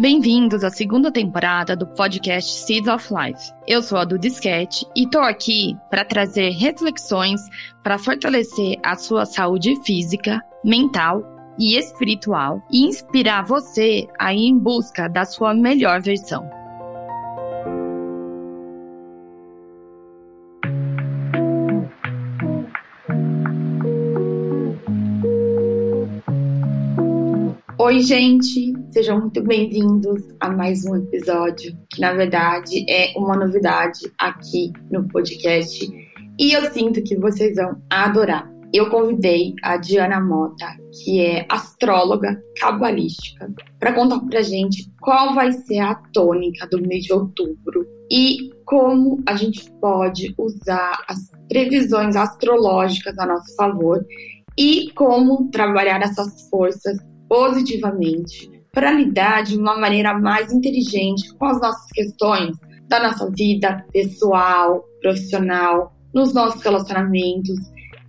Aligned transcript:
Bem-vindos 0.00 0.64
à 0.64 0.70
segunda 0.70 1.12
temporada 1.12 1.76
do 1.76 1.86
podcast 1.86 2.50
Seeds 2.64 2.88
of 2.88 3.06
Life. 3.12 3.52
Eu 3.68 3.82
sou 3.82 3.98
a 3.98 4.04
Duda 4.06 4.20
Disquete 4.20 4.86
e 4.96 5.04
estou 5.04 5.20
aqui 5.20 5.76
para 5.90 6.06
trazer 6.06 6.52
reflexões 6.52 7.38
para 7.82 7.98
fortalecer 7.98 8.78
a 8.82 8.96
sua 8.96 9.26
saúde 9.26 9.76
física, 9.84 10.40
mental 10.64 11.22
e 11.58 11.76
espiritual 11.76 12.62
e 12.72 12.86
inspirar 12.86 13.44
você 13.44 14.08
a 14.18 14.32
ir 14.32 14.46
em 14.46 14.58
busca 14.58 15.06
da 15.06 15.26
sua 15.26 15.52
melhor 15.52 16.00
versão. 16.00 16.48
Oi, 27.76 28.00
gente! 28.00 28.79
Sejam 28.90 29.20
muito 29.20 29.40
bem-vindos 29.40 30.20
a 30.40 30.50
mais 30.50 30.84
um 30.84 30.96
episódio, 30.96 31.78
que 31.90 32.00
na 32.00 32.12
verdade 32.12 32.84
é 32.90 33.16
uma 33.16 33.36
novidade 33.36 34.00
aqui 34.18 34.72
no 34.90 35.06
podcast 35.06 35.88
e 36.36 36.52
eu 36.52 36.72
sinto 36.72 37.00
que 37.04 37.16
vocês 37.16 37.54
vão 37.54 37.80
adorar. 37.88 38.50
Eu 38.74 38.90
convidei 38.90 39.54
a 39.62 39.76
Diana 39.76 40.20
Mota, 40.20 40.66
que 40.92 41.20
é 41.20 41.46
astróloga 41.48 42.42
cabalística, 42.58 43.48
para 43.78 43.92
contar 43.92 44.18
pra 44.28 44.42
gente 44.42 44.90
qual 45.00 45.36
vai 45.36 45.52
ser 45.52 45.78
a 45.78 45.94
tônica 46.12 46.66
do 46.66 46.82
mês 46.82 47.04
de 47.04 47.12
outubro 47.12 47.86
e 48.10 48.50
como 48.64 49.22
a 49.24 49.36
gente 49.36 49.70
pode 49.80 50.34
usar 50.36 51.04
as 51.06 51.30
previsões 51.48 52.16
astrológicas 52.16 53.16
a 53.20 53.26
nosso 53.26 53.54
favor 53.54 54.04
e 54.58 54.90
como 54.96 55.48
trabalhar 55.52 56.02
essas 56.02 56.48
forças 56.50 56.98
positivamente 57.28 58.49
para 58.72 58.92
lidar 58.92 59.42
de 59.42 59.56
uma 59.56 59.78
maneira 59.78 60.18
mais 60.18 60.52
inteligente 60.52 61.32
com 61.34 61.46
as 61.46 61.60
nossas 61.60 61.90
questões 61.92 62.56
da 62.88 63.00
nossa 63.00 63.30
vida 63.30 63.84
pessoal, 63.92 64.84
profissional, 65.00 65.94
nos 66.12 66.34
nossos 66.34 66.62
relacionamentos 66.62 67.58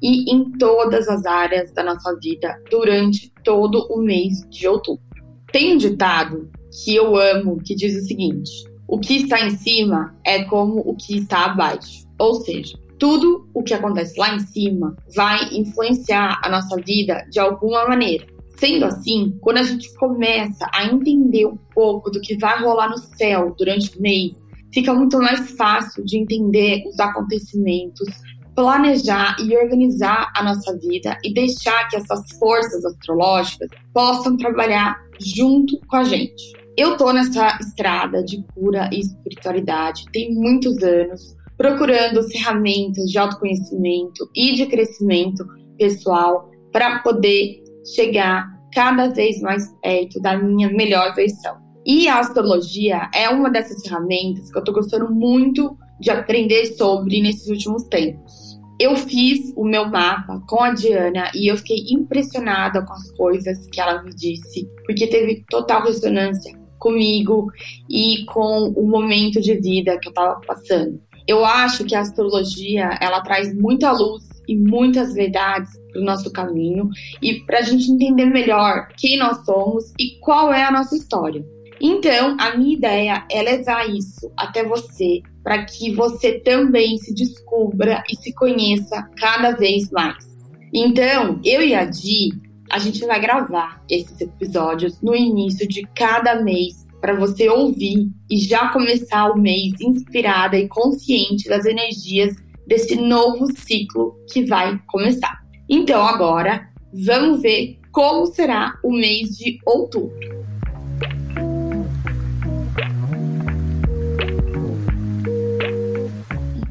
e 0.01 0.33
em 0.33 0.51
todas 0.57 1.07
as 1.07 1.25
áreas 1.25 1.71
da 1.73 1.83
nossa 1.83 2.17
vida 2.19 2.59
durante 2.69 3.31
todo 3.43 3.87
o 3.91 4.01
mês 4.01 4.41
de 4.49 4.67
outubro. 4.67 5.03
Tem 5.51 5.73
um 5.73 5.77
ditado 5.77 6.49
que 6.83 6.95
eu 6.95 7.15
amo 7.15 7.61
que 7.61 7.75
diz 7.75 7.95
o 7.95 8.07
seguinte: 8.07 8.49
o 8.87 8.99
que 8.99 9.17
está 9.17 9.39
em 9.45 9.51
cima 9.51 10.15
é 10.25 10.43
como 10.45 10.79
o 10.79 10.95
que 10.95 11.17
está 11.17 11.45
abaixo. 11.45 12.07
Ou 12.17 12.35
seja, 12.35 12.77
tudo 12.97 13.47
o 13.53 13.63
que 13.63 13.73
acontece 13.73 14.19
lá 14.19 14.35
em 14.35 14.39
cima 14.39 14.95
vai 15.15 15.53
influenciar 15.53 16.39
a 16.43 16.49
nossa 16.49 16.75
vida 16.77 17.25
de 17.29 17.39
alguma 17.39 17.87
maneira. 17.87 18.25
Sendo 18.61 18.85
assim, 18.85 19.35
quando 19.41 19.57
a 19.57 19.63
gente 19.63 19.91
começa 19.95 20.69
a 20.71 20.85
entender 20.85 21.47
um 21.47 21.57
pouco 21.73 22.11
do 22.11 22.21
que 22.21 22.37
vai 22.37 22.61
rolar 22.61 22.89
no 22.89 22.97
céu 22.99 23.55
durante 23.57 23.97
o 23.97 23.99
mês, 23.99 24.33
fica 24.71 24.93
muito 24.93 25.17
mais 25.17 25.49
fácil 25.53 26.05
de 26.05 26.19
entender 26.19 26.83
os 26.87 26.99
acontecimentos, 26.99 28.07
planejar 28.55 29.35
e 29.39 29.57
organizar 29.57 30.31
a 30.35 30.43
nossa 30.43 30.77
vida 30.77 31.17
e 31.23 31.33
deixar 31.33 31.89
que 31.89 31.95
essas 31.95 32.21
forças 32.37 32.85
astrológicas 32.85 33.67
possam 33.91 34.37
trabalhar 34.37 34.95
junto 35.19 35.79
com 35.87 35.95
a 35.95 36.03
gente. 36.03 36.53
Eu 36.77 36.95
tô 36.97 37.11
nessa 37.11 37.57
estrada 37.59 38.23
de 38.23 38.45
cura 38.53 38.91
e 38.93 38.99
espiritualidade 38.99 40.05
tem 40.13 40.35
muitos 40.35 40.83
anos, 40.83 41.35
procurando 41.57 42.21
ferramentas 42.29 43.09
de 43.09 43.17
autoconhecimento 43.17 44.29
e 44.35 44.53
de 44.53 44.67
crescimento 44.67 45.43
pessoal 45.79 46.51
para 46.71 46.99
poder 46.99 47.60
chegar 47.95 48.47
cada 48.73 49.07
vez 49.07 49.41
mais 49.41 49.67
perto 49.81 50.19
da 50.21 50.37
minha 50.37 50.69
melhor 50.69 51.13
versão. 51.13 51.57
E 51.85 52.07
a 52.07 52.19
astrologia 52.19 53.09
é 53.13 53.27
uma 53.29 53.49
dessas 53.49 53.81
ferramentas 53.81 54.51
que 54.51 54.57
eu 54.57 54.61
estou 54.61 54.75
gostando 54.75 55.11
muito 55.11 55.75
de 55.99 56.09
aprender 56.09 56.65
sobre 56.77 57.21
nesses 57.21 57.47
últimos 57.47 57.83
tempos. 57.85 58.59
Eu 58.79 58.95
fiz 58.95 59.53
o 59.55 59.63
meu 59.63 59.87
mapa 59.87 60.41
com 60.47 60.61
a 60.63 60.73
Diana 60.73 61.31
e 61.35 61.51
eu 61.51 61.57
fiquei 61.57 61.85
impressionada 61.91 62.83
com 62.83 62.93
as 62.93 63.11
coisas 63.11 63.67
que 63.67 63.79
ela 63.79 64.01
me 64.01 64.11
disse, 64.11 64.67
porque 64.85 65.07
teve 65.07 65.43
total 65.49 65.83
ressonância 65.83 66.59
comigo 66.79 67.47
e 67.87 68.25
com 68.25 68.73
o 68.75 68.87
momento 68.87 69.39
de 69.39 69.55
vida 69.55 69.99
que 69.99 70.07
eu 70.07 70.11
estava 70.11 70.41
passando. 70.41 70.99
Eu 71.27 71.45
acho 71.45 71.85
que 71.85 71.93
a 71.93 72.01
astrologia 72.01 72.97
ela 72.99 73.21
traz 73.21 73.55
muita 73.55 73.91
luz 73.91 74.27
e 74.47 74.57
muitas 74.57 75.13
verdades 75.13 75.69
para 75.91 76.01
o 76.01 76.05
nosso 76.05 76.31
caminho 76.31 76.89
e 77.21 77.41
para 77.41 77.59
a 77.59 77.61
gente 77.61 77.91
entender 77.91 78.25
melhor 78.25 78.87
quem 78.97 79.17
nós 79.17 79.43
somos 79.45 79.93
e 79.99 80.19
qual 80.19 80.53
é 80.53 80.63
a 80.63 80.71
nossa 80.71 80.95
história. 80.95 81.45
Então, 81.81 82.37
a 82.39 82.55
minha 82.55 82.75
ideia 82.75 83.25
é 83.29 83.41
levar 83.41 83.89
isso 83.89 84.31
até 84.37 84.63
você, 84.63 85.21
para 85.43 85.65
que 85.65 85.91
você 85.93 86.39
também 86.39 86.97
se 86.97 87.13
descubra 87.13 88.03
e 88.07 88.15
se 88.15 88.31
conheça 88.33 89.09
cada 89.17 89.51
vez 89.51 89.89
mais. 89.89 90.23
Então, 90.71 91.39
eu 91.43 91.61
e 91.63 91.73
a 91.73 91.83
Di, 91.85 92.29
a 92.69 92.77
gente 92.77 93.03
vai 93.05 93.19
gravar 93.19 93.83
esses 93.89 94.21
episódios 94.21 95.01
no 95.01 95.15
início 95.15 95.67
de 95.67 95.81
cada 95.95 96.41
mês 96.41 96.87
para 97.01 97.15
você 97.15 97.49
ouvir 97.49 98.07
e 98.29 98.37
já 98.37 98.69
começar 98.69 99.31
o 99.31 99.37
mês 99.37 99.73
inspirada 99.81 100.57
e 100.57 100.67
consciente 100.67 101.49
das 101.49 101.65
energias 101.65 102.35
desse 102.67 102.95
novo 102.95 103.47
ciclo 103.57 104.15
que 104.31 104.45
vai 104.45 104.79
começar. 104.87 105.41
Então, 105.73 106.05
agora, 106.05 106.67
vamos 106.93 107.41
ver 107.41 107.79
como 107.93 108.25
será 108.25 108.77
o 108.83 108.91
mês 108.91 109.37
de 109.37 109.57
outubro. 109.65 110.11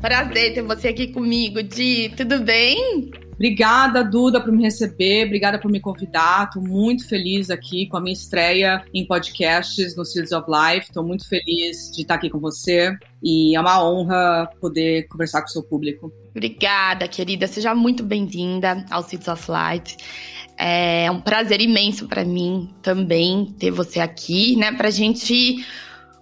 Prazer 0.02 0.52
ter 0.52 0.60
você 0.60 0.88
aqui 0.88 1.06
comigo, 1.14 1.62
Di. 1.62 2.10
Tudo 2.14 2.40
bem? 2.40 3.10
Obrigada, 3.40 4.04
Duda, 4.04 4.38
por 4.38 4.52
me 4.52 4.62
receber, 4.62 5.24
obrigada 5.24 5.58
por 5.58 5.70
me 5.70 5.80
convidar. 5.80 6.44
Estou 6.44 6.62
muito 6.62 7.08
feliz 7.08 7.48
aqui 7.48 7.88
com 7.88 7.96
a 7.96 8.00
minha 8.00 8.12
estreia 8.12 8.84
em 8.92 9.06
podcasts 9.06 9.96
no 9.96 10.04
Seeds 10.04 10.30
of 10.32 10.46
Life. 10.46 10.88
Estou 10.88 11.02
muito 11.02 11.26
feliz 11.26 11.90
de 11.90 12.02
estar 12.02 12.16
aqui 12.16 12.28
com 12.28 12.38
você 12.38 12.94
e 13.22 13.56
é 13.56 13.60
uma 13.60 13.82
honra 13.82 14.46
poder 14.60 15.08
conversar 15.08 15.40
com 15.40 15.46
o 15.46 15.50
seu 15.50 15.62
público. 15.62 16.12
Obrigada, 16.32 17.08
querida. 17.08 17.46
Seja 17.46 17.74
muito 17.74 18.02
bem-vinda 18.02 18.84
ao 18.90 19.02
Seeds 19.02 19.28
of 19.28 19.46
Life. 19.50 19.96
É 20.58 21.10
um 21.10 21.22
prazer 21.22 21.62
imenso 21.62 22.06
para 22.06 22.26
mim 22.26 22.68
também 22.82 23.54
ter 23.58 23.70
você 23.70 24.00
aqui, 24.00 24.54
né, 24.56 24.70
para 24.70 24.88
a 24.88 24.90
gente 24.90 25.64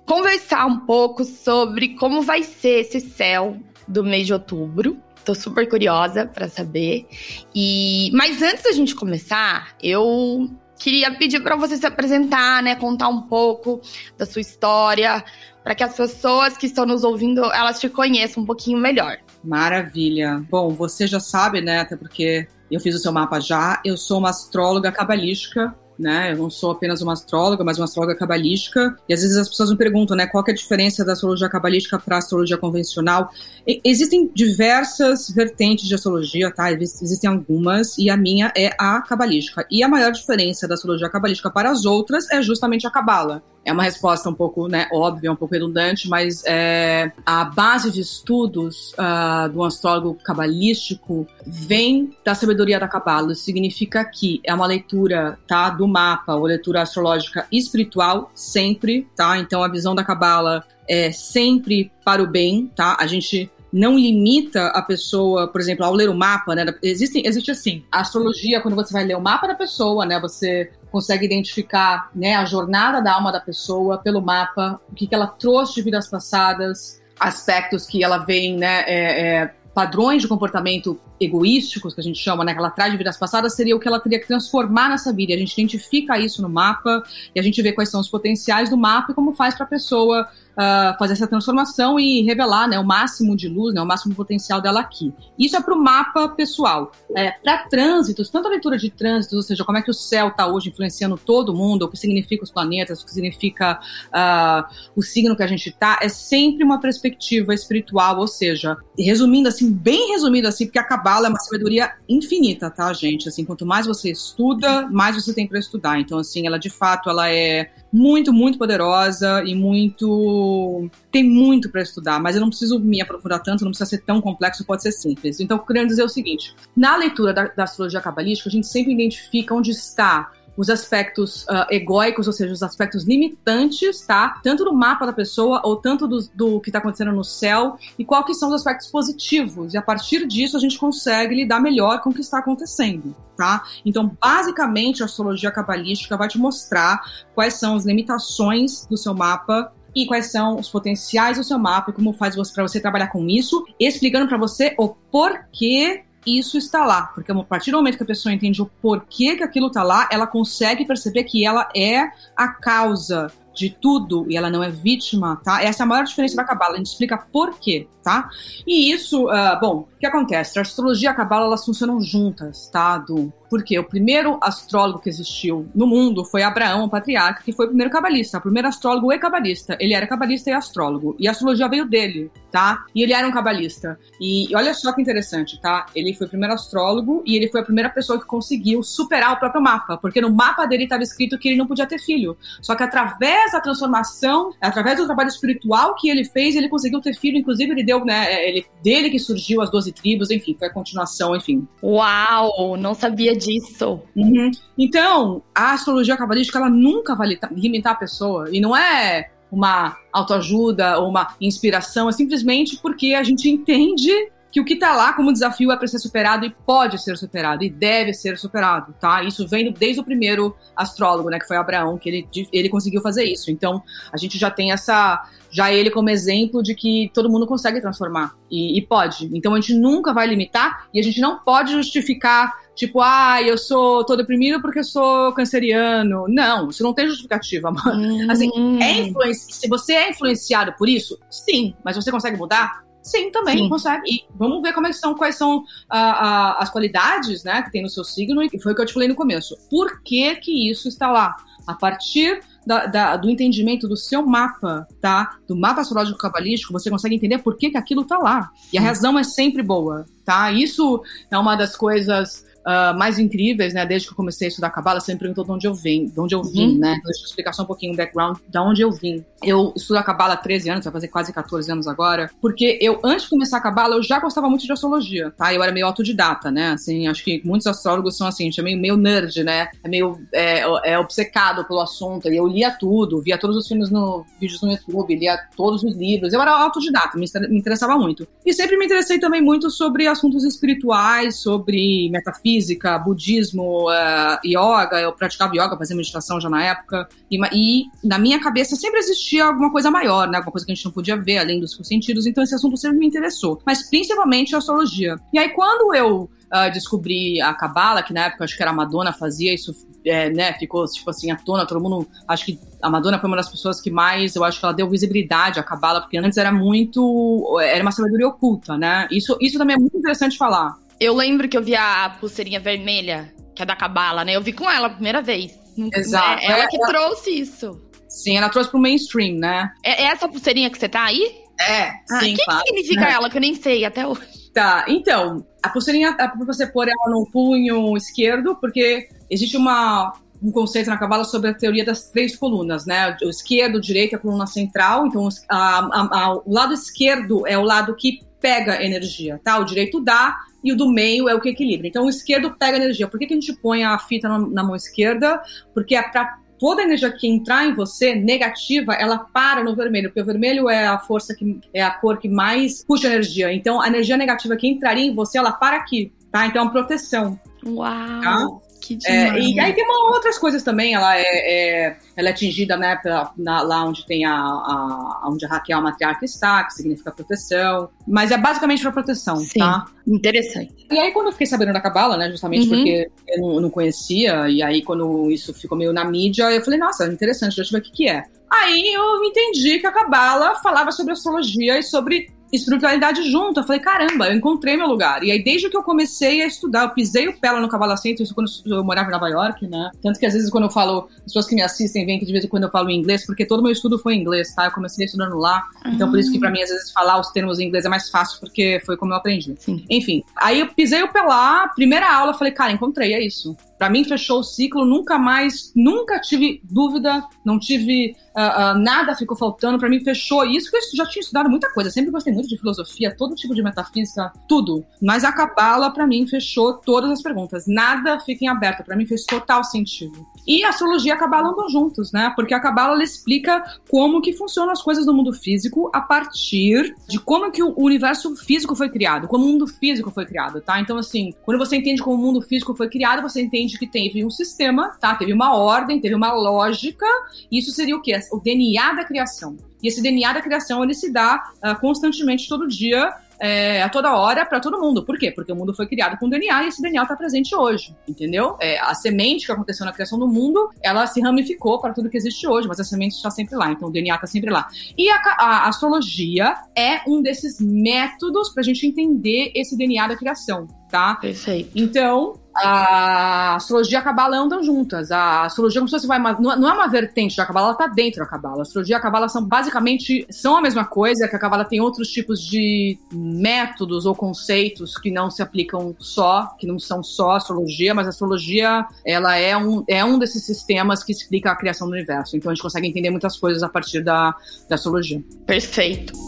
conversar 0.07 0.67
um 0.67 0.87
pouco 0.87 1.25
sobre 1.25 1.97
como 1.97 2.23
vai 2.23 2.45
ser 2.45 2.83
esse 2.83 3.01
céu 3.01 3.57
do 3.89 4.05
mês 4.05 4.25
de 4.25 4.33
outubro. 4.33 5.03
Tô 5.29 5.35
super 5.35 5.69
curiosa 5.69 6.25
para 6.25 6.49
saber. 6.49 7.07
E 7.55 8.11
mas 8.15 8.41
antes 8.41 8.65
da 8.65 8.73
gente 8.73 8.95
começar, 8.95 9.77
eu 9.79 10.51
queria 10.79 11.15
pedir 11.15 11.41
para 11.41 11.55
você 11.55 11.77
se 11.77 11.85
apresentar, 11.85 12.63
né, 12.63 12.75
contar 12.75 13.09
um 13.09 13.21
pouco 13.21 13.79
da 14.17 14.25
sua 14.25 14.41
história, 14.41 15.23
para 15.63 15.75
que 15.75 15.85
as 15.85 15.95
pessoas 15.95 16.57
que 16.57 16.65
estão 16.65 16.87
nos 16.87 17.05
ouvindo, 17.05 17.45
elas 17.53 17.79
te 17.79 17.91
conheçam 17.91 18.43
um 18.43 18.47
pouquinho 18.47 18.79
melhor. 18.79 19.19
Maravilha. 19.45 20.43
Bom, 20.51 20.71
você 20.71 21.07
já 21.07 21.21
sabe, 21.21 21.61
né, 21.61 21.81
até 21.81 21.95
porque 21.95 22.49
eu 22.71 22.81
fiz 22.81 22.95
o 22.95 22.99
seu 22.99 23.13
mapa 23.13 23.39
já, 23.39 23.83
eu 23.85 23.99
sou 23.99 24.21
uma 24.21 24.31
astróloga 24.31 24.91
cabalística, 24.91 25.77
né? 25.99 26.33
Eu 26.33 26.37
não 26.37 26.51
sou 26.51 26.71
apenas 26.71 27.03
uma 27.03 27.15
astróloga, 27.15 27.65
mas 27.65 27.79
uma 27.79 27.85
astróloga 27.85 28.17
cabalística. 28.17 28.97
E 29.09 29.15
às 29.15 29.23
vezes 29.23 29.37
as 29.37 29.49
pessoas 29.49 29.71
me 29.71 29.77
perguntam, 29.77 30.17
né, 30.17 30.27
qual 30.27 30.45
é 30.47 30.51
a 30.51 30.55
diferença 30.55 31.05
da 31.05 31.13
astrologia 31.13 31.49
cabalística 31.49 31.99
para 31.99 32.17
a 32.17 32.19
astrologia 32.19 32.57
convencional? 32.57 33.31
E, 33.67 33.81
existem 33.85 34.31
diversas 34.33 35.29
vertentes 35.31 35.89
de 35.89 35.95
astrologia, 35.95 36.51
tá? 36.51 36.71
Existem 36.71 37.29
algumas, 37.29 37.99
e 37.99 38.09
a 38.09 38.17
minha 38.17 38.53
é 38.57 38.71
a 38.79 39.01
cabalística. 39.03 39.67
E 39.71 39.83
a 39.83 39.89
maior 39.89 40.13
diferença 40.13 40.69
da 40.69 40.75
astrologia 40.75 41.09
cabalística 41.09 41.51
para 41.51 41.71
as 41.71 41.85
outras 41.85 42.31
é 42.31 42.41
justamente 42.43 42.87
a 42.87 42.91
cabala. 42.91 43.43
É 43.65 43.73
uma 43.73 43.83
resposta 43.83 44.29
um 44.29 44.35
pouco 44.35 44.67
né, 44.69 44.89
óbvia, 44.93 45.31
um 45.31 45.37
pouco 45.37 45.55
redundante, 45.55 46.09
mas 46.09 46.43
é, 46.47 47.13
a 47.27 47.45
base 47.45 47.91
de 47.91 48.01
estudos 48.01 48.95
uh, 48.95 49.49
do 49.51 49.63
astrólogo 49.63 50.15
cabalístico 50.23 51.27
vem 51.47 52.17
da 52.25 52.35
sabedoria 52.35 52.81
da 52.81 52.89
cabala. 52.89 53.35
Significa 53.35 54.05
que 54.05 54.41
é 54.45 54.55
uma 54.55 54.67
leitura 54.67 55.39
tá, 55.47 55.71
do 55.71 55.87
mapa, 55.87 56.35
ou 56.35 56.45
leitura 56.45 56.83
astrológica 56.83 57.47
espiritual, 57.53 58.31
sempre, 58.35 59.07
tá? 59.15 59.39
Então 59.39 59.63
a 59.63 59.69
visão 59.69 59.95
da 59.95 60.05
cabala 60.05 60.65
é 60.89 61.13
sempre 61.13 61.93
para 62.05 62.23
o 62.23 62.27
bem, 62.27 62.71
tá? 62.75 62.97
A 62.99 63.07
gente 63.07 63.51
não 63.73 63.99
limita 63.99 64.69
a 64.69 64.83
pessoa, 64.83 65.49
por 65.49 65.61
exemplo, 65.61 65.85
ao 65.85 65.93
ler 65.93 66.09
o 66.09 66.15
mapa, 66.15 66.55
né? 66.55 66.65
Existe, 66.83 67.23
existe 67.25 67.51
assim, 67.51 67.85
a 67.93 68.01
astrologia, 68.01 68.61
quando 68.61 68.75
você 68.75 68.93
vai 68.93 69.05
ler 69.05 69.17
o 69.17 69.21
mapa 69.21 69.47
da 69.47 69.55
pessoa, 69.55 70.07
né? 70.07 70.19
Você 70.21 70.71
consegue 70.91 71.27
identificar 71.27 72.11
né, 72.15 72.35
a 72.35 72.45
jornada 72.45 73.01
da 73.01 73.13
alma 73.13 73.31
da 73.31 73.41
pessoa 73.41 73.99
pelo 73.99 74.23
mapa, 74.23 74.81
o 74.91 74.95
que, 74.95 75.07
que 75.07 75.15
ela 75.15 75.27
trouxe 75.27 75.75
de 75.75 75.83
vidas 75.83 76.09
passadas, 76.09 77.01
aspectos 77.21 77.87
que 77.87 78.03
ela 78.03 78.19
vem, 78.19 78.57
né, 78.57 78.85
é, 78.87 79.27
é, 79.27 79.55
padrões 79.75 80.23
de 80.23 80.29
comportamento 80.29 80.99
egoísticos, 81.21 81.95
que 81.95 82.01
a 82.01 82.05
gente 82.05 82.19
chama, 82.19 82.45
né, 82.45 82.53
que 82.53 82.59
ela 82.59 82.71
traz 82.71 82.91
de 82.91 82.99
vidas 82.99 83.17
passadas, 83.17 83.55
seria 83.55 83.77
o 83.77 83.81
que 83.81 83.89
ela 83.89 84.01
teria 84.01 84.19
que 84.19 84.27
transformar 84.27 84.89
nessa 84.89 85.13
vida. 85.13 85.33
E 85.33 85.35
a 85.35 85.39
gente 85.39 85.53
identifica 85.53 86.19
isso 86.19 86.43
no 86.43 86.49
mapa 86.49 87.03
e 87.35 87.41
a 87.41 87.43
gente 87.43 87.61
vê 87.63 87.73
quais 87.73 87.91
são 87.91 88.01
os 88.01 88.09
potenciais 88.09 88.71
do 88.71 88.77
mapa 88.77 89.13
e 89.13 89.15
como 89.15 89.33
faz 89.33 89.55
para 89.55 89.65
a 89.65 89.69
pessoa 89.69 90.29
uh, 90.59 90.99
fazer 90.99 91.13
essa 91.13 91.27
transformação 91.27 91.99
e 91.99 92.23
revelar 92.23 92.69
né, 92.69 92.79
o 92.79 92.85
máximo 92.85 93.37
de 93.37 93.49
luz, 93.49 93.73
né, 93.75 93.81
o 93.81 93.87
máximo 93.87 94.15
potencial 94.15 94.61
dela 94.61 94.81
aqui. 94.81 95.13
Isso 95.39 95.57
é 95.57 95.61
para 95.61 95.75
o 95.75 95.79
mapa 95.83 96.29
pessoal. 96.31 96.91
É, 97.17 97.31
para 97.31 97.59
trânsitos, 97.69 98.29
tanto 98.29 98.49
a 98.49 98.51
leitura 98.51 98.77
de 98.77 98.91
trânsitos, 98.91 99.37
ou 99.37 99.43
seja, 99.43 99.65
como 99.65 99.79
é 99.79 99.83
que 99.83 99.91
o 99.91 99.95
céu 99.95 100.29
está 100.29 100.47
hoje 100.47 100.71
influenciando 100.71 101.17
todo 101.17 101.55
mundo, 101.55 101.85
o 101.85 101.89
que 101.89 101.97
significa 101.97 102.43
os 102.43 102.51
planetas, 102.51 103.03
o 103.03 103.05
que 103.05 103.13
significa 103.13 103.79
uh, 104.09 104.75
o 104.97 105.03
signo 105.03 105.37
que 105.37 105.43
a 105.43 105.47
gente 105.47 105.69
está, 105.69 105.99
é 106.03 106.09
sempre 106.09 106.65
uma 106.65 106.81
perspectiva 106.81 107.55
espiritual, 107.55 108.19
ou 108.19 108.27
seja, 108.27 108.77
resumindo 108.99 109.49
assim, 109.49 109.73
bem 109.73 110.13
resumido 110.13 110.49
assim, 110.49 110.67
porque 110.67 110.79
a 110.79 110.85
Cabala 111.09 111.29
é 111.29 111.31
uma 111.31 111.41
sabedoria 111.41 111.93
infinita, 112.07 112.71
tá, 112.71 112.93
gente? 112.93 113.29
Assim, 113.29 113.43
quanto 113.43 113.65
mais 113.65 113.87
você 113.87 114.11
estuda, 114.11 114.87
mais 114.91 115.17
você 115.17 115.33
tem 115.33 115.47
para 115.47 115.59
estudar. 115.59 115.99
Então, 115.99 116.19
assim, 116.19 116.47
ela 116.47 116.59
de 116.59 116.69
fato, 116.69 117.09
ela 117.09 117.31
é 117.31 117.71
muito, 117.91 118.31
muito 118.31 118.59
poderosa 118.59 119.43
e 119.45 119.55
muito. 119.55 120.91
tem 121.11 121.25
muito 121.25 121.71
para 121.71 121.81
estudar, 121.81 122.21
mas 122.21 122.37
eu 122.37 122.43
não 122.43 122.51
preciso 122.51 122.79
me 122.79 123.01
aprofundar 123.01 123.43
tanto, 123.43 123.65
não 123.65 123.71
precisa 123.71 123.89
ser 123.89 124.03
tão 124.03 124.21
complexo, 124.21 124.67
pode 124.67 124.83
ser 124.83 124.93
simples. 124.93 125.41
Então, 125.41 125.57
eu 125.57 125.87
dizer 125.87 126.03
o 126.03 126.09
seguinte: 126.11 126.55
na 126.77 126.95
leitura 126.97 127.33
da, 127.33 127.45
da 127.45 127.65
astrologia 127.65 128.03
cabalística, 128.03 128.51
a 128.51 128.53
gente 128.53 128.67
sempre 128.67 128.93
identifica 128.93 129.55
onde 129.55 129.71
está 129.71 130.31
os 130.59 130.69
aspectos 130.69 131.45
uh, 131.45 131.67
egóicos, 131.71 132.27
ou 132.27 132.33
seja, 132.33 132.53
os 132.53 132.65
aspectos 132.65 133.05
limitantes, 133.05 134.01
tá? 134.01 134.41
Tanto 134.43 134.65
do 134.65 134.75
mapa 134.75 135.07
da 135.07 135.13
pessoa 135.13 135.63
ou 135.65 135.77
tanto 135.77 136.09
do, 136.09 136.19
do 136.35 136.61
que 136.61 136.69
está 136.69 136.81
acontecendo 136.81 137.13
no 137.13 137.23
céu 137.23 137.79
e 137.97 138.05
qual 138.05 138.25
que 138.25 138.35
são 138.35 138.49
os 138.49 138.57
aspectos 138.57 138.89
positivos. 138.89 139.73
E 139.73 139.79
a 139.79 139.83
partir 139.83 140.27
disso 140.27 140.57
a 140.57 140.61
gente 140.61 140.77
consegue 140.77 141.33
lidar 141.33 141.61
melhor 141.61 142.01
com 142.01 142.11
o 142.11 142.13
que 142.13 142.23
está 142.23 142.41
acontecendo, 142.41 143.15
tá? 143.37 143.63
Então, 143.87 144.11
basicamente, 144.21 145.01
a 145.01 145.07
astrologia 145.07 145.53
cabalística 145.53 146.17
vai 146.17 146.27
te 146.27 146.39
mostrar 146.39 147.01
quais 147.37 147.55
são 147.55 147.77
as 147.77 147.87
limitações 147.87 148.85
do 148.87 148.97
seu 148.97 149.15
mapa 149.15 149.73
e 149.95 150.07
quais 150.07 150.33
são 150.33 150.57
os 150.57 150.69
potenciais 150.69 151.39
do 151.39 151.45
seu 151.45 151.59
mapa 151.59 151.93
e 151.93 151.95
como 151.95 152.13
faz 152.13 152.35
para 152.53 152.67
você 152.67 152.81
trabalhar 152.81 153.09
com 153.09 153.29
isso, 153.29 153.65
explicando 153.79 154.27
para 154.27 154.37
você 154.37 154.75
o 154.77 154.89
porquê 154.89 156.05
isso 156.37 156.59
está 156.59 156.85
lá. 156.85 157.03
Porque 157.15 157.31
a 157.31 157.45
partir 157.45 157.71
do 157.71 157.77
momento 157.77 157.97
que 157.97 158.03
a 158.03 158.07
pessoa 158.07 158.33
entende 158.33 158.61
o 158.61 158.67
porquê 158.67 159.37
que 159.37 159.45
aquilo 159.45 159.69
está 159.69 159.83
lá, 159.83 160.09
ela 160.11 160.27
consegue 160.27 160.85
perceber 160.85 161.25
que 161.25 161.47
ela 161.47 161.69
é 161.75 162.11
a 162.37 162.49
causa 162.49 163.31
de 163.59 163.71
tudo 163.71 164.25
e 164.29 164.37
ela 164.37 164.49
não 164.49 164.63
é 164.63 164.71
vítima, 164.71 165.41
tá? 165.43 165.63
Essa 165.63 165.83
é 165.83 165.85
a 165.85 165.87
maior 165.87 166.05
diferença 166.05 166.37
da 166.37 166.45
Cabala. 166.45 166.75
A 166.75 166.77
gente 166.77 166.87
explica 166.87 167.19
por 167.19 167.59
quê, 167.59 167.89
tá? 168.03 168.31
E 168.67 168.93
isso, 168.93 169.27
uh, 169.27 169.61
bom, 169.61 169.89
o 169.95 169.99
que 169.99 170.07
acontece? 170.07 170.59
A 170.59 170.63
astrologia 170.63 171.09
e 171.09 171.13
a 171.13 171.15
Cabala, 171.15 171.47
elas 171.47 171.65
funcionam 171.65 172.01
juntas, 172.01 172.69
tá? 172.71 172.99
Do, 172.99 173.33
porque 173.51 173.79
o 173.79 173.85
primeiro 173.85 174.39
astrólogo 174.41 175.01
que 175.01 175.09
existiu 175.09 175.69
no 175.75 175.87
mundo 175.87 176.25
foi 176.25 176.43
Abraão, 176.43 176.85
o 176.85 176.89
patriarca, 176.89 177.43
que 177.43 177.53
foi 177.53 177.67
o 177.67 177.69
primeiro 177.69 177.91
cabalista, 177.91 178.39
o 178.39 178.41
primeiro 178.41 178.69
astrólogo 178.69 179.13
e 179.13 179.19
cabalista. 179.19 179.77
Ele 179.81 179.95
era 179.95 180.07
cabalista 180.07 180.51
e 180.51 180.53
astrólogo. 180.53 181.17
E 181.19 181.27
a 181.27 181.33
astrologia 181.33 181.69
veio 181.69 181.87
dele, 181.87 182.31
tá? 182.51 182.85
E 182.95 183.03
ele 183.03 183.13
era 183.13 183.27
um 183.27 183.33
cabalista. 183.33 183.99
E 184.21 184.55
olha 184.55 184.73
só 184.75 184.93
que 184.93 185.03
interessante, 185.03 185.61
tá? 185.61 185.87
Ele 185.95 186.15
foi 186.15 186.27
o 186.27 186.31
primeiro 186.31 186.55
astrólogo 186.55 187.23
e 187.27 187.37
ele 187.37 187.49
foi 187.49 187.61
a 187.61 187.65
primeira 187.65 187.91
pessoa 187.91 188.19
que 188.19 188.27
conseguiu 188.27 188.83
superar 188.83 189.33
o 189.33 189.39
próprio 189.39 189.63
mapa, 189.63 189.97
porque 189.97 190.21
no 190.21 190.33
mapa 190.33 190.67
dele 190.67 190.85
estava 190.85 191.03
escrito 191.03 191.39
que 191.39 191.49
ele 191.49 191.57
não 191.57 191.67
podia 191.67 191.87
ter 191.87 191.99
filho. 191.99 192.37
Só 192.61 192.75
que 192.75 192.83
através 192.83 193.48
da 193.53 193.61
transformação, 193.61 194.53
através 194.61 194.99
do 194.99 195.07
trabalho 195.07 195.29
espiritual 195.29 195.95
que 195.95 196.09
ele 196.09 196.25
fez, 196.25 196.57
ele 196.57 196.69
conseguiu 196.69 197.01
ter 197.01 197.15
filho. 197.15 197.39
Inclusive, 197.39 197.73
ele 197.73 197.83
deu, 197.83 198.05
né? 198.05 198.49
Ele, 198.49 198.67
dele 198.83 199.11
que 199.11 199.19
surgiu 199.19 199.61
as 199.61 199.71
12 199.71 199.93
tribos, 199.93 200.31
enfim, 200.31 200.55
foi 200.59 200.69
a 200.69 200.73
continuação, 200.73 201.37
enfim. 201.37 201.67
Uau! 201.83 202.77
Não 202.77 202.95
sabia 202.95 203.37
disso. 203.37 204.01
Uhum. 204.17 204.51
Então, 204.77 205.43
a 205.55 205.73
astrologia 205.73 206.17
cabalística, 206.17 206.59
ela 206.59 206.71
nunca 206.71 207.15
vai 207.15 207.39
limitar 207.53 207.93
a 207.93 207.97
pessoa. 207.97 208.49
E 208.51 208.61
não 208.61 208.77
é 208.77 209.31
uma 209.51 209.97
autoajuda 210.13 210.99
ou 210.99 211.09
uma 211.09 211.35
inspiração, 211.41 212.09
é 212.09 212.13
simplesmente 212.13 212.77
porque 212.77 213.15
a 213.15 213.23
gente 213.23 213.49
entende 213.49 214.11
que 214.51 214.61
o 214.61 214.65
que 214.65 214.75
está 214.75 214.95
lá 214.95 215.13
como 215.13 215.33
desafio 215.33 215.71
é 215.71 215.77
para 215.77 215.87
ser 215.87 215.99
superado 215.99 216.47
e 216.47 216.51
pode 216.51 217.03
ser 217.03 217.17
superado 217.17 217.63
e 217.63 217.71
deve 217.71 218.15
ser 218.15 218.39
superado, 218.39 218.95
tá? 218.99 219.23
Isso 219.23 219.47
vem 219.47 219.73
desde 219.73 220.01
o 220.01 220.05
primeiro 220.05 220.57
astrólogo, 220.75 221.29
né, 221.29 221.39
que 221.39 221.47
foi 221.47 221.57
Abraão, 221.57 221.99
que 221.99 222.09
ele, 222.09 222.29
ele 222.53 222.69
conseguiu 222.69 223.01
fazer 223.03 223.25
isso. 223.25 223.51
Então, 223.51 223.83
a 224.13 224.17
gente 224.17 224.39
já 224.39 224.51
tem 224.51 224.73
essa, 224.73 225.23
já 225.51 225.73
ele 225.73 225.91
como 225.91 226.09
exemplo 226.09 226.63
de 226.63 226.75
que 226.75 227.11
todo 227.13 227.31
mundo 227.31 227.47
consegue 227.47 227.81
transformar 227.81 228.35
e, 228.51 228.79
e 228.79 228.83
pode. 228.83 229.29
Então, 229.37 229.55
a 229.55 229.61
gente 229.61 229.75
nunca 229.75 230.13
vai 230.13 230.27
limitar 230.27 230.89
e 230.95 231.01
a 231.01 231.03
gente 231.03 231.21
não 231.21 231.39
pode 231.41 231.73
justificar 231.73 232.55
Tipo, 232.79 233.01
ah, 233.03 233.43
eu 233.43 233.59
sou 233.59 234.05
tô 234.05 234.15
deprimido 234.15 234.63
porque 234.63 234.85
sou 234.85 235.33
canceriano. 235.33 236.27
Não, 236.29 236.69
isso 236.69 236.85
não 236.85 236.95
tem 236.95 237.09
justificativa, 237.09 237.73
mano. 237.75 238.01
Hum. 238.01 238.31
Assim, 238.31 238.49
é 238.81 239.01
influenci... 239.01 239.53
se 239.53 239.69
você 239.69 239.95
é 239.95 240.11
influenciado 240.11 240.73
por 240.79 240.89
isso, 240.89 241.19
sim, 241.29 241.75
mas 241.85 241.97
você 241.97 242.13
consegue 242.13 242.37
mudar? 242.37 242.85
Sim, 243.03 243.31
também 243.31 243.59
Sim. 243.59 243.69
consegue. 243.69 244.03
E 244.11 244.25
vamos 244.35 244.63
ver 244.63 244.73
como 244.73 244.87
é 244.87 244.93
são, 244.93 245.15
quais 245.15 245.37
são 245.37 245.65
as 245.89 246.71
qualidades 246.71 247.45
né, 247.45 247.63
que 247.63 247.71
tem 247.71 247.83
no 247.83 247.89
seu 247.89 248.05
signo, 248.05 248.43
e 248.43 248.61
foi 248.61 248.73
o 248.73 248.75
que 248.75 248.83
eu 248.83 248.87
te 248.87 248.93
falei 248.93 249.09
no 249.09 249.15
começo. 249.15 249.57
Por 249.71 250.03
que, 250.03 250.37
que 250.37 250.71
isso 250.71 250.89
está 250.89 251.11
lá? 251.11 251.37
A 251.67 251.75
partir 251.75 252.41
da, 252.67 252.87
da, 252.87 253.17
do 253.17 253.31
entendimento 253.31 253.87
do 253.87 253.97
seu 253.97 254.25
mapa, 254.27 254.87
tá? 255.01 255.39
Do 255.47 255.57
mapa 255.57 255.81
astrológico 255.81 256.19
cabalístico, 256.19 256.73
você 256.73 256.91
consegue 256.91 257.15
entender 257.15 257.39
por 257.39 257.57
que, 257.57 257.71
que 257.71 257.77
aquilo 257.77 258.03
está 258.03 258.19
lá. 258.19 258.51
E 258.73 258.79
a 258.79 258.81
razão 258.81 259.19
é 259.19 259.25
sempre 259.25 259.63
boa, 259.63 260.07
tá? 260.25 260.51
Isso 260.51 261.03
é 261.31 261.39
uma 261.39 261.57
das 261.57 261.77
coisas 261.77 262.45
uh, 262.69 262.97
mais 262.97 263.19
incríveis, 263.19 263.73
né? 263.73 263.87
Desde 263.87 264.07
que 264.07 264.13
eu 264.13 264.17
comecei 264.17 264.47
a 264.47 264.51
estudar 264.51 264.71
Cabala, 264.71 265.01
sempre 265.01 265.21
perguntou 265.21 265.45
de 265.45 265.51
onde 265.53 265.67
eu 265.67 265.75
vim, 265.75 266.07
de 266.07 266.21
onde 266.21 266.35
eu 266.35 266.43
vim, 266.43 266.73
uhum. 266.73 266.79
né? 266.79 266.93
Então, 266.99 267.11
deixa 267.11 267.23
eu 267.23 267.27
explicar 267.27 267.53
só 267.55 267.63
um 267.63 267.67
pouquinho 267.67 267.95
o 267.95 267.97
background 267.97 268.37
de 268.47 268.59
onde 268.59 268.83
eu 268.83 268.93
vim. 268.93 269.25
Eu 269.43 269.73
estudo 269.75 269.97
a 269.97 270.03
Cabala 270.03 270.35
há 270.35 270.37
13 270.37 270.71
anos, 270.71 270.85
vai 270.85 270.93
fazer 270.93 271.09
quase 271.09 271.33
14 271.33 271.71
anos 271.73 271.89
agora, 271.89 272.31
porque 272.41 272.79
eu, 272.81 273.01
antes 273.03 273.25
de 273.25 273.31
começar 273.31 273.57
a 273.57 273.61
Cabala, 273.61 273.97
eu 273.97 274.03
já 274.03 274.21
gostava 274.21 274.49
muito 274.49 274.67
de 274.67 274.73
astrologia, 274.73 275.31
tá? 275.31 275.55
Eu 275.55 275.63
era 275.63 275.73
meio 275.73 275.87
autodidata, 275.87 276.51
né? 276.51 276.73
Assim, 276.73 277.07
acho 277.07 277.25
que 277.25 277.41
muitos 277.45 277.67
astrólogos 277.67 278.17
são 278.17 278.27
assim, 278.27 278.51
é 278.57 278.63
meio, 278.63 278.79
meio 278.79 278.97
nerd, 278.97 279.43
né? 279.43 279.69
É 279.83 279.89
meio 279.89 280.19
é, 280.33 280.61
é 280.85 280.99
obcecado 280.99 281.65
pelo 281.65 281.81
assunto, 281.81 282.29
e 282.29 282.37
eu 282.37 282.47
lia 282.47 282.71
tudo, 282.71 283.21
via 283.23 283.39
todos 283.39 283.57
os 283.57 283.67
filmes 283.67 283.91
no 283.91 284.25
vídeos 284.41 284.61
no 284.61 284.71
YouTube, 284.71 285.17
lia 285.17 285.39
todos 285.57 285.83
os 285.83 285.97
livros, 285.97 286.33
eu 286.33 286.41
era 286.41 286.51
autodidata, 286.51 287.17
me, 287.17 287.27
me 287.49 287.59
interessava 287.59 287.97
muito. 287.97 288.27
E 288.45 288.53
sempre 288.53 288.77
me 288.77 288.85
interessei 288.85 289.19
também 289.19 289.41
muito 289.41 289.71
sobre 289.71 290.07
assuntos 290.07 290.45
espirituais, 290.45 291.37
sobre 291.37 292.11
metafísica, 292.11 292.58
física, 292.59 292.99
budismo, 292.99 293.89
uh, 293.89 294.39
yoga, 294.45 295.01
eu 295.01 295.13
praticava 295.13 295.55
yoga, 295.55 295.77
fazia 295.77 295.97
meditação 295.97 296.41
já 296.41 296.51
na 296.51 296.65
época, 296.65 297.09
e, 297.31 297.39
e, 297.53 297.85
na 298.05 298.19
minha 298.19 298.41
cabeça 298.41 298.75
sempre 298.75 298.99
existia 298.99 299.45
alguma 299.45 299.71
coisa 299.71 299.91
maior, 299.91 300.29
né? 300.29 300.39
Alguma 300.39 300.53
coisa 300.53 300.67
que 300.67 300.73
a 300.73 300.75
gente 300.75 300.85
não 300.85 300.93
podia 300.93 301.17
ver, 301.17 301.39
além 301.39 301.61
dos 301.61 301.79
sentidos, 301.83 302.27
então 302.27 302.43
esse 302.43 302.55
assunto 302.55 302.77
sempre 302.77 302.99
me 302.99 303.07
interessou, 303.07 303.61
mas 303.65 303.89
principalmente 303.89 304.55
a 304.55 304.59
astrologia. 304.59 305.17
E 305.33 305.39
aí 305.39 305.51
quando 305.51 305.95
eu 305.95 306.29
Uh, 306.49 306.73
descobri 306.73 307.43
a 307.43 307.53
Cabala, 307.53 308.03
que 308.03 308.11
na 308.15 308.25
época 308.25 308.45
acho 308.45 308.57
que 308.57 308.63
era 308.63 308.71
a 308.71 308.75
Madonna 308.75 309.13
fazia 309.13 309.53
isso, 309.53 309.87
é, 310.03 310.31
né, 310.31 310.55
ficou 310.55 310.83
tipo 310.87 311.11
assim 311.11 311.31
à 311.31 311.37
tona, 311.37 311.67
todo 311.67 311.79
mundo, 311.79 312.09
acho 312.27 312.47
que 312.47 312.59
a 312.81 312.89
Madonna 312.89 313.19
foi 313.19 313.29
uma 313.29 313.37
das 313.37 313.51
pessoas 313.51 313.83
que 313.83 313.91
mais, 313.91 314.35
eu 314.35 314.43
acho 314.43 314.59
que 314.59 314.65
ela 314.65 314.73
deu 314.73 314.89
visibilidade 314.89 315.61
à 315.61 315.63
Cabala, 315.63 316.01
porque 316.01 316.17
antes 316.17 316.39
era 316.39 316.51
muito, 316.51 317.61
era 317.61 317.83
uma 317.83 317.93
sabedoria 317.93 318.27
oculta, 318.27 318.79
né, 318.79 319.07
isso, 319.11 319.37
isso 319.43 319.59
também 319.59 319.77
é 319.77 319.79
muito 319.79 319.99
interessante 319.99 320.39
falar. 320.39 320.79
Eu 321.01 321.15
lembro 321.15 321.49
que 321.49 321.57
eu 321.57 321.63
vi 321.63 321.77
a 321.77 322.17
pulseirinha 322.19 322.59
vermelha, 322.59 323.33
que 323.55 323.63
é 323.63 323.67
da 323.67 323.77
Cabala, 323.77 324.25
né? 324.25 324.35
Eu 324.35 324.43
vi 324.43 324.53
com 324.53 324.69
ela 324.69 324.89
a 324.89 324.91
primeira 324.91 325.23
vez. 325.23 325.59
Exato. 325.95 326.43
É 326.43 326.47
ela 326.47 326.67
que 326.67 326.79
trouxe 326.79 327.31
isso. 327.31 327.81
Sim, 328.09 328.37
ela 328.37 328.49
trouxe 328.49 328.71
pro 328.71 328.81
mainstream, 328.81 329.37
né? 329.37 329.71
É, 329.85 330.05
é 330.05 330.07
essa 330.07 330.29
pulseirinha 330.29 330.71
que 330.71 330.79
você 330.79 330.89
tá 330.89 331.05
aí? 331.05 331.37
É, 331.61 331.91
ah, 332.11 332.21
sim, 332.21 332.35
O 332.35 332.37
que, 332.37 332.45
claro. 332.45 332.63
que 332.63 332.69
significa 332.69 333.05
é. 333.09 333.13
ela, 333.13 333.31
que 333.31 333.37
eu 333.37 333.41
nem 333.41 333.55
sei 333.55 333.85
até 333.85 334.07
hoje? 334.07 334.51
Tá, 334.55 334.85
então, 334.89 335.47
a 335.63 335.69
pulseirinha 335.69 336.09
é 336.09 336.29
pra 336.29 336.45
você 336.45 336.67
pôr 336.67 336.89
ela 336.89 337.11
no 337.11 337.29
punho 337.31 337.97
esquerdo, 337.97 338.57
porque 338.57 339.09
existe 339.31 339.57
uma, 339.57 340.13
um 340.43 340.51
conceito 340.51 340.89
na 340.89 340.97
Cabala 340.97 341.25
sobre 341.25 341.51
a 341.51 341.55
teoria 341.55 341.85
das 341.85 342.11
três 342.11 342.37
colunas, 342.37 342.87
né? 342.87 343.17
O 343.23 343.29
esquerdo, 343.29 343.77
o 343.77 343.81
direito 343.81 344.13
e 344.13 344.17
a 344.17 344.19
coluna 344.19 344.47
central. 344.47 345.07
Então, 345.07 345.29
a, 345.49 345.79
a, 345.79 346.09
a, 346.11 346.35
o 346.35 346.53
lado 346.53 346.73
esquerdo 346.73 347.47
é 347.47 347.59
o 347.59 347.63
lado 347.63 347.95
que 347.95 348.21
pega 348.41 348.83
energia, 348.83 349.41
tá? 349.43 349.59
O 349.59 349.65
direito 349.65 350.01
dá 350.01 350.37
e 350.63 350.73
o 350.73 350.77
do 350.77 350.91
meio 350.91 351.29
é 351.29 351.35
o 351.35 351.41
que 351.41 351.51
equilibra. 351.51 351.87
Então, 351.87 352.07
o 352.07 352.09
esquerdo 352.09 352.55
pega 352.59 352.77
energia. 352.77 353.09
Por 353.09 353.19
que, 353.19 353.27
que 353.27 353.35
a 353.35 353.37
gente 353.37 353.53
põe 353.55 353.85
a 353.85 353.99
fita 353.99 354.29
na, 354.29 354.39
na 354.39 354.65
mão 354.65 354.75
esquerda? 354.75 355.41
Porque 355.73 355.95
é 355.95 356.03
para 356.03 356.39
toda 356.59 356.83
a 356.83 356.85
energia 356.85 357.11
que 357.11 357.29
entrar 357.29 357.67
em 357.67 357.75
você 357.75 358.15
negativa, 358.15 358.93
ela 358.95 359.19
para 359.19 359.63
no 359.63 359.77
vermelho, 359.77 360.09
porque 360.09 360.21
o 360.21 360.25
vermelho 360.25 360.69
é 360.69 360.87
a 360.87 360.99
força 360.99 361.35
que 361.35 361.61
é 361.73 361.83
a 361.83 361.91
cor 361.91 362.19
que 362.19 362.29
mais 362.29 362.85
puxa 362.85 363.07
energia. 363.07 363.53
Então, 363.53 363.81
a 363.81 363.87
energia 363.87 364.17
negativa 364.17 364.57
que 364.57 364.67
entraria 364.67 365.05
em 365.05 365.15
você, 365.15 365.39
ela 365.39 365.53
para 365.53 365.77
aqui, 365.77 366.13
tá? 366.33 366.47
Então, 366.47 366.63
é 366.63 366.65
uma 366.65 366.73
proteção. 366.73 367.39
Uau! 367.65 368.21
Tá? 368.21 368.68
Que 368.97 369.07
é, 369.07 369.39
e 369.39 369.61
aí 369.61 369.73
tem 369.75 369.85
uma, 369.85 370.15
outras 370.15 370.39
coisas 370.39 370.63
também. 370.63 370.95
Ela 370.95 371.19
é, 371.19 371.23
é 371.23 371.97
ela 372.17 372.29
é 372.29 372.33
atingida 372.33 372.77
né, 372.77 372.97
pela, 372.97 373.33
na, 373.37 373.61
lá 373.61 373.85
onde 373.85 374.07
tem 374.07 374.25
a, 374.25 374.35
a, 374.35 375.23
onde 375.27 375.45
a 375.45 375.49
Raquel 375.49 375.79
a 375.79 375.81
matriarca 375.83 376.25
está, 376.25 376.65
que 376.65 376.73
significa 376.73 377.13
proteção. 377.13 377.91
Mas 378.07 378.31
é 378.31 378.39
basicamente 378.39 378.83
para 378.83 378.93
proteção, 378.93 379.37
Sim, 379.37 379.59
tá? 379.59 379.85
Interessante. 380.07 380.75
E 380.91 380.99
aí, 380.99 381.13
quando 381.13 381.27
eu 381.27 381.33
fiquei 381.33 381.47
sabendo 381.47 381.73
da 381.73 381.81
Cabala, 381.81 382.17
né, 382.17 382.31
justamente 382.31 382.69
uhum. 382.69 382.77
porque 382.77 383.11
eu 383.29 383.41
não, 383.41 383.61
não, 383.61 383.71
conhecia, 383.71 384.49
e 384.49 384.63
aí 384.63 384.83
quando 384.83 385.31
isso 385.31 385.53
ficou 385.53 385.77
meio 385.77 385.93
na 385.93 386.05
mídia, 386.05 386.51
eu 386.51 386.65
falei, 386.65 386.79
nossa, 386.79 387.07
interessante, 387.07 387.57
deixa 387.57 387.77
eu 387.77 387.81
ver 387.81 387.87
o 387.87 387.91
que, 387.91 387.97
que 387.97 388.09
é. 388.09 388.25
Aí 388.51 388.95
eu 388.95 389.23
entendi 389.25 389.79
que 389.79 389.87
a 389.87 389.93
Cabala 389.93 390.55
falava 390.57 390.91
sobre 390.91 391.13
astrologia 391.13 391.79
e 391.79 391.83
sobre 391.83 392.31
espiritualidade 392.53 393.31
junto. 393.31 393.61
Eu 393.61 393.65
falei, 393.65 393.81
caramba, 393.81 394.29
eu 394.29 394.37
encontrei 394.37 394.77
meu 394.77 394.87
lugar. 394.87 395.23
E 395.23 395.31
aí, 395.31 395.43
desde 395.43 395.69
que 395.69 395.77
eu 395.77 395.83
comecei 395.83 396.43
a 396.43 396.47
estudar, 396.47 396.85
eu 396.85 396.91
pisei 396.91 397.29
o 397.29 397.39
pé 397.39 397.51
lá 397.51 397.61
no 397.61 397.69
Cabala 397.69 397.97
Center, 397.97 398.23
isso 398.23 398.35
quando 398.35 398.49
eu 398.67 398.85
morava 398.85 399.09
em 399.09 399.13
Nova 399.13 399.29
York, 399.29 399.67
né? 399.67 399.91
Tanto 400.03 400.19
que 400.19 400.27
às 400.27 400.35
vezes 400.35 400.51
quando 400.51 400.65
eu 400.65 400.71
falo, 400.71 401.09
as 401.19 401.25
pessoas 401.25 401.47
que 401.47 401.55
me 401.55 401.63
assistem 401.63 402.07
veem 402.07 402.19
que 402.19 402.27
de 402.27 402.33
vez 402.33 402.45
em 402.45 402.49
quando 402.49 402.65
eu 402.65 402.71
falo 402.71 402.91
em 402.91 402.99
inglês, 402.99 403.27
porque 403.27 403.45
todo 403.45 403.63
meu 403.63 403.73
estudo 403.73 403.99
foi 403.99 404.15
em 404.15 404.21
inglês, 404.21 404.55
tá? 404.55 404.67
Eu 404.67 404.73
comecei 404.73 405.05
estudando 405.05 405.37
lá. 405.37 405.65
Uhum. 405.85 405.93
Então, 405.93 406.11
por 406.11 406.19
isso 406.19 406.31
que 406.31 406.39
pra 406.39 406.51
mim, 406.51 406.63
às 406.63 406.71
vezes, 406.71 406.91
falar 406.91 407.21
os 407.21 407.29
termos 407.29 407.59
em 407.59 407.67
inglês 407.67 407.85
é 407.85 407.89
mais 407.89 408.09
fácil, 408.11 408.41
porque 408.41 408.81
foi 408.85 408.97
como 408.97 409.13
eu 409.13 409.17
aprendi. 409.17 409.55
Sim. 409.59 409.85
Enfim, 409.89 410.23
aí 410.37 410.61
eu 410.61 410.69
pisei 410.75 411.03
o 411.03 411.13
pé 411.13 411.23
lá, 411.23 411.69
primeira 411.69 412.11
aula, 412.13 412.35
falei, 412.35 412.53
cara, 412.53 412.73
encontrei, 412.73 413.15
é 413.15 413.25
isso. 413.25 413.57
Para 413.79 413.89
mim, 413.89 414.05
fechou 414.05 414.41
o 414.41 414.45
ciclo, 414.45 414.85
nunca 414.85 415.19
mais, 415.19 415.73
nunca 415.75 416.21
tive 416.21 416.61
dúvida, 416.65 417.23
não 417.45 417.59
tive 417.59 418.17
uh, 418.37 418.77
uh, 418.77 418.79
nada 418.79 419.15
ficou 419.15 419.37
faltando. 419.37 419.79
Para 419.79 419.89
mim, 419.89 420.01
fechou 420.01 420.45
isso, 420.45 420.71
porque 420.71 420.85
eu 420.85 420.97
já 420.97 421.07
tinha 421.07 421.21
estudado 421.21 421.49
muita 421.49 421.73
coisa, 421.73 421.91
sempre 421.91 422.11
gostei 422.11 422.33
muito 422.33 422.49
de 422.49 422.59
filosofia, 422.59 423.15
todo 423.17 423.35
tipo 423.35 423.55
de 423.55 423.63
metafísica, 423.63 424.33
tudo. 424.49 424.85
Mas 425.01 425.25
a 425.25 425.33
Cabala, 425.33 425.91
para 425.91 426.07
mim, 426.07 426.27
fechou 426.27 426.75
todas 426.75 427.11
as 427.11 427.23
perguntas. 427.23 427.67
Nada 427.67 428.19
fica 428.21 428.45
em 428.45 428.49
aberto, 428.49 428.85
para 428.85 428.97
mim 428.97 429.07
fez 429.07 429.25
total 429.25 429.63
sentido. 429.65 430.27
E 430.47 430.65
a 430.65 430.71
astrologia 430.71 431.13
e 431.13 431.15
a 431.15 431.19
Cabala 431.19 431.51
andam 431.51 431.69
juntos, 431.69 432.13
né? 432.13 432.33
Porque 432.35 432.55
a 432.55 432.61
Cabala 432.61 433.03
explica 433.03 433.63
como 433.91 434.21
que 434.21 434.33
funcionam 434.33 434.73
as 434.73 434.83
coisas 434.83 435.05
no 435.05 435.13
mundo 435.13 435.33
físico 435.33 435.91
a 435.93 436.01
partir 436.01 436.95
de 437.07 437.19
como 437.19 437.51
que 437.51 437.63
o 437.63 437.75
universo 437.77 438.35
físico 438.37 438.75
foi 438.75 438.89
criado, 438.89 439.29
como 439.29 439.45
o 439.45 439.49
mundo 439.49 439.67
físico 439.67 440.11
foi 440.11 440.25
criado, 440.25 440.61
tá? 440.61 440.81
Então, 440.81 440.97
assim, 440.97 441.35
quando 441.45 441.59
você 441.59 441.77
entende 441.77 442.03
como 442.03 442.17
o 442.17 442.19
mundo 442.19 442.41
físico 442.41 442.75
foi 442.75 442.89
criado, 442.89 443.23
você 443.23 443.43
entende 443.43 443.68
entende 443.69 443.79
que 443.79 443.87
teve 443.87 444.25
um 444.25 444.31
sistema, 444.31 444.97
tá? 445.01 445.15
Teve 445.15 445.33
uma 445.33 445.55
ordem, 445.55 446.01
teve 446.01 446.15
uma 446.15 446.33
lógica. 446.33 447.07
Isso 447.53 447.71
seria 447.73 447.97
o 447.97 448.03
quê? 448.03 448.19
O 448.33 448.41
DNA 448.41 448.95
da 448.95 449.05
criação. 449.05 449.57
E 449.83 449.89
esse 449.89 450.03
DNA 450.03 450.33
da 450.33 450.43
criação 450.43 450.83
ele 450.83 450.95
se 450.95 451.13
dá 451.13 451.43
uh, 451.65 451.79
constantemente 451.81 452.49
todo 452.49 452.67
dia 452.67 453.13
é, 453.41 453.83
a 453.83 453.89
toda 453.89 454.17
hora 454.17 454.45
para 454.45 454.61
todo 454.61 454.81
mundo. 454.81 455.05
Por 455.05 455.19
quê? 455.19 455.31
Porque 455.31 455.53
o 455.53 455.57
mundo 455.57 455.75
foi 455.75 455.87
criado 455.87 456.19
com 456.19 456.29
DNA 456.29 456.65
e 456.65 456.69
esse 456.69 456.83
DNA 456.83 457.03
está 457.03 457.17
presente 457.17 457.55
hoje, 457.55 457.95
entendeu? 458.09 458.57
É, 458.61 458.79
a 458.81 458.95
semente 458.95 459.47
que 459.47 459.53
aconteceu 459.53 459.87
na 459.87 459.93
criação 459.93 460.19
do 460.19 460.27
mundo, 460.27 460.71
ela 460.83 461.07
se 461.07 461.21
ramificou 461.21 461.81
para 461.81 461.93
tudo 461.93 462.11
que 462.11 462.17
existe 462.17 462.47
hoje, 462.47 462.67
mas 462.67 462.81
a 462.81 462.85
semente 462.85 463.15
está 463.15 463.31
sempre 463.31 463.57
lá, 463.57 463.71
então 463.71 463.89
o 463.89 463.93
DNA 463.93 464.15
está 464.15 464.27
sempre 464.27 464.51
lá. 464.51 464.69
E 464.97 465.09
a, 465.09 465.21
a, 465.39 465.69
astrologia 465.69 466.55
é 466.77 467.01
um 467.09 467.23
desses 467.23 467.61
métodos 467.61 468.49
para 468.51 468.63
a 468.63 468.65
gente 468.65 468.87
entender 468.87 469.53
esse 469.55 469.77
DNA 469.77 470.09
da 470.09 470.17
criação, 470.17 470.67
tá? 470.91 471.15
Perfeito. 471.15 471.71
Então, 471.77 472.35
a 472.63 473.57
astrologia 473.57 473.99
e 473.99 474.01
a 474.01 474.03
cabala 474.03 474.37
andam 474.37 474.63
juntas. 474.63 475.11
A 475.11 475.45
astrologia, 475.45 475.81
como 475.81 475.89
se 475.89 475.99
você 475.99 476.07
vai. 476.07 476.19
Não 476.19 476.69
é 476.69 476.73
uma 476.73 476.89
vertente 476.89 477.37
da 477.37 477.47
cabala, 477.47 477.69
ela 477.69 477.77
tá 477.77 477.87
dentro 477.87 478.21
da 478.21 478.27
cabala. 478.27 478.59
A 478.59 478.63
astrologia 478.63 478.97
e 478.97 478.99
a 478.99 479.01
cabala 479.01 479.29
são 479.29 479.45
basicamente 479.45 480.27
são 480.31 480.57
a 480.57 480.61
mesma 480.61 480.85
coisa, 480.85 481.29
que 481.29 481.37
a 481.37 481.39
cabala 481.39 481.65
tem 481.65 481.81
outros 481.81 482.09
tipos 482.09 482.41
de 482.41 482.99
métodos 483.13 484.07
ou 484.07 484.15
conceitos 484.15 484.97
que 484.97 485.11
não 485.11 485.31
se 485.31 485.43
aplicam 485.43 485.95
só, 485.99 486.55
que 486.59 486.67
não 486.67 486.79
são 486.79 487.03
só 487.03 487.33
astrologia, 487.33 487.95
mas 487.95 488.07
a 488.07 488.11
astrologia 488.11 488.87
ela 489.05 489.37
é 489.37 489.57
um, 489.57 489.85
é 489.89 490.05
um 490.05 490.19
desses 490.19 490.45
sistemas 490.45 491.03
que 491.03 491.13
explica 491.13 491.51
a 491.51 491.57
criação 491.57 491.87
do 491.89 491.95
universo. 491.95 492.37
Então 492.37 492.51
a 492.51 492.55
gente 492.55 492.63
consegue 492.63 492.87
entender 492.89 493.11
muitas 493.11 493.37
coisas 493.37 493.63
a 493.63 493.69
partir 493.69 494.03
da, 494.03 494.35
da 494.69 494.75
astrologia. 494.75 495.23
Perfeito. 495.47 496.28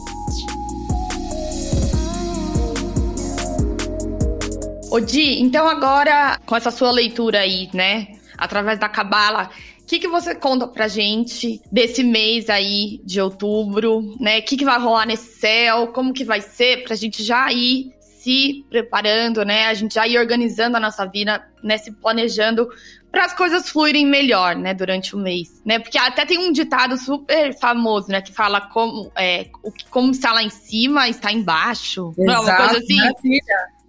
Odi, 4.90 5.40
então 5.40 5.68
agora, 5.68 6.38
com 6.44 6.56
essa 6.56 6.70
sua 6.70 6.90
leitura 6.90 7.40
aí, 7.40 7.70
né, 7.72 8.08
através 8.36 8.78
da 8.78 8.88
Cabala, 8.88 9.50
o 9.80 9.86
que, 9.86 9.98
que 9.98 10.08
você 10.08 10.34
conta 10.34 10.66
pra 10.66 10.88
gente 10.88 11.60
desse 11.70 12.02
mês 12.02 12.48
aí 12.48 13.00
de 13.04 13.20
outubro, 13.20 14.16
né? 14.20 14.38
O 14.38 14.42
que, 14.42 14.56
que 14.56 14.64
vai 14.64 14.78
rolar 14.78 15.04
nesse 15.04 15.38
céu? 15.40 15.88
Como 15.88 16.12
que 16.12 16.24
vai 16.24 16.40
ser 16.40 16.84
pra 16.84 16.94
gente 16.94 17.24
já 17.24 17.52
ir 17.52 17.92
se 18.00 18.64
preparando, 18.70 19.44
né? 19.44 19.66
A 19.66 19.74
gente 19.74 19.94
já 19.94 20.06
ir 20.06 20.16
organizando 20.16 20.76
a 20.76 20.80
nossa 20.80 21.04
vida, 21.06 21.44
né? 21.62 21.76
Se 21.76 21.90
planejando 21.90 22.68
para 23.10 23.24
as 23.24 23.32
coisas 23.32 23.68
fluírem 23.68 24.06
melhor, 24.06 24.54
né? 24.54 24.72
Durante 24.74 25.16
o 25.16 25.18
mês, 25.18 25.60
né? 25.64 25.80
Porque 25.80 25.98
até 25.98 26.24
tem 26.24 26.38
um 26.38 26.52
ditado 26.52 26.96
super 26.96 27.58
famoso, 27.58 28.08
né? 28.08 28.20
Que 28.20 28.32
fala 28.32 28.60
como, 28.60 29.10
é, 29.16 29.46
como 29.90 30.12
está 30.12 30.32
lá 30.32 30.42
em 30.42 30.50
cima 30.50 31.08
está 31.08 31.32
embaixo. 31.32 32.14
Exato, 32.16 32.24
não 32.24 32.34
é 32.34 32.40
uma 32.40 32.56
coisa 32.56 32.78
assim? 32.78 32.96
Né, 32.96 33.12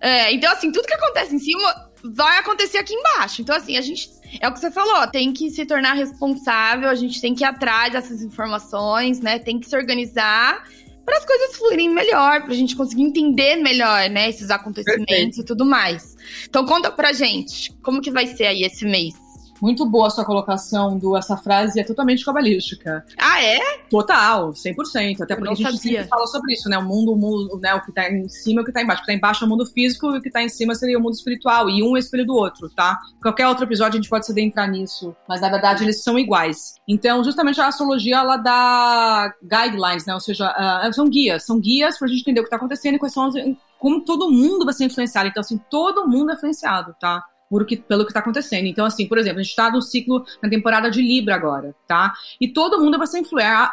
é, 0.01 0.33
então, 0.33 0.51
assim, 0.51 0.71
tudo 0.71 0.87
que 0.87 0.93
acontece 0.93 1.35
em 1.35 1.39
cima 1.39 1.91
vai 2.03 2.39
acontecer 2.39 2.79
aqui 2.79 2.93
embaixo. 2.93 3.41
Então, 3.41 3.55
assim, 3.55 3.77
a 3.77 3.81
gente. 3.81 4.09
É 4.39 4.47
o 4.47 4.53
que 4.53 4.59
você 4.59 4.71
falou, 4.71 5.05
tem 5.07 5.33
que 5.33 5.49
se 5.49 5.65
tornar 5.65 5.93
responsável, 5.93 6.89
a 6.89 6.95
gente 6.95 7.19
tem 7.19 7.35
que 7.35 7.43
ir 7.43 7.47
atrás 7.47 7.91
dessas 7.91 8.21
informações, 8.21 9.19
né? 9.19 9.37
Tem 9.37 9.59
que 9.59 9.69
se 9.69 9.75
organizar 9.75 10.63
para 11.05 11.17
as 11.17 11.25
coisas 11.25 11.57
fluírem 11.57 11.89
melhor, 11.89 12.41
para 12.43 12.53
a 12.53 12.55
gente 12.55 12.75
conseguir 12.75 13.03
entender 13.03 13.57
melhor, 13.57 14.09
né, 14.09 14.29
esses 14.29 14.49
acontecimentos 14.49 15.05
Perfeito. 15.07 15.41
e 15.41 15.45
tudo 15.45 15.65
mais. 15.65 16.15
Então 16.47 16.65
conta 16.65 16.91
pra 16.91 17.11
gente, 17.11 17.73
como 17.81 18.01
que 18.01 18.11
vai 18.11 18.27
ser 18.27 18.45
aí 18.45 18.63
esse 18.63 18.85
mês? 18.85 19.15
Muito 19.61 19.85
boa 19.85 20.07
a 20.07 20.09
sua 20.09 20.25
colocação 20.25 20.97
do 20.97 21.15
essa 21.15 21.37
frase 21.37 21.79
é 21.79 21.83
totalmente 21.83 22.25
cabalística. 22.25 23.05
Ah, 23.17 23.43
é? 23.43 23.59
Total, 23.89 24.51
100%. 24.51 25.21
Até 25.21 25.35
porque 25.35 25.51
a 25.51 25.53
gente 25.53 25.63
sabia. 25.63 25.79
sempre 25.79 26.03
fala 26.05 26.25
sobre 26.25 26.53
isso, 26.53 26.67
né? 26.67 26.79
O 26.79 26.83
mundo, 26.83 27.13
o 27.13 27.15
mundo, 27.15 27.59
né? 27.61 27.75
O 27.75 27.81
que 27.81 27.91
tá 27.91 28.09
em 28.09 28.27
cima 28.27 28.61
e 28.61 28.63
o 28.63 28.65
que 28.65 28.71
tá 28.71 28.81
embaixo. 28.81 29.01
O 29.01 29.05
que 29.05 29.11
tá 29.11 29.15
embaixo 29.15 29.43
é 29.43 29.47
o 29.47 29.49
mundo 29.49 29.65
físico 29.65 30.07
e 30.15 30.17
o 30.17 30.21
que 30.21 30.31
tá 30.31 30.41
em 30.41 30.49
cima 30.49 30.73
seria 30.73 30.97
o 30.97 31.01
mundo 31.01 31.13
espiritual. 31.13 31.69
E 31.69 31.83
um 31.83 31.95
é 31.95 31.99
espelho 31.99 32.25
do 32.25 32.33
outro, 32.33 32.69
tá? 32.69 32.97
Qualquer 33.21 33.47
outro 33.47 33.65
episódio 33.65 33.99
a 33.99 34.01
gente 34.01 34.09
pode 34.09 34.25
se 34.25 34.31
adentrar 34.31 34.67
nisso. 34.67 35.15
Mas 35.29 35.41
na 35.41 35.49
verdade 35.49 35.83
eles 35.83 36.01
são 36.01 36.17
iguais. 36.17 36.75
Então, 36.87 37.23
justamente 37.23 37.61
a 37.61 37.67
astrologia, 37.67 38.17
ela 38.17 38.37
dá 38.37 39.31
guidelines, 39.43 40.05
né? 40.07 40.13
Ou 40.15 40.19
seja, 40.19 40.49
uh, 40.49 40.93
são 40.93 41.07
guias. 41.07 41.45
São 41.45 41.59
guias 41.59 41.99
pra 41.99 42.07
gente 42.07 42.21
entender 42.21 42.39
o 42.39 42.43
que 42.43 42.49
tá 42.49 42.55
acontecendo 42.55 42.95
e 42.95 42.99
quais 42.99 43.13
são 43.13 43.25
as, 43.25 43.35
como 43.81 44.05
todo 44.05 44.29
mundo 44.29 44.63
vai 44.63 44.73
ser 44.73 44.85
influenciado. 44.85 45.27
Então, 45.27 45.41
assim, 45.41 45.59
todo 45.69 46.07
mundo 46.07 46.31
é 46.31 46.35
influenciado, 46.35 46.95
tá? 46.99 47.23
Por 47.51 47.65
que, 47.65 47.75
pelo 47.75 48.05
que 48.05 48.11
está 48.11 48.21
acontecendo. 48.21 48.65
Então, 48.65 48.85
assim, 48.85 49.05
por 49.05 49.17
exemplo, 49.17 49.41
a 49.41 49.43
gente 49.43 49.49
está 49.49 49.69
no 49.69 49.81
ciclo, 49.81 50.23
na 50.41 50.49
temporada 50.49 50.89
de 50.89 51.01
Libra 51.01 51.35
agora, 51.35 51.75
tá? 51.85 52.13
E 52.39 52.47
todo 52.47 52.79
mundo 52.79 52.97
vai 52.97 53.05
ser 53.05 53.21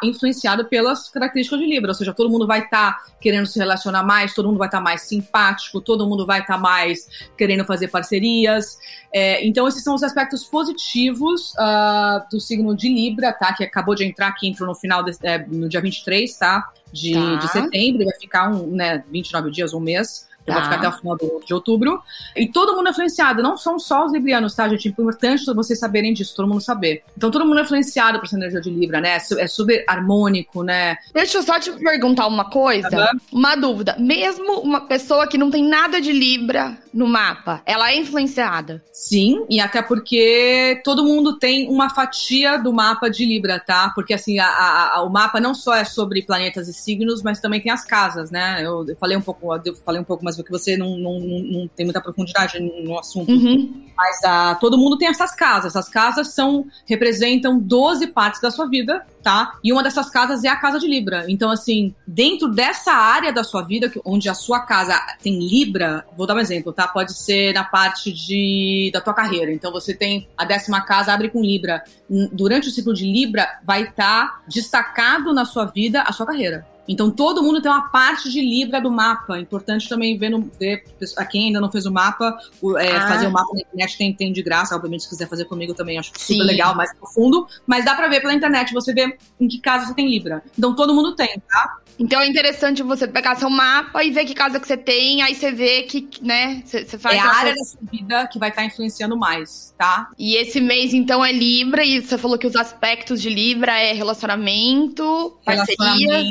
influenciado 0.03 0.65
pelas 0.65 1.09
características 1.09 1.61
de 1.61 1.65
Libra, 1.65 1.91
ou 1.91 1.95
seja, 1.95 2.13
todo 2.13 2.29
mundo 2.29 2.45
vai 2.45 2.59
estar 2.59 2.91
tá 2.91 3.05
querendo 3.21 3.45
se 3.45 3.57
relacionar 3.57 4.03
mais, 4.03 4.35
todo 4.35 4.49
mundo 4.49 4.57
vai 4.57 4.67
estar 4.67 4.79
tá 4.79 4.83
mais 4.83 5.03
simpático, 5.03 5.79
todo 5.79 6.05
mundo 6.05 6.25
vai 6.25 6.41
estar 6.41 6.55
tá 6.55 6.59
mais 6.59 7.07
querendo 7.37 7.63
fazer 7.63 7.87
parcerias. 7.87 8.77
É, 9.13 9.47
então, 9.47 9.65
esses 9.65 9.81
são 9.81 9.95
os 9.95 10.03
aspectos 10.03 10.43
positivos 10.43 11.53
uh, 11.53 12.29
do 12.29 12.41
signo 12.41 12.75
de 12.75 12.89
Libra, 12.89 13.31
tá? 13.31 13.53
Que 13.53 13.63
acabou 13.63 13.95
de 13.95 14.03
entrar, 14.03 14.33
que 14.33 14.45
entrou 14.45 14.67
no 14.67 14.75
final, 14.75 15.05
de, 15.05 15.13
é, 15.23 15.37
no 15.47 15.69
dia 15.69 15.79
23, 15.79 16.37
tá? 16.37 16.69
De, 16.91 17.13
tá. 17.13 17.35
de 17.35 17.47
setembro, 17.47 18.03
vai 18.03 18.19
ficar 18.19 18.51
um, 18.51 18.75
né, 18.75 19.01
29 19.09 19.51
dias, 19.51 19.73
um 19.73 19.79
mês. 19.79 20.27
Tá. 20.49 20.59
Vai 20.59 20.63
ficar 20.63 20.75
até 20.77 20.89
o 20.89 20.99
final 20.99 21.17
de 21.45 21.53
outubro. 21.53 22.01
E 22.35 22.47
todo 22.47 22.75
mundo 22.75 22.87
é 22.87 22.91
influenciado, 22.91 23.41
não 23.41 23.57
são 23.57 23.79
só 23.79 24.05
os 24.05 24.13
librianos, 24.13 24.55
tá, 24.55 24.67
gente? 24.67 24.87
É 24.87 24.91
importante 24.91 25.45
vocês 25.53 25.79
saberem 25.79 26.13
disso, 26.13 26.35
todo 26.35 26.47
mundo 26.47 26.61
saber. 26.61 27.03
Então 27.17 27.31
todo 27.31 27.45
mundo 27.45 27.59
é 27.59 27.63
influenciado 27.63 28.19
por 28.19 28.25
essa 28.25 28.35
energia 28.35 28.61
de 28.61 28.69
Libra, 28.69 29.01
né? 29.01 29.17
É 29.37 29.47
super 29.47 29.83
harmônico, 29.87 30.63
né? 30.63 30.97
Deixa 31.13 31.37
eu 31.37 31.43
só 31.43 31.59
te 31.59 31.71
perguntar 31.71 32.27
uma 32.27 32.49
coisa, 32.49 32.89
uhum. 32.89 33.19
uma 33.39 33.55
dúvida. 33.55 33.95
Mesmo 33.99 34.59
uma 34.59 34.81
pessoa 34.81 35.27
que 35.27 35.37
não 35.37 35.49
tem 35.49 35.63
nada 35.63 35.99
de 36.01 36.11
Libra 36.11 36.77
no 36.93 37.07
mapa, 37.07 37.61
ela 37.65 37.91
é 37.91 37.97
influenciada? 37.97 38.83
Sim, 38.91 39.45
e 39.49 39.59
até 39.59 39.81
porque 39.81 40.81
todo 40.83 41.03
mundo 41.03 41.37
tem 41.37 41.69
uma 41.69 41.89
fatia 41.89 42.57
do 42.57 42.73
mapa 42.73 43.09
de 43.09 43.25
Libra, 43.25 43.59
tá? 43.59 43.91
Porque 43.93 44.13
assim, 44.13 44.39
a, 44.39 44.47
a, 44.95 45.03
o 45.03 45.09
mapa 45.09 45.39
não 45.39 45.53
só 45.53 45.75
é 45.75 45.83
sobre 45.83 46.21
planetas 46.23 46.67
e 46.67 46.73
signos, 46.73 47.21
mas 47.21 47.39
também 47.39 47.61
tem 47.61 47.71
as 47.71 47.85
casas, 47.85 48.31
né? 48.31 48.61
Eu, 48.61 48.85
eu 48.87 48.95
falei 48.95 49.17
um 49.17 49.21
pouco, 49.21 49.55
eu 49.65 49.75
falei 49.75 50.01
um 50.01 50.03
pouco 50.03 50.23
mais 50.23 50.37
porque 50.43 50.51
você 50.51 50.77
não, 50.77 50.97
não, 50.97 51.19
não 51.19 51.67
tem 51.67 51.85
muita 51.85 52.01
profundidade 52.01 52.59
no 52.59 52.97
assunto. 52.97 53.31
Uhum. 53.31 53.85
Mas 53.95 54.23
ah, 54.23 54.55
todo 54.55 54.77
mundo 54.77 54.97
tem 54.97 55.07
essas 55.07 55.35
casas. 55.35 55.75
As 55.75 55.89
casas 55.89 56.33
são 56.33 56.65
representam 56.85 57.59
12 57.59 58.07
partes 58.07 58.39
da 58.39 58.49
sua 58.49 58.65
vida, 58.67 59.05
tá? 59.21 59.57
E 59.63 59.73
uma 59.73 59.83
dessas 59.83 60.09
casas 60.09 60.43
é 60.43 60.47
a 60.47 60.55
casa 60.55 60.79
de 60.79 60.87
Libra. 60.87 61.25
Então, 61.27 61.51
assim, 61.51 61.93
dentro 62.07 62.47
dessa 62.47 62.93
área 62.93 63.33
da 63.33 63.43
sua 63.43 63.61
vida, 63.61 63.91
onde 64.05 64.29
a 64.29 64.33
sua 64.33 64.61
casa 64.61 64.97
tem 65.21 65.39
Libra, 65.39 66.05
vou 66.15 66.25
dar 66.25 66.35
um 66.35 66.39
exemplo, 66.39 66.71
tá? 66.71 66.87
Pode 66.87 67.13
ser 67.13 67.53
na 67.53 67.63
parte 67.63 68.11
de, 68.11 68.89
da 68.93 69.01
tua 69.01 69.13
carreira. 69.13 69.51
Então, 69.51 69.71
você 69.71 69.93
tem 69.93 70.27
a 70.37 70.45
décima 70.45 70.81
casa, 70.81 71.13
abre 71.13 71.29
com 71.29 71.41
Libra. 71.41 71.83
Durante 72.31 72.69
o 72.69 72.71
ciclo 72.71 72.93
de 72.93 73.05
Libra, 73.05 73.59
vai 73.65 73.83
estar 73.83 74.27
tá 74.27 74.41
destacado 74.47 75.33
na 75.33 75.43
sua 75.43 75.65
vida 75.65 76.01
a 76.03 76.13
sua 76.13 76.25
carreira. 76.25 76.65
Então 76.89 77.11
todo 77.11 77.43
mundo 77.43 77.61
tem 77.61 77.71
uma 77.71 77.87
parte 77.89 78.31
de 78.31 78.41
Libra 78.41 78.81
do 78.81 78.89
mapa. 78.89 79.39
Importante 79.39 79.87
também 79.87 80.17
ver, 80.17 80.29
no, 80.29 80.49
ver 80.59 80.83
a 81.15 81.23
quem 81.23 81.45
ainda 81.45 81.61
não 81.61 81.71
fez 81.71 81.85
o 81.85 81.91
mapa, 81.91 82.35
o, 82.59 82.75
é, 82.79 82.97
ah. 82.97 83.07
fazer 83.07 83.27
o 83.27 83.31
mapa 83.31 83.53
na 83.53 83.61
internet 83.61 83.95
tem, 83.95 84.11
tem 84.11 84.33
de 84.33 84.41
graça. 84.41 84.75
Obviamente, 84.75 85.03
se 85.03 85.09
quiser 85.09 85.29
fazer 85.29 85.45
comigo 85.45 85.75
também, 85.75 85.99
acho 85.99 86.09
super 86.17 86.33
Sim. 86.33 86.41
legal, 86.41 86.75
mais 86.75 86.91
profundo. 86.95 87.47
Mas 87.67 87.85
dá 87.85 87.93
pra 87.93 88.07
ver 88.07 88.21
pela 88.21 88.33
internet, 88.33 88.73
você 88.73 88.91
vê 88.91 89.15
em 89.39 89.47
que 89.47 89.59
casa 89.59 89.85
você 89.85 89.93
tem 89.93 90.09
Libra. 90.09 90.43
Então 90.57 90.75
todo 90.75 90.95
mundo 90.95 91.15
tem, 91.15 91.39
tá? 91.47 91.77
Então 91.99 92.21
é 92.21 92.27
interessante 92.27 92.81
você 92.81 93.05
pegar 93.05 93.35
seu 93.35 93.49
mapa 93.49 94.01
e 94.03 94.09
ver 94.09 94.23
que 94.23 94.33
casa 94.33 94.57
que 94.57 94.65
você 94.65 94.77
tem, 94.77 95.21
aí 95.21 95.35
você 95.35 95.51
vê 95.51 95.83
que, 95.83 96.07
né, 96.21 96.63
você, 96.65 96.97
faz. 96.97 97.17
É 97.17 97.19
a 97.19 97.29
área 97.29 97.53
da 97.53 97.63
sua 97.63 97.81
vida 97.91 98.27
que 98.27 98.39
vai 98.39 98.49
estar 98.49 98.61
tá 98.61 98.67
influenciando 98.67 99.17
mais, 99.17 99.75
tá? 99.77 100.09
E 100.17 100.37
esse 100.37 100.61
mês, 100.61 100.93
então, 100.93 101.23
é 101.23 101.31
Libra, 101.33 101.83
e 101.83 102.01
você 102.01 102.17
falou 102.17 102.37
que 102.37 102.47
os 102.47 102.55
aspectos 102.55 103.21
de 103.21 103.29
Libra 103.29 103.77
é 103.77 103.91
relacionamento. 103.91 105.37
Relacionamento, 105.45 105.75
parceria, 105.75 106.23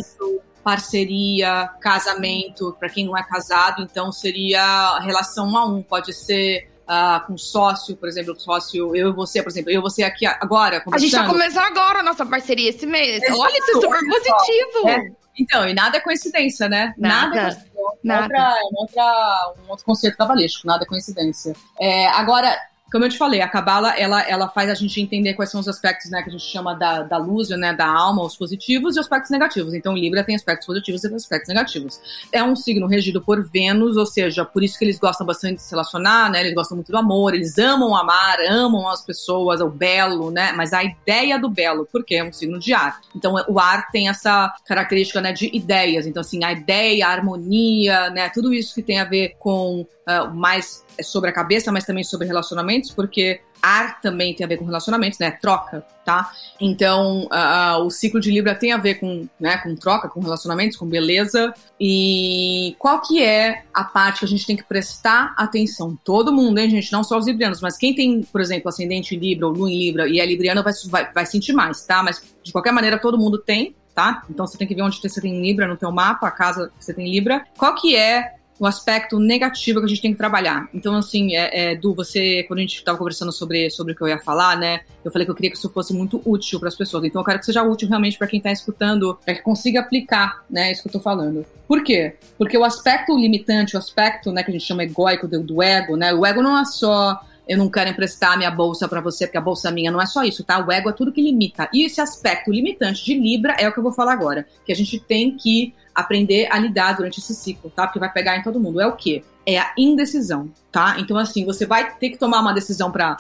casamento, 1.81 2.77
para 2.79 2.89
quem 2.89 3.07
não 3.07 3.17
é 3.17 3.23
casado, 3.23 3.83
então 3.83 4.13
seria 4.13 4.99
relação 5.01 5.49
um 5.49 5.57
a 5.57 5.65
um, 5.67 5.83
pode 5.83 6.13
ser 6.13 6.69
Uh, 6.89 7.21
com 7.27 7.37
sócio, 7.37 7.95
por 7.99 8.09
exemplo, 8.09 8.35
sócio, 8.41 8.97
eu 8.97 9.11
e 9.11 9.13
você, 9.13 9.43
por 9.43 9.51
exemplo, 9.51 9.71
eu 9.71 9.81
e 9.81 9.83
você 9.83 10.03
aqui 10.03 10.25
agora. 10.25 10.83
A 10.91 10.97
gente 10.97 11.13
tá 11.13 11.27
começando 11.27 11.67
agora 11.67 11.99
a 11.99 12.03
nossa 12.03 12.25
parceria 12.25 12.71
esse 12.71 12.87
mês. 12.87 13.23
Exato. 13.23 13.39
Olha, 13.39 13.59
isso 13.59 13.71
é 13.73 13.75
super 13.75 14.01
positivo. 14.09 14.89
É. 14.89 15.13
Então, 15.39 15.69
e 15.69 15.75
nada 15.75 15.99
é 15.99 16.01
coincidência, 16.01 16.67
né? 16.67 16.95
Nada, 16.97 17.37
nada 17.37 17.51
é. 17.51 17.69
Nada. 18.03 18.23
Outra, 18.23 18.55
outra, 18.73 19.55
um 19.67 19.71
outro 19.71 19.85
conceito 19.85 20.17
cabalístico, 20.17 20.67
nada 20.67 20.85
é 20.85 20.87
coincidência. 20.87 21.55
É, 21.79 22.07
agora, 22.09 22.57
como 22.91 23.05
eu 23.05 23.09
te 23.09 23.19
falei, 23.19 23.41
a 23.41 23.49
Cabala 23.49 23.91
ela, 23.99 24.23
ela 24.23 24.49
faz 24.49 24.71
a 24.71 24.75
gente 24.75 25.01
entender 25.01 25.35
quais 25.35 25.51
são 25.51 25.61
os 25.61 25.69
aspectos 25.69 26.11
né, 26.11 26.23
que 26.23 26.29
a 26.29 26.33
gente 26.33 26.45
chama 26.45 26.75
da, 26.75 27.03
da 27.03 27.19
luz, 27.19 27.51
né, 27.51 27.73
da 27.73 27.87
alma, 27.87 28.23
os 28.23 28.37
positivos 28.37 28.97
e 28.97 29.01
os 29.01 29.05
aspectos 29.05 29.31
negativos. 29.31 29.75
Então, 29.75 29.95
Libra 29.95 30.25
tem 30.25 30.35
aspectos 30.35 30.67
positivos 30.67 31.05
e 31.05 31.15
aspectos 31.15 31.49
negativos. 31.49 32.01
É 32.33 32.43
um 32.43 32.57
signo 32.57 32.87
regido 32.87 33.21
por 33.21 33.43
Vênus, 33.43 33.97
ou 33.97 34.07
seja, 34.07 34.45
por 34.45 34.63
isso 34.63 34.79
que 34.79 34.85
eles 34.85 34.99
gostam 34.99 35.27
bastante 35.27 35.57
de 35.57 35.63
se 35.63 35.71
relacionar, 35.71 36.31
né? 36.31 36.41
Eles 36.41 36.55
gostam 36.55 36.77
muito 36.77 36.91
do 36.91 36.97
amor, 36.97 37.35
eles 37.35 37.59
amam 37.59 37.95
amar, 37.95 38.39
amam 38.49 38.89
as 38.89 39.03
pessoas, 39.03 39.61
o 39.61 39.69
belo, 39.69 40.31
né? 40.31 40.53
Mas 40.53 40.73
a 40.73 40.83
ideia 40.83 41.39
do 41.39 41.51
belo, 41.51 41.87
porque 41.93 42.15
é 42.15 42.25
um 42.25 42.33
signo 42.33 42.59
de 42.59 42.73
ar. 42.73 43.01
Então, 43.15 43.35
o 43.49 43.61
ar 43.61 43.91
tem 43.91 44.09
essa 44.09 44.55
característica 44.67 45.21
né, 45.21 45.33
de 45.33 45.55
ideias. 45.55 46.07
Então, 46.07 46.23
assim, 46.23 46.43
a 46.45 46.53
ideia, 46.53 47.07
a 47.07 47.11
harmonia, 47.11 48.11
né? 48.11 48.31
Tudo 48.31 48.55
isso 48.55 48.75
que 48.75 48.83
tem 48.83 48.99
a 48.99 49.05
ver 49.05 49.37
com 49.39 49.83
uh, 49.83 50.35
mais 50.35 50.85
sobre 51.03 51.31
a 51.31 51.33
cabeça, 51.33 51.71
mas 51.71 51.85
também 51.85 52.05
sobre 52.05 52.27
relacionamentos, 52.27 52.91
porque 52.91 53.41
ar 53.63 54.01
também 54.01 54.35
tem 54.35 54.45
a 54.45 54.49
ver 54.49 54.57
com 54.57 54.65
relacionamentos, 54.65 55.19
né? 55.19 55.31
Troca, 55.31 55.85
tá? 56.05 56.31
Então, 56.61 57.27
uh, 57.27 57.83
o 57.85 57.91
ciclo 57.91 58.21
de 58.21 58.31
Libra 58.31 58.55
tem 58.55 58.73
a 58.73 58.77
ver 58.77 58.95
com, 58.95 59.29
né, 59.39 59.59
com 59.59 59.75
troca, 59.75 60.09
com 60.09 60.21
relacionamentos, 60.21 60.77
com 60.77 60.87
beleza. 60.87 61.53
E 61.81 62.75
qual 62.79 63.01
que 63.01 63.23
é 63.23 63.65
a 63.73 63.85
parte 63.85 64.21
que 64.21 64.25
a 64.25 64.29
gente 64.29 64.47
tem 64.47 64.57
que 64.57 64.65
prestar 64.65 65.35
atenção? 65.37 65.99
Todo 66.05 66.33
mundo, 66.33 66.59
hein, 66.59 66.71
gente? 66.71 66.93
Não 66.93 67.05
só 67.05 67.19
os 67.19 67.27
librianos, 67.27 67.61
mas 67.61 67.77
quem 67.77 67.95
tem, 67.95 68.23
por 68.23 68.41
exemplo, 68.41 68.69
ascendente 68.69 69.15
em 69.15 69.19
Libra 69.19 69.47
ou 69.47 69.53
lua 69.53 69.71
em 69.71 69.79
Libra 69.79 70.09
e 70.09 70.21
é 70.21 70.27
libriano 70.27 70.63
vai, 70.63 70.73
vai, 70.87 71.13
vai 71.13 71.27
sentir 71.27 71.53
mais, 71.53 71.85
tá? 71.85 72.03
Mas, 72.03 72.23
de 72.43 72.53
qualquer 72.53 72.73
maneira, 72.73 72.99
todo 72.99 73.19
mundo 73.19 73.39
tem, 73.39 73.75
tá? 73.95 74.23
Então, 74.31 74.47
você 74.47 74.57
tem 74.57 74.67
que 74.67 74.75
ver 74.75 74.83
onde 74.83 75.01
você 75.01 75.21
tem 75.21 75.43
Libra 75.43 75.67
no 75.67 75.77
teu 75.77 75.91
mapa, 75.91 76.29
a 76.29 76.31
casa 76.31 76.73
que 76.79 76.85
você 76.85 76.95
tem 76.95 77.11
Libra. 77.11 77.45
Qual 77.57 77.75
que 77.75 77.97
é 77.97 78.38
o 78.59 78.67
aspecto 78.67 79.19
negativo 79.19 79.79
que 79.81 79.87
a 79.87 79.89
gente 79.89 80.03
tem 80.03 80.13
que 80.13 80.19
trabalhar. 80.19 80.69
Então, 80.75 80.95
assim, 80.97 81.35
é, 81.37 81.73
é, 81.73 81.75
Du, 81.77 81.95
você, 81.95 82.43
quando 82.45 82.59
a 82.59 82.63
gente 82.63 82.77
estava 82.77 82.99
conversando 82.99 83.31
sobre, 83.33 83.71
sobre 83.71 83.93
o 83.93 83.97
que 83.97 84.03
eu 84.03 84.09
ia 84.09 84.19
falar, 84.19 84.57
né, 84.59 84.81
eu 85.05 85.13
falei 85.13 85.25
que 85.25 85.31
eu 85.31 85.35
queria 85.35 85.51
que 85.51 85.57
isso 85.57 85.71
fosse 85.71 85.95
muito 85.95 86.21
útil 86.25 86.59
para 86.59 86.69
as 86.69 86.75
pessoas. 86.75 87.05
Então, 87.05 87.21
eu 87.21 87.25
quero 87.25 87.39
que 87.39 87.47
seja 87.47 87.63
útil 87.63 87.89
realmente 87.89 88.19
para 88.19 88.27
quem 88.27 88.39
está 88.39 88.51
escutando, 88.51 89.19
para 89.25 89.35
que 89.35 89.43
consiga 89.43 89.81
aplicar, 89.81 90.45
né, 90.51 90.73
isso 90.73 90.83
que 90.83 90.89
eu 90.89 90.91
estou 90.91 91.03
falando. 91.03 91.47
Por 91.67 91.85
quê? 91.85 92.17
Porque 92.37 92.59
o 92.59 92.65
aspecto 92.65 93.17
limitante, 93.17 93.77
o 93.77 93.79
aspecto, 93.79 94.33
né, 94.33 94.43
que 94.43 94.51
a 94.51 94.53
gente 94.53 94.65
chama 94.65 94.83
egóico 94.83 95.29
do, 95.29 95.43
do 95.43 95.63
ego, 95.63 95.97
né, 95.97 96.13
o 96.13 96.27
ego 96.27 96.43
não 96.43 96.59
é 96.59 96.65
só 96.65 97.21
eu 97.49 97.57
não 97.57 97.71
quero 97.71 97.89
emprestar 97.89 98.37
minha 98.37 98.51
bolsa 98.51 98.87
para 98.87 99.01
você 99.01 99.27
porque 99.27 99.39
a 99.39 99.41
bolsa 99.41 99.69
é 99.69 99.73
minha. 99.73 99.91
Não 99.91 100.03
é 100.03 100.05
só 100.05 100.23
isso, 100.23 100.45
tá? 100.45 100.63
O 100.65 100.71
ego 100.71 100.91
é 100.91 100.93
tudo 100.93 101.11
que 101.11 101.23
limita. 101.23 101.67
E 101.73 101.83
esse 101.83 101.99
aspecto 101.99 102.53
limitante 102.53 103.03
de 103.03 103.15
Libra 103.15 103.57
é 103.59 103.67
o 103.67 103.73
que 103.73 103.79
eu 103.79 103.83
vou 103.83 103.91
falar 103.91 104.13
agora. 104.13 104.47
Que 104.67 104.73
a 104.73 104.77
gente 104.77 105.01
tem 105.01 105.35
que 105.35 105.75
aprender 105.99 106.47
a 106.51 106.59
lidar 106.59 106.93
durante 106.93 107.19
esse 107.19 107.35
ciclo, 107.35 107.71
tá? 107.71 107.87
Porque 107.87 107.99
vai 107.99 108.13
pegar 108.13 108.37
em 108.37 108.43
todo 108.43 108.61
mundo. 108.61 108.81
É 108.81 108.87
o 108.87 108.93
quê? 108.93 109.25
É 109.51 109.59
a 109.59 109.73
indecisão 109.79 110.51
tá? 110.71 110.97
Então, 110.99 111.17
assim, 111.17 111.45
você 111.45 111.67
vai 111.67 111.95
ter 111.95 112.11
que 112.11 112.19
tomar 112.19 112.41
uma 112.41 112.53
decisão 112.53 112.91
para 112.91 113.17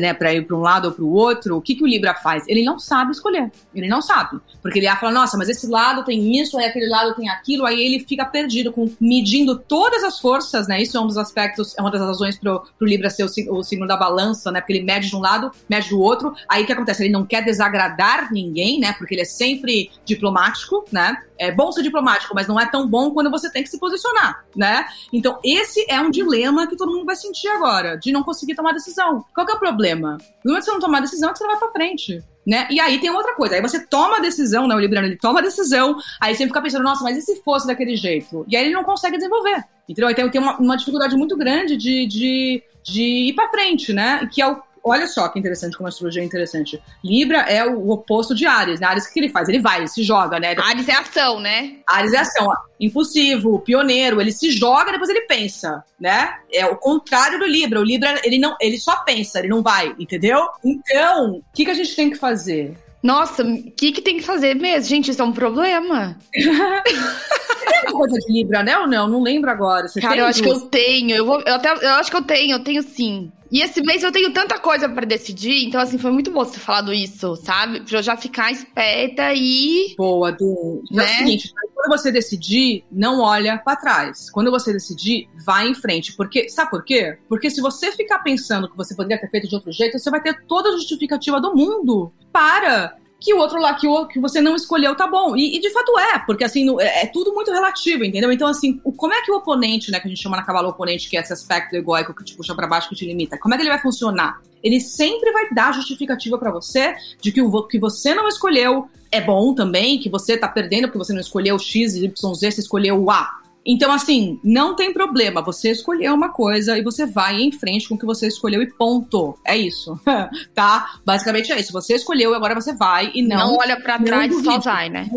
né, 0.00 0.12
pra 0.12 0.34
ir 0.34 0.46
para 0.46 0.56
um 0.56 0.60
lado 0.60 0.86
ou 0.86 0.92
para 0.92 1.04
o 1.04 1.12
outro. 1.12 1.56
O 1.56 1.60
que, 1.60 1.74
que 1.74 1.82
o 1.82 1.86
Libra 1.86 2.14
faz? 2.14 2.44
Ele 2.48 2.64
não 2.64 2.78
sabe 2.78 3.12
escolher. 3.12 3.50
Ele 3.74 3.88
não 3.88 4.02
sabe. 4.02 4.40
Porque 4.60 4.78
ele 4.78 4.86
ia 4.86 4.96
falar, 4.96 5.12
nossa, 5.12 5.38
mas 5.38 5.48
esse 5.48 5.66
lado 5.66 6.04
tem 6.04 6.40
isso, 6.40 6.58
aí 6.58 6.66
aquele 6.66 6.88
lado 6.88 7.14
tem 7.14 7.28
aquilo, 7.28 7.64
aí 7.64 7.80
ele 7.80 8.04
fica 8.04 8.24
perdido, 8.24 8.72
com 8.72 8.90
medindo 9.00 9.56
todas 9.56 10.02
as 10.02 10.18
forças, 10.18 10.66
né? 10.66 10.82
Isso 10.82 10.96
é 10.96 11.00
um 11.00 11.06
dos 11.06 11.16
aspectos, 11.16 11.76
é 11.78 11.80
uma 11.80 11.90
das 11.90 12.00
razões 12.00 12.36
pro, 12.36 12.62
pro 12.76 12.86
Libra 12.86 13.08
ser 13.08 13.24
o, 13.24 13.58
o 13.58 13.62
signo 13.62 13.86
da 13.86 13.96
balança, 13.96 14.50
né? 14.50 14.60
Porque 14.60 14.72
ele 14.72 14.84
mede 14.84 15.08
de 15.08 15.16
um 15.16 15.20
lado, 15.20 15.52
mede 15.68 15.90
do 15.90 16.00
outro. 16.00 16.34
Aí 16.48 16.64
o 16.64 16.66
que 16.66 16.72
acontece? 16.72 17.04
Ele 17.04 17.12
não 17.12 17.24
quer 17.24 17.44
desagradar 17.44 18.32
ninguém, 18.32 18.80
né? 18.80 18.92
Porque 18.94 19.14
ele 19.14 19.22
é 19.22 19.26
sempre 19.26 19.90
diplomático, 20.04 20.84
né? 20.90 21.16
É 21.38 21.52
bom 21.52 21.70
ser 21.70 21.82
diplomático, 21.82 22.34
mas 22.34 22.48
não 22.48 22.58
é 22.58 22.66
tão 22.66 22.88
bom 22.88 23.10
quando 23.12 23.30
você 23.30 23.50
tem 23.50 23.62
que 23.62 23.68
se 23.68 23.78
posicionar, 23.78 24.44
né? 24.54 24.86
Então, 25.12 25.35
esse 25.44 25.84
é 25.88 26.00
um 26.00 26.10
dilema 26.10 26.66
que 26.66 26.76
todo 26.76 26.92
mundo 26.92 27.04
vai 27.04 27.16
sentir 27.16 27.48
agora, 27.48 27.96
de 27.96 28.12
não 28.12 28.22
conseguir 28.22 28.54
tomar 28.54 28.72
decisão. 28.72 29.24
Qual 29.34 29.46
que 29.46 29.52
é 29.52 29.56
o 29.56 29.58
problema? 29.58 30.18
No 30.44 30.52
momento 30.52 30.64
que 30.64 30.70
você 30.70 30.72
não 30.72 30.80
tomar 30.80 31.00
decisão, 31.00 31.30
é 31.30 31.32
que 31.32 31.38
você 31.38 31.44
não 31.44 31.50
vai 31.50 31.60
pra 31.60 31.72
frente. 31.72 32.22
Né? 32.46 32.68
E 32.70 32.78
aí 32.78 33.00
tem 33.00 33.10
outra 33.10 33.34
coisa, 33.34 33.56
aí 33.56 33.60
você 33.60 33.84
toma 33.84 34.18
a 34.18 34.20
decisão, 34.20 34.68
né? 34.68 34.74
O 34.76 34.78
Libriano 34.78 35.08
ele 35.08 35.16
toma 35.16 35.40
a 35.40 35.42
decisão, 35.42 35.96
aí 36.20 36.32
você 36.32 36.46
fica 36.46 36.62
pensando, 36.62 36.84
nossa, 36.84 37.02
mas 37.02 37.18
e 37.18 37.22
se 37.22 37.42
fosse 37.42 37.66
daquele 37.66 37.96
jeito? 37.96 38.46
E 38.48 38.56
aí 38.56 38.66
ele 38.66 38.74
não 38.74 38.84
consegue 38.84 39.16
desenvolver. 39.16 39.64
Então 39.88 40.12
tem, 40.14 40.30
tem 40.30 40.40
uma, 40.40 40.56
uma 40.56 40.76
dificuldade 40.76 41.16
muito 41.16 41.36
grande 41.36 41.76
de, 41.76 42.06
de, 42.06 42.62
de 42.84 43.02
ir 43.02 43.32
para 43.34 43.50
frente, 43.50 43.92
né? 43.92 44.28
Que 44.32 44.40
é 44.40 44.46
o 44.46 44.62
olha 44.86 45.06
só 45.06 45.28
que 45.28 45.38
interessante 45.38 45.76
como 45.76 45.86
a 45.86 45.90
astrologia 45.90 46.22
é 46.22 46.24
interessante. 46.24 46.80
Libra 47.04 47.38
é 47.40 47.66
o 47.66 47.90
oposto 47.90 48.34
de 48.34 48.46
Ares, 48.46 48.80
né? 48.80 48.86
Ares, 48.86 49.06
o 49.06 49.12
que 49.12 49.18
ele 49.18 49.28
faz? 49.28 49.48
Ele 49.48 49.58
vai, 49.58 49.78
ele 49.78 49.88
se 49.88 50.02
joga, 50.02 50.38
né? 50.38 50.54
Ares 50.58 50.88
é 50.88 50.94
ação, 50.94 51.40
né? 51.40 51.76
Ares 51.86 52.12
é 52.12 52.18
ação. 52.18 52.46
Impulsivo, 52.78 53.58
pioneiro, 53.60 54.20
ele 54.20 54.32
se 54.32 54.50
joga, 54.50 54.92
depois 54.92 55.10
ele 55.10 55.22
pensa, 55.22 55.82
né? 55.98 56.34
É 56.52 56.64
o 56.66 56.76
contrário 56.76 57.38
do 57.38 57.46
Libra. 57.46 57.80
O 57.80 57.84
Libra, 57.84 58.20
ele 58.24 58.38
não, 58.38 58.56
ele 58.60 58.78
só 58.78 58.96
pensa, 59.02 59.40
ele 59.40 59.48
não 59.48 59.62
vai, 59.62 59.94
entendeu? 59.98 60.48
Então, 60.64 61.36
o 61.36 61.44
que, 61.54 61.64
que 61.64 61.70
a 61.70 61.74
gente 61.74 61.96
tem 61.96 62.10
que 62.10 62.16
fazer? 62.16 62.76
Nossa, 63.06 63.44
o 63.44 63.70
que, 63.70 63.92
que 63.92 64.02
tem 64.02 64.16
que 64.16 64.24
fazer 64.24 64.56
mesmo? 64.56 64.88
Gente, 64.88 65.12
isso 65.12 65.22
é 65.22 65.24
um 65.24 65.30
problema. 65.30 66.18
tem 66.34 67.78
alguma 67.86 68.08
coisa 68.08 68.18
de 68.18 68.32
Libra, 68.32 68.64
né? 68.64 68.76
Ou 68.76 68.88
não? 68.88 69.06
Não 69.06 69.22
lembro 69.22 69.48
agora. 69.48 69.86
Você 69.86 70.00
Cara, 70.00 70.16
eu 70.16 70.26
acho 70.26 70.42
duas? 70.42 70.58
que 70.58 70.64
eu 70.64 70.68
tenho. 70.68 71.14
Eu, 71.14 71.24
vou, 71.24 71.40
eu, 71.40 71.54
até, 71.54 71.70
eu 71.70 71.94
acho 71.94 72.10
que 72.10 72.16
eu 72.16 72.22
tenho, 72.22 72.56
eu 72.56 72.64
tenho 72.64 72.82
sim. 72.82 73.30
E 73.50 73.62
esse 73.62 73.80
mês 73.80 74.02
eu 74.02 74.10
tenho 74.10 74.32
tanta 74.32 74.58
coisa 74.58 74.88
para 74.88 75.06
decidir, 75.06 75.64
então 75.66 75.80
assim, 75.80 75.98
foi 75.98 76.10
muito 76.10 76.32
bom 76.32 76.44
você 76.44 76.54
ter 76.54 76.60
falado 76.60 76.92
isso, 76.92 77.36
sabe? 77.36 77.80
Pra 77.80 77.98
eu 77.98 78.02
já 78.02 78.16
ficar 78.16 78.50
esperta 78.50 79.32
e. 79.32 79.94
Boa, 79.96 80.32
Du. 80.32 80.82
Né? 80.90 81.04
É 81.04 81.06
o 81.06 81.18
seguinte, 81.18 81.52
quando 81.72 81.88
você 81.88 82.10
decidir, 82.10 82.84
não 82.90 83.20
olha 83.20 83.56
para 83.56 83.76
trás. 83.76 84.28
Quando 84.30 84.50
você 84.50 84.72
decidir, 84.72 85.28
vai 85.44 85.68
em 85.68 85.74
frente. 85.74 86.16
Porque, 86.16 86.48
sabe 86.48 86.70
por 86.70 86.84
quê? 86.84 87.16
Porque 87.28 87.48
se 87.48 87.60
você 87.60 87.92
ficar 87.92 88.18
pensando 88.18 88.68
que 88.68 88.76
você 88.76 88.96
poderia 88.96 89.20
ter 89.20 89.30
feito 89.30 89.48
de 89.48 89.54
outro 89.54 89.70
jeito, 89.70 89.96
você 89.96 90.10
vai 90.10 90.20
ter 90.20 90.42
toda 90.48 90.70
a 90.70 90.72
justificativa 90.72 91.40
do 91.40 91.54
mundo 91.54 92.12
para 92.36 92.98
que 93.18 93.32
o 93.32 93.38
outro 93.38 93.58
lá 93.58 93.72
que, 93.72 93.88
o, 93.88 94.06
que 94.06 94.20
você 94.20 94.42
não 94.42 94.54
escolheu 94.54 94.94
tá 94.94 95.06
bom. 95.06 95.34
E, 95.34 95.56
e 95.56 95.58
de 95.58 95.70
fato 95.70 95.98
é, 95.98 96.18
porque 96.18 96.44
assim, 96.44 96.66
no, 96.66 96.78
é, 96.78 97.04
é, 97.04 97.06
tudo 97.06 97.32
muito 97.32 97.50
relativo, 97.50 98.04
entendeu? 98.04 98.30
Então, 98.30 98.46
assim, 98.46 98.78
o, 98.84 98.92
como 98.92 99.14
é 99.14 99.22
que 99.22 99.32
o 99.32 99.36
oponente, 99.36 99.90
né, 99.90 99.98
que 99.98 100.06
a 100.06 100.10
gente 100.10 100.22
chama 100.22 100.36
na 100.36 100.42
cavalo 100.42 100.68
oponente, 100.68 101.08
que 101.08 101.16
é 101.16 101.20
esse 101.20 101.32
aspecto 101.32 101.74
egóico 101.74 102.14
que 102.14 102.22
te 102.22 102.36
puxa 102.36 102.54
para 102.54 102.66
baixo, 102.66 102.90
que 102.90 102.94
te 102.94 103.06
limita, 103.06 103.38
como 103.38 103.54
é 103.54 103.56
que 103.56 103.62
ele 103.62 103.70
vai 103.70 103.80
funcionar? 103.80 104.42
Ele 104.62 104.78
sempre 104.80 105.32
vai 105.32 105.48
dar 105.50 105.72
justificativa 105.72 106.36
para 106.36 106.50
você 106.50 106.94
de 107.18 107.32
que 107.32 107.40
o 107.40 107.62
que 107.62 107.78
você 107.78 108.14
não 108.14 108.28
escolheu 108.28 108.86
é 109.10 109.20
bom 109.20 109.54
também, 109.54 109.98
que 109.98 110.10
você 110.10 110.36
tá 110.36 110.46
perdendo 110.46 110.88
porque 110.88 110.98
você 110.98 111.14
não 111.14 111.20
escolheu 111.20 111.58
X, 111.58 111.94
Y, 111.96 112.34
Z, 112.34 112.50
você 112.50 112.60
escolheu 112.60 113.02
o 113.02 113.10
A. 113.10 113.40
Então, 113.66 113.92
assim, 113.92 114.38
não 114.44 114.76
tem 114.76 114.92
problema. 114.92 115.42
Você 115.42 115.70
escolheu 115.70 116.14
uma 116.14 116.28
coisa 116.28 116.78
e 116.78 116.82
você 116.82 117.04
vai 117.04 117.40
em 117.40 117.50
frente 117.50 117.88
com 117.88 117.96
o 117.96 117.98
que 117.98 118.06
você 118.06 118.28
escolheu 118.28 118.62
e 118.62 118.72
ponto. 118.72 119.36
É 119.44 119.56
isso. 119.56 119.98
tá? 120.54 120.98
Basicamente 121.04 121.52
é 121.52 121.58
isso. 121.58 121.72
Você 121.72 121.94
escolheu 121.94 122.32
e 122.32 122.34
agora 122.36 122.54
você 122.54 122.74
vai 122.74 123.10
e 123.14 123.22
não. 123.22 123.52
Não 123.52 123.56
olha 123.56 123.80
para 123.80 123.98
trás 123.98 124.32
e 124.32 124.44
só 124.44 124.58
vai, 124.58 124.88
né? 124.88 125.08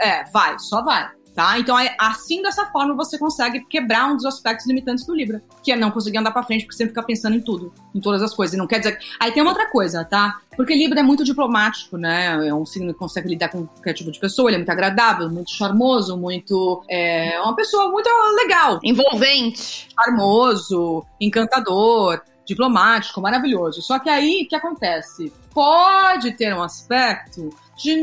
É, 0.00 0.24
vai, 0.30 0.58
só 0.58 0.82
vai. 0.82 1.17
Tá? 1.38 1.56
Então, 1.56 1.78
é, 1.78 1.94
assim, 2.00 2.42
dessa 2.42 2.66
forma, 2.66 2.96
você 2.96 3.16
consegue 3.16 3.60
quebrar 3.60 4.10
um 4.10 4.16
dos 4.16 4.24
aspectos 4.24 4.66
limitantes 4.66 5.06
do 5.06 5.14
Libra, 5.14 5.40
que 5.62 5.70
é 5.70 5.76
não 5.76 5.88
conseguir 5.88 6.18
andar 6.18 6.32
pra 6.32 6.42
frente 6.42 6.64
porque 6.64 6.76
você 6.76 6.88
fica 6.88 7.00
pensando 7.00 7.36
em 7.36 7.40
tudo, 7.40 7.72
em 7.94 8.00
todas 8.00 8.20
as 8.22 8.34
coisas. 8.34 8.54
E 8.54 8.56
não 8.56 8.66
quer 8.66 8.80
dizer. 8.80 8.98
Aí 9.20 9.30
tem 9.30 9.40
uma 9.40 9.52
outra 9.52 9.70
coisa, 9.70 10.04
tá? 10.04 10.40
Porque 10.56 10.74
Libra 10.74 10.98
é 10.98 11.02
muito 11.04 11.22
diplomático, 11.22 11.96
né? 11.96 12.44
É 12.44 12.52
um 12.52 12.66
signo 12.66 12.92
que 12.92 12.98
consegue 12.98 13.28
lidar 13.28 13.50
com 13.50 13.68
qualquer 13.68 13.92
tipo 13.92 14.10
de 14.10 14.18
pessoa, 14.18 14.48
ele 14.48 14.56
é 14.56 14.58
muito 14.58 14.70
agradável, 14.70 15.30
muito 15.30 15.52
charmoso, 15.52 16.16
muito. 16.16 16.82
É 16.90 17.40
uma 17.40 17.54
pessoa 17.54 17.88
muito 17.88 18.10
legal. 18.34 18.80
Envolvente. 18.82 19.90
Charmoso, 19.94 21.06
encantador 21.20 22.20
diplomático, 22.44 23.20
maravilhoso. 23.20 23.80
Só 23.80 24.00
que 24.00 24.10
aí 24.10 24.42
o 24.42 24.48
que 24.48 24.56
acontece? 24.56 25.32
Pode 25.54 26.32
ter 26.32 26.52
um 26.52 26.62
aspecto 26.62 27.50
de 27.78 27.96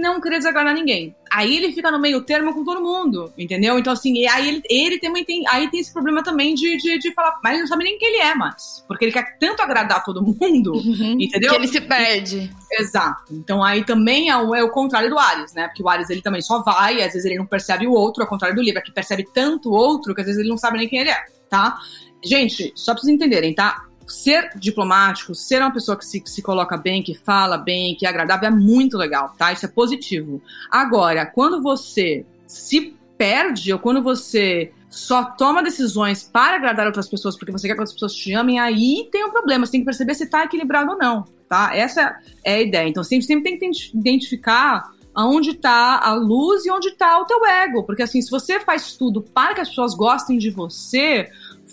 não 0.00 0.20
querer 0.20 0.38
desagradar 0.38 0.72
ninguém. 0.72 1.14
Aí 1.30 1.56
ele 1.56 1.72
fica 1.72 1.90
no 1.90 1.98
meio 1.98 2.22
termo 2.22 2.54
com 2.54 2.64
todo 2.64 2.80
mundo, 2.80 3.32
entendeu? 3.36 3.78
Então, 3.78 3.92
assim, 3.92 4.26
aí 4.28 4.48
ele, 4.48 4.62
ele 4.70 4.98
também 4.98 5.24
tem, 5.24 5.44
aí 5.48 5.68
tem 5.68 5.80
esse 5.80 5.92
problema 5.92 6.22
também 6.22 6.54
de, 6.54 6.76
de, 6.76 6.98
de 6.98 7.12
falar, 7.12 7.38
mas 7.42 7.52
ele 7.52 7.62
não 7.62 7.66
sabe 7.66 7.84
nem 7.84 7.98
quem 7.98 8.08
ele 8.08 8.22
é 8.22 8.34
mais. 8.34 8.84
Porque 8.86 9.04
ele 9.04 9.12
quer 9.12 9.36
tanto 9.38 9.60
agradar 9.60 10.04
todo 10.04 10.22
mundo, 10.22 10.74
uhum, 10.74 11.16
entendeu? 11.20 11.50
Que 11.50 11.56
ele 11.56 11.68
se 11.68 11.80
perde. 11.80 12.50
Exato. 12.72 13.34
Então 13.34 13.62
aí 13.62 13.84
também 13.84 14.30
é 14.30 14.36
o, 14.36 14.54
é 14.54 14.62
o 14.62 14.70
contrário 14.70 15.10
do 15.10 15.18
Ares, 15.18 15.52
né? 15.52 15.66
Porque 15.66 15.82
o 15.82 15.88
Ares 15.88 16.08
ele 16.08 16.22
também 16.22 16.40
só 16.40 16.62
vai, 16.62 17.02
às 17.02 17.12
vezes 17.12 17.24
ele 17.24 17.36
não 17.36 17.46
percebe 17.46 17.86
o 17.86 17.92
outro, 17.92 18.22
ao 18.22 18.28
contrário 18.28 18.56
do 18.56 18.62
Libra, 18.62 18.80
que 18.80 18.92
percebe 18.92 19.26
tanto 19.34 19.70
o 19.70 19.74
outro 19.74 20.14
que 20.14 20.20
às 20.20 20.26
vezes 20.26 20.40
ele 20.40 20.48
não 20.48 20.58
sabe 20.58 20.78
nem 20.78 20.88
quem 20.88 21.00
ele 21.00 21.10
é, 21.10 21.18
tá? 21.50 21.78
Gente, 22.24 22.72
só 22.76 22.92
pra 22.92 23.02
vocês 23.02 23.14
entenderem, 23.14 23.54
tá? 23.54 23.87
Ser 24.08 24.50
diplomático, 24.56 25.34
ser 25.34 25.60
uma 25.60 25.72
pessoa 25.72 25.96
que 25.96 26.04
se, 26.04 26.20
que 26.20 26.30
se 26.30 26.42
coloca 26.42 26.76
bem, 26.76 27.02
que 27.02 27.14
fala 27.14 27.56
bem, 27.58 27.94
que 27.94 28.06
é 28.06 28.08
agradável, 28.08 28.48
é 28.48 28.50
muito 28.50 28.96
legal, 28.96 29.34
tá? 29.36 29.52
Isso 29.52 29.66
é 29.66 29.68
positivo. 29.68 30.42
Agora, 30.70 31.26
quando 31.26 31.62
você 31.62 32.24
se 32.46 32.96
perde 33.16 33.72
ou 33.72 33.78
quando 33.78 34.02
você 34.02 34.72
só 34.88 35.24
toma 35.24 35.62
decisões 35.62 36.22
para 36.22 36.56
agradar 36.56 36.86
outras 36.86 37.08
pessoas 37.08 37.36
porque 37.36 37.52
você 37.52 37.68
quer 37.68 37.74
que 37.74 37.82
as 37.82 37.92
pessoas 37.92 38.14
te 38.14 38.32
amem, 38.32 38.58
aí 38.58 39.08
tem 39.12 39.24
um 39.24 39.30
problema. 39.30 39.66
Você 39.66 39.72
tem 39.72 39.80
que 39.80 39.86
perceber 39.86 40.14
se 40.14 40.24
está 40.24 40.44
equilibrado 40.44 40.92
ou 40.92 40.98
não, 40.98 41.24
tá? 41.48 41.76
Essa 41.76 42.18
é 42.44 42.54
a 42.54 42.60
ideia. 42.60 42.88
Então, 42.88 43.04
sempre, 43.04 43.26
sempre 43.26 43.58
tem 43.58 43.70
que 43.70 43.90
identificar 43.94 44.90
aonde 45.14 45.50
está 45.50 45.98
a 45.98 46.14
luz 46.14 46.64
e 46.64 46.70
onde 46.70 46.88
está 46.88 47.20
o 47.20 47.24
teu 47.24 47.44
ego. 47.44 47.82
Porque, 47.84 48.02
assim, 48.02 48.22
se 48.22 48.30
você 48.30 48.60
faz 48.60 48.96
tudo 48.96 49.20
para 49.20 49.54
que 49.54 49.60
as 49.60 49.68
pessoas 49.68 49.94
gostem 49.94 50.38
de 50.38 50.48
você, 50.48 51.28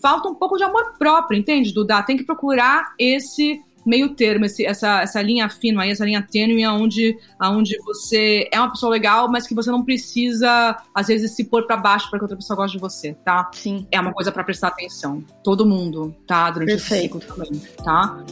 falta 0.05 0.29
um 0.29 0.35
pouco 0.35 0.55
de 0.55 0.63
amor 0.63 0.93
próprio, 0.99 1.35
entende, 1.35 1.73
Duda? 1.73 2.03
Tem 2.03 2.15
que 2.15 2.23
procurar 2.23 2.93
esse 2.99 3.59
meio 3.83 4.13
termo, 4.13 4.45
esse, 4.45 4.63
essa, 4.63 5.01
essa 5.01 5.19
linha 5.19 5.49
fina 5.49 5.81
aí, 5.81 5.89
essa 5.89 6.05
linha 6.05 6.21
tênue, 6.21 6.63
aonde, 6.63 7.17
aonde 7.39 7.75
você 7.83 8.47
é 8.51 8.59
uma 8.59 8.69
pessoa 8.69 8.91
legal, 8.91 9.27
mas 9.31 9.47
que 9.47 9.55
você 9.55 9.71
não 9.71 9.83
precisa, 9.83 10.77
às 10.93 11.07
vezes, 11.07 11.31
se 11.31 11.45
pôr 11.45 11.65
para 11.65 11.77
baixo 11.77 12.07
para 12.11 12.19
que 12.19 12.23
outra 12.23 12.37
pessoa 12.37 12.55
goste 12.55 12.77
de 12.77 12.81
você, 12.81 13.15
tá? 13.25 13.49
Sim. 13.51 13.87
É 13.91 13.99
uma 13.99 14.13
coisa 14.13 14.31
para 14.31 14.43
prestar 14.43 14.67
atenção. 14.67 15.23
Todo 15.43 15.65
mundo, 15.65 16.15
tá? 16.27 16.51
Durante 16.51 16.69
Perfeito. 16.69 17.17
esse 17.17 17.25
ciclo 17.25 17.35
também, 17.35 17.61
tá? 17.83 18.23